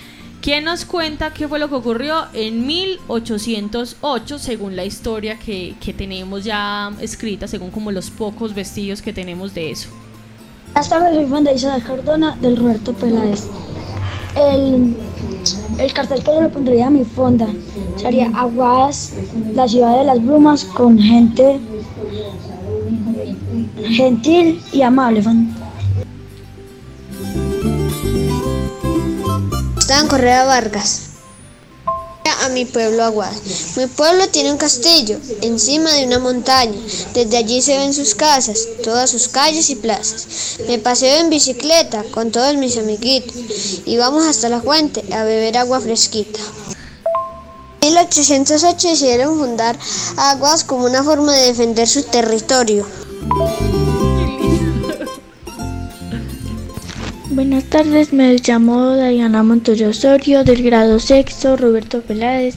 ¿Quién 0.42 0.64
nos 0.64 0.86
cuenta 0.86 1.34
qué 1.34 1.50
fue 1.50 1.60
lo 1.60 1.68
que 1.68 1.76
ocurrió 1.76 2.28
en 2.34 2.66
1808 2.66 4.40
según 4.40 4.76
la 4.78 4.86
historia 4.86 5.38
que, 5.38 5.76
que 5.82 5.94
tenemos 5.94 6.46
ya 6.46 6.94
escrita, 7.02 7.46
según 7.46 7.72
como 7.72 7.92
los 7.92 8.10
pocos 8.10 8.54
vestidos 8.54 9.02
que 9.02 9.12
tenemos 9.12 9.54
de 9.54 9.72
eso? 9.72 9.90
Buenas 10.68 10.90
tardes, 10.90 11.16
soy 11.16 11.28
Juan 11.28 11.44
de 11.44 11.54
Isabel 11.56 11.84
Cardona 11.84 12.38
del 12.40 12.56
Roberto 12.56 12.94
Peláez. 12.94 13.48
El, 14.38 14.96
el 15.78 15.94
cartel 15.94 16.24
que 16.24 16.32
yo 16.32 16.42
le 16.42 16.50
pondría 16.50 16.88
a 16.88 16.90
mi 16.90 17.04
fonda 17.04 17.48
sería 17.98 18.32
Aguadas, 18.34 19.14
la 19.54 19.68
ciudad 19.68 19.98
de 19.98 20.06
las 20.06 20.24
brumas, 20.24 20.64
con 20.64 20.98
gente 20.98 21.60
gentil 23.90 24.62
y 24.72 24.82
amable. 24.84 25.22
Esteban 29.90 30.08
Correa 30.08 30.46
Vargas. 30.46 31.00
A 32.44 32.50
mi 32.50 32.66
pueblo 32.66 33.04
Aguadas. 33.04 33.42
Mi 33.76 33.88
pueblo 33.88 34.30
tiene 34.30 34.52
un 34.52 34.60
castillo 34.60 35.18
encima 35.42 35.92
de 35.92 36.06
una 36.06 36.20
montaña. 36.20 36.80
Desde 37.16 37.38
allí 37.38 37.60
se 37.64 37.76
ven 37.76 37.96
sus 37.96 38.14
casas, 38.14 38.68
todas 38.84 39.10
sus 39.10 39.28
calles 39.30 39.72
y 39.72 39.76
plazas. 39.76 40.60
Me 40.68 40.78
paseo 40.78 41.20
en 41.22 41.32
bicicleta 41.32 42.04
con 42.12 42.30
todos 42.32 42.56
mis 42.56 42.78
amiguitos 42.78 43.36
y 43.84 43.98
vamos 43.98 44.28
hasta 44.28 44.48
la 44.48 44.62
fuente 44.62 45.04
a 45.12 45.24
beber 45.24 45.58
agua 45.58 45.82
fresquita. 45.82 46.40
En 47.82 47.96
1808 47.96 48.90
decidieron 48.90 49.40
fundar 49.40 49.76
Aguas 50.18 50.64
como 50.66 50.86
una 50.86 51.04
forma 51.04 51.34
de 51.34 51.48
defender 51.48 51.88
su 51.88 52.04
territorio. 52.04 52.86
Buenas 57.40 57.64
tardes, 57.64 58.12
me 58.12 58.36
llamo 58.36 58.96
Diana 58.98 59.44
Montoya 59.44 59.88
Osorio 59.88 60.44
del 60.44 60.62
grado 60.62 61.00
sexto, 61.00 61.56
Roberto 61.56 62.02
Peláez, 62.02 62.56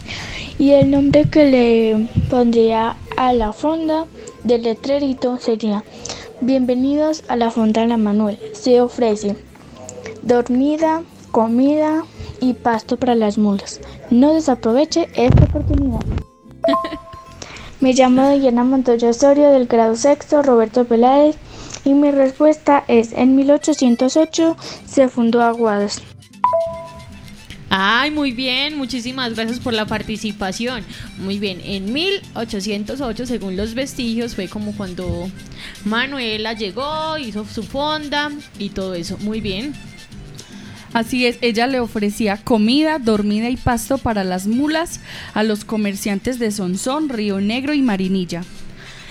y 0.59 0.71
el 0.71 0.91
nombre 0.91 1.31
que 1.31 1.45
le 1.45 2.09
pondría 2.29 2.97
a 3.17 3.33
la 3.33 3.53
fonda 3.53 4.07
del 4.43 4.65
letrerito 4.65 5.39
sería 5.39 5.85
Bienvenidos 6.41 7.23
a 7.29 7.37
la 7.37 7.53
fonda 7.53 7.87
La 7.87 7.97
Manuel. 7.97 8.41
Se 8.55 8.81
ofrece 8.81 9.37
dormida, 10.23 11.05
comida 11.31 12.03
y 12.41 12.55
pasto 12.55 12.97
para 12.97 13.15
las 13.15 13.39
mulas. 13.39 13.81
No 14.11 14.35
desaproveche 14.35 15.09
esta 15.15 15.45
oportunidad. 15.45 16.01
Me 17.81 17.93
llamo 17.93 18.31
Diana 18.31 18.65
Montoya 18.65 19.11
Osorio 19.11 19.51
del 19.51 19.69
grado 19.69 19.95
sexto, 19.95 20.43
Roberto 20.43 20.85
Peláez, 20.85 21.37
y 21.85 21.95
mi 21.95 22.11
respuesta 22.11 22.85
es, 22.89 23.13
en 23.13 23.37
1808 23.37 24.57
se 24.87 25.09
fundó 25.09 25.43
Aguadas. 25.43 26.03
Ay, 27.75 28.11
muy 28.11 28.33
bien, 28.33 28.77
muchísimas 28.77 29.35
gracias 29.35 29.59
por 29.59 29.73
la 29.73 29.87
participación. 29.87 30.85
Muy 31.17 31.39
bien, 31.39 31.59
en 31.65 31.91
1808, 31.91 33.25
según 33.25 33.57
los 33.57 33.73
vestigios, 33.73 34.35
fue 34.35 34.47
como 34.47 34.77
cuando 34.77 35.31
Manuela 35.87 36.53
llegó, 36.53 37.17
hizo 37.17 37.47
su 37.47 37.63
fonda 37.63 38.31
y 38.59 38.69
todo 38.69 38.93
eso. 38.93 39.17
Muy 39.21 39.41
bien. 39.41 39.73
Así 40.93 41.25
es, 41.25 41.39
ella 41.41 41.67
le 41.67 41.81
ofrecía 41.81 42.37
comida, 42.37 42.99
dormida 42.99 43.49
y 43.49 43.57
pasto 43.57 43.97
para 43.97 44.23
las 44.23 44.47
mulas 44.47 45.01
a 45.33 45.43
los 45.43 45.65
comerciantes 45.65 46.39
de 46.39 46.51
Sonsón, 46.51 47.09
Río 47.09 47.41
Negro 47.41 47.73
y 47.73 47.81
Marinilla. 47.81 48.45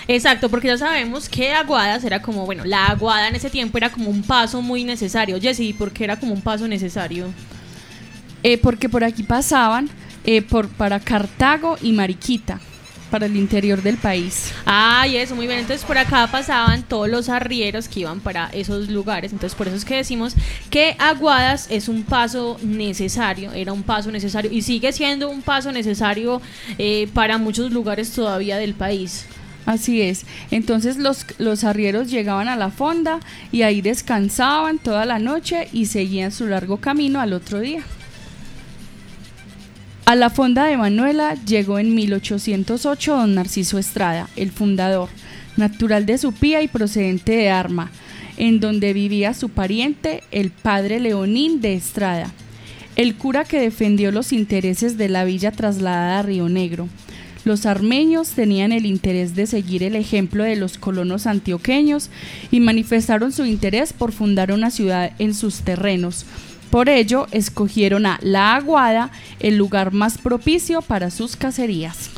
Exacto, 0.08 0.48
porque 0.48 0.68
ya 0.68 0.78
sabemos 0.78 1.28
que 1.28 1.52
Aguadas 1.52 2.04
era 2.04 2.22
como, 2.22 2.44
bueno, 2.44 2.64
la 2.64 2.86
Aguada 2.86 3.28
en 3.28 3.36
ese 3.36 3.50
tiempo 3.50 3.78
era 3.78 3.90
como 3.90 4.10
un 4.10 4.22
paso 4.22 4.62
muy 4.62 4.84
necesario. 4.84 5.40
Jessy, 5.40 5.72
¿por 5.72 5.92
qué 5.92 6.04
era 6.04 6.18
como 6.18 6.32
un 6.32 6.42
paso 6.42 6.66
necesario? 6.68 7.32
Eh, 8.42 8.58
porque 8.58 8.88
por 8.88 9.04
aquí 9.04 9.22
pasaban 9.22 9.88
eh, 10.24 10.42
por, 10.42 10.68
para 10.68 10.98
Cartago 10.98 11.76
y 11.80 11.92
Mariquita, 11.92 12.60
para 13.10 13.26
el 13.26 13.36
interior 13.36 13.82
del 13.82 13.98
país. 13.98 14.52
Ay, 14.64 15.16
eso, 15.16 15.36
muy 15.36 15.46
bien. 15.46 15.60
Entonces 15.60 15.84
por 15.84 15.96
acá 15.96 16.26
pasaban 16.26 16.82
todos 16.82 17.08
los 17.08 17.28
arrieros 17.28 17.86
que 17.86 18.00
iban 18.00 18.18
para 18.20 18.48
esos 18.52 18.88
lugares. 18.88 19.32
Entonces 19.32 19.56
por 19.56 19.68
eso 19.68 19.76
es 19.76 19.84
que 19.84 19.96
decimos 19.96 20.34
que 20.70 20.96
Aguadas 20.98 21.68
es 21.70 21.88
un 21.88 22.02
paso 22.02 22.58
necesario, 22.62 23.52
era 23.52 23.72
un 23.72 23.84
paso 23.84 24.10
necesario 24.10 24.50
y 24.50 24.62
sigue 24.62 24.92
siendo 24.92 25.28
un 25.30 25.42
paso 25.42 25.70
necesario 25.70 26.42
eh, 26.78 27.08
para 27.14 27.38
muchos 27.38 27.70
lugares 27.70 28.10
todavía 28.12 28.58
del 28.58 28.74
país. 28.74 29.26
Así 29.64 30.02
es. 30.02 30.24
Entonces 30.50 30.96
los, 30.96 31.24
los 31.38 31.64
arrieros 31.64 32.10
llegaban 32.10 32.48
a 32.48 32.56
la 32.56 32.70
fonda 32.70 33.20
y 33.52 33.62
ahí 33.62 33.80
descansaban 33.80 34.78
toda 34.78 35.04
la 35.04 35.18
noche 35.18 35.68
y 35.72 35.86
seguían 35.86 36.32
su 36.32 36.46
largo 36.46 36.78
camino 36.78 37.20
al 37.20 37.32
otro 37.32 37.60
día. 37.60 37.82
A 40.04 40.16
la 40.16 40.30
fonda 40.30 40.64
de 40.64 40.76
Manuela 40.76 41.36
llegó 41.46 41.78
en 41.78 41.94
1808 41.94 43.16
don 43.16 43.34
Narciso 43.36 43.78
Estrada, 43.78 44.28
el 44.34 44.50
fundador, 44.50 45.08
natural 45.56 46.06
de 46.06 46.18
Supía 46.18 46.60
y 46.60 46.68
procedente 46.68 47.32
de 47.32 47.50
Arma, 47.50 47.90
en 48.36 48.58
donde 48.58 48.92
vivía 48.94 49.32
su 49.32 49.48
pariente, 49.48 50.24
el 50.32 50.50
padre 50.50 50.98
Leonín 50.98 51.60
de 51.60 51.74
Estrada, 51.74 52.32
el 52.96 53.14
cura 53.14 53.44
que 53.44 53.60
defendió 53.60 54.10
los 54.10 54.32
intereses 54.32 54.98
de 54.98 55.08
la 55.08 55.24
villa 55.24 55.52
trasladada 55.52 56.18
a 56.18 56.22
Río 56.22 56.48
Negro. 56.48 56.88
Los 57.44 57.66
armenios 57.66 58.30
tenían 58.30 58.72
el 58.72 58.86
interés 58.86 59.34
de 59.34 59.46
seguir 59.46 59.82
el 59.82 59.96
ejemplo 59.96 60.44
de 60.44 60.56
los 60.56 60.78
colonos 60.78 61.26
antioqueños 61.26 62.08
y 62.50 62.60
manifestaron 62.60 63.32
su 63.32 63.44
interés 63.44 63.92
por 63.92 64.12
fundar 64.12 64.52
una 64.52 64.70
ciudad 64.70 65.12
en 65.18 65.34
sus 65.34 65.60
terrenos. 65.60 66.24
Por 66.70 66.88
ello, 66.88 67.26
escogieron 67.32 68.06
a 68.06 68.18
La 68.22 68.54
Aguada, 68.54 69.10
el 69.40 69.56
lugar 69.56 69.92
más 69.92 70.18
propicio 70.18 70.80
para 70.80 71.10
sus 71.10 71.36
cacerías. 71.36 72.10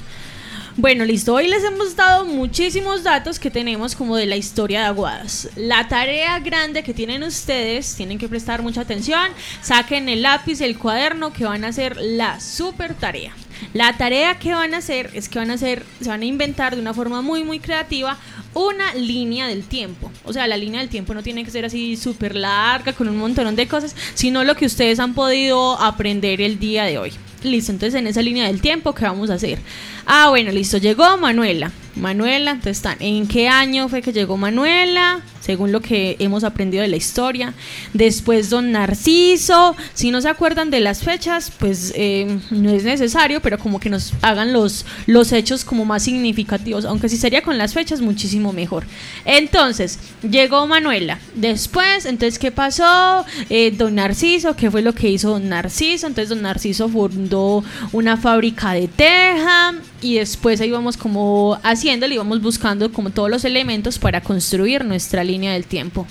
Bueno, 0.77 1.05
listo. 1.05 1.35
Hoy 1.35 1.47
les 1.47 1.63
hemos 1.63 1.95
dado 1.95 2.25
muchísimos 2.25 3.05
datos 3.05 3.39
que 3.39 3.51
tenemos 3.51 3.95
como 3.95 4.17
de 4.17 4.27
la 4.27 4.37
historia 4.37 4.81
de 4.81 4.87
Aguadas. 4.87 5.49
La 5.55 5.87
tarea 5.87 6.39
grande 6.41 6.83
que 6.83 6.93
tienen 6.93 7.23
ustedes, 7.23 7.95
tienen 7.95 8.19
que 8.19 8.29
prestar 8.29 8.61
mucha 8.61 8.81
atención, 8.81 9.29
saquen 9.63 10.09
el 10.09 10.23
lápiz, 10.23 10.61
el 10.61 10.77
cuaderno, 10.77 11.33
que 11.33 11.45
van 11.45 11.65
a 11.65 11.69
hacer 11.69 11.97
la 11.97 12.41
super 12.41 12.95
tarea. 12.95 13.33
La 13.73 13.97
tarea 13.97 14.39
que 14.39 14.53
van 14.53 14.75
a 14.75 14.79
hacer 14.79 15.11
es 15.15 15.29
que 15.29 15.39
van 15.39 15.51
a 15.51 15.55
hacer, 15.55 15.85
se 16.01 16.09
van 16.09 16.23
a 16.23 16.25
inventar 16.25 16.75
de 16.75 16.81
una 16.81 16.95
forma 16.95 17.23
muy 17.23 17.45
muy 17.45 17.61
creativa 17.61 18.19
una 18.55 18.95
línea 18.95 19.47
del 19.47 19.65
tiempo. 19.65 20.11
O 20.25 20.33
sea, 20.33 20.47
la 20.47 20.57
línea 20.57 20.81
del 20.81 20.89
tiempo 20.89 21.15
no 21.15 21.23
tiene 21.23 21.45
que 21.45 21.51
ser 21.51 21.65
así 21.65 21.97
súper 21.97 22.37
larga 22.37 22.93
con 22.93 23.09
un 23.09 23.17
montón 23.17 23.57
de 23.57 23.67
cosas, 23.67 23.95
sino 24.15 24.45
lo 24.45 24.55
que 24.55 24.67
ustedes 24.67 24.99
han 25.01 25.15
podido 25.15 25.81
aprender 25.81 26.41
el 26.41 26.59
día 26.59 26.85
de 26.85 26.99
hoy. 26.99 27.13
Listo, 27.43 27.73
entonces 27.73 27.99
en 27.99 28.07
esa 28.07 28.23
línea 28.23 28.47
del 28.47 28.61
tiempo, 28.61 28.95
¿qué 28.95 29.05
vamos 29.05 29.31
a 29.31 29.35
hacer? 29.35 29.59
Ah, 30.07 30.29
bueno, 30.31 30.51
listo, 30.51 30.79
llegó 30.79 31.17
Manuela. 31.17 31.71
Manuela, 31.97 32.53
entonces 32.53 32.79
están, 32.79 32.97
¿en 33.01 33.27
qué 33.27 33.49
año 33.49 33.89
fue 33.89 34.03
que 34.03 34.13
llegó 34.13 34.37
Manuela? 34.37 35.21
Según 35.41 35.73
lo 35.73 35.81
que 35.81 36.17
hemos 36.21 36.43
aprendido 36.43 36.83
de 36.83 36.89
la 36.89 36.97
historia. 36.97 37.53
Después 37.93 38.49
don 38.49 38.73
Narciso. 38.73 39.77
Si 39.93 40.11
no 40.11 40.23
se 40.23 40.31
acuerdan 40.31 40.71
de 40.71 40.81
las 40.81 41.03
fechas, 41.03 41.53
pues 41.59 41.93
eh, 41.97 42.39
no 42.51 42.71
es 42.71 42.85
necesario, 42.85 43.43
pero 43.43 43.59
como 43.59 43.79
que 43.79 43.91
nos 43.91 44.15
hagan 44.23 44.55
los, 44.55 44.87
los 45.07 45.33
hechos 45.33 45.67
como 45.67 45.85
más 45.85 46.03
significativos. 46.03 46.87
Aunque 46.87 47.11
si 47.11 47.19
sería 47.19 47.43
con 47.43 47.59
las 47.59 47.75
fechas, 47.75 48.01
muchísimo 48.01 48.55
mejor. 48.55 48.85
Entonces, 49.27 49.99
llegó 50.23 50.67
Manuela. 50.67 51.19
Después, 51.35 52.07
entonces, 52.07 52.39
¿qué 52.39 52.51
pasó? 52.51 53.27
Eh, 53.51 53.71
don 53.77 53.97
Narciso, 53.97 54.57
¿qué 54.57 54.71
fue 54.71 54.81
lo 54.81 54.95
que 54.95 55.11
hizo 55.11 55.29
don 55.29 55.51
Narciso? 55.51 56.07
Entonces, 56.07 56.31
don 56.31 56.41
Narciso 56.41 56.89
fundó 56.89 57.63
una 57.93 58.17
fábrica 58.17 58.73
de 58.73 58.89
teja 58.89 59.75
y 60.05 60.17
después 60.17 60.61
ahí 60.61 60.71
vamos 60.71 60.99
como 60.99 61.59
haciéndole, 61.63 62.15
íbamos 62.15 62.43
buscando 62.43 62.93
como 62.93 63.09
todos 63.09 63.31
los 63.31 63.45
elementos 63.47 63.99
para 63.99 64.21
construir 64.21 64.85
nuestra 64.85 65.25
línea 65.25 65.55
del 65.55 65.65
tiempo. 65.65 66.07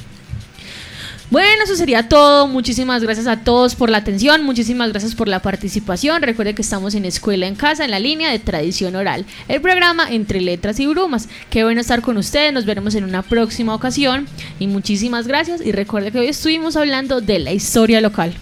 Bueno, 1.30 1.64
eso 1.64 1.76
sería 1.76 2.10
todo. 2.10 2.48
Muchísimas 2.48 3.04
gracias 3.04 3.28
a 3.28 3.44
todos 3.44 3.76
por 3.76 3.90
la 3.90 3.98
atención, 3.98 4.44
muchísimas 4.44 4.90
gracias 4.90 5.14
por 5.14 5.28
la 5.28 5.42
participación. 5.42 6.22
Recuerde 6.24 6.56
que 6.56 6.64
estamos 6.64 6.96
en 6.96 7.06
Escuela 7.06 7.46
en 7.46 7.56
Casa, 7.56 7.86
en 7.86 7.92
la 7.92 8.00
línea 8.00 8.32
de 8.32 8.40
tradición 8.40 8.96
oral, 8.96 9.26
el 9.48 9.62
programa 9.62 10.10
entre 10.10 10.42
letras 10.42 10.80
y 10.80 10.88
brumas. 10.88 11.30
Qué 11.52 11.64
bueno 11.64 11.82
estar 11.82 12.02
con 12.02 12.18
ustedes, 12.18 12.52
nos 12.52 12.66
veremos 12.66 12.96
en 12.96 13.04
una 13.04 13.22
próxima 13.22 13.76
ocasión 13.76 14.28
y 14.60 14.66
muchísimas 14.66 15.28
gracias 15.28 15.62
y 15.64 15.72
recuerde 15.72 16.12
que 16.12 16.20
hoy 16.20 16.28
estuvimos 16.28 16.76
hablando 16.76 17.22
de 17.22 17.40
la 17.40 17.52
historia 17.52 18.02
local. 18.02 18.34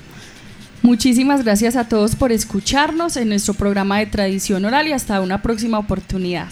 Muchísimas 0.82 1.44
gracias 1.44 1.76
a 1.76 1.88
todos 1.88 2.16
por 2.16 2.32
escucharnos 2.32 3.16
en 3.16 3.30
nuestro 3.30 3.54
programa 3.54 4.00
de 4.00 4.08
tradición 4.08 4.66
oral 4.66 4.88
y 4.88 4.94
hasta 4.94 5.22
una 5.22 5.42
próxima 5.42 5.78
oportunidad. 5.78 6.48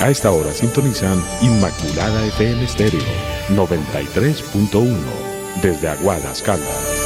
A 0.00 0.10
esta 0.10 0.30
hora 0.30 0.52
sintonizan 0.52 1.18
Inmaculada 1.40 2.26
FM 2.26 2.64
Estéreo 2.64 3.00
93.1 3.50 4.96
desde 5.62 5.88
Aguadas, 5.88 6.42
Caldas. 6.42 7.03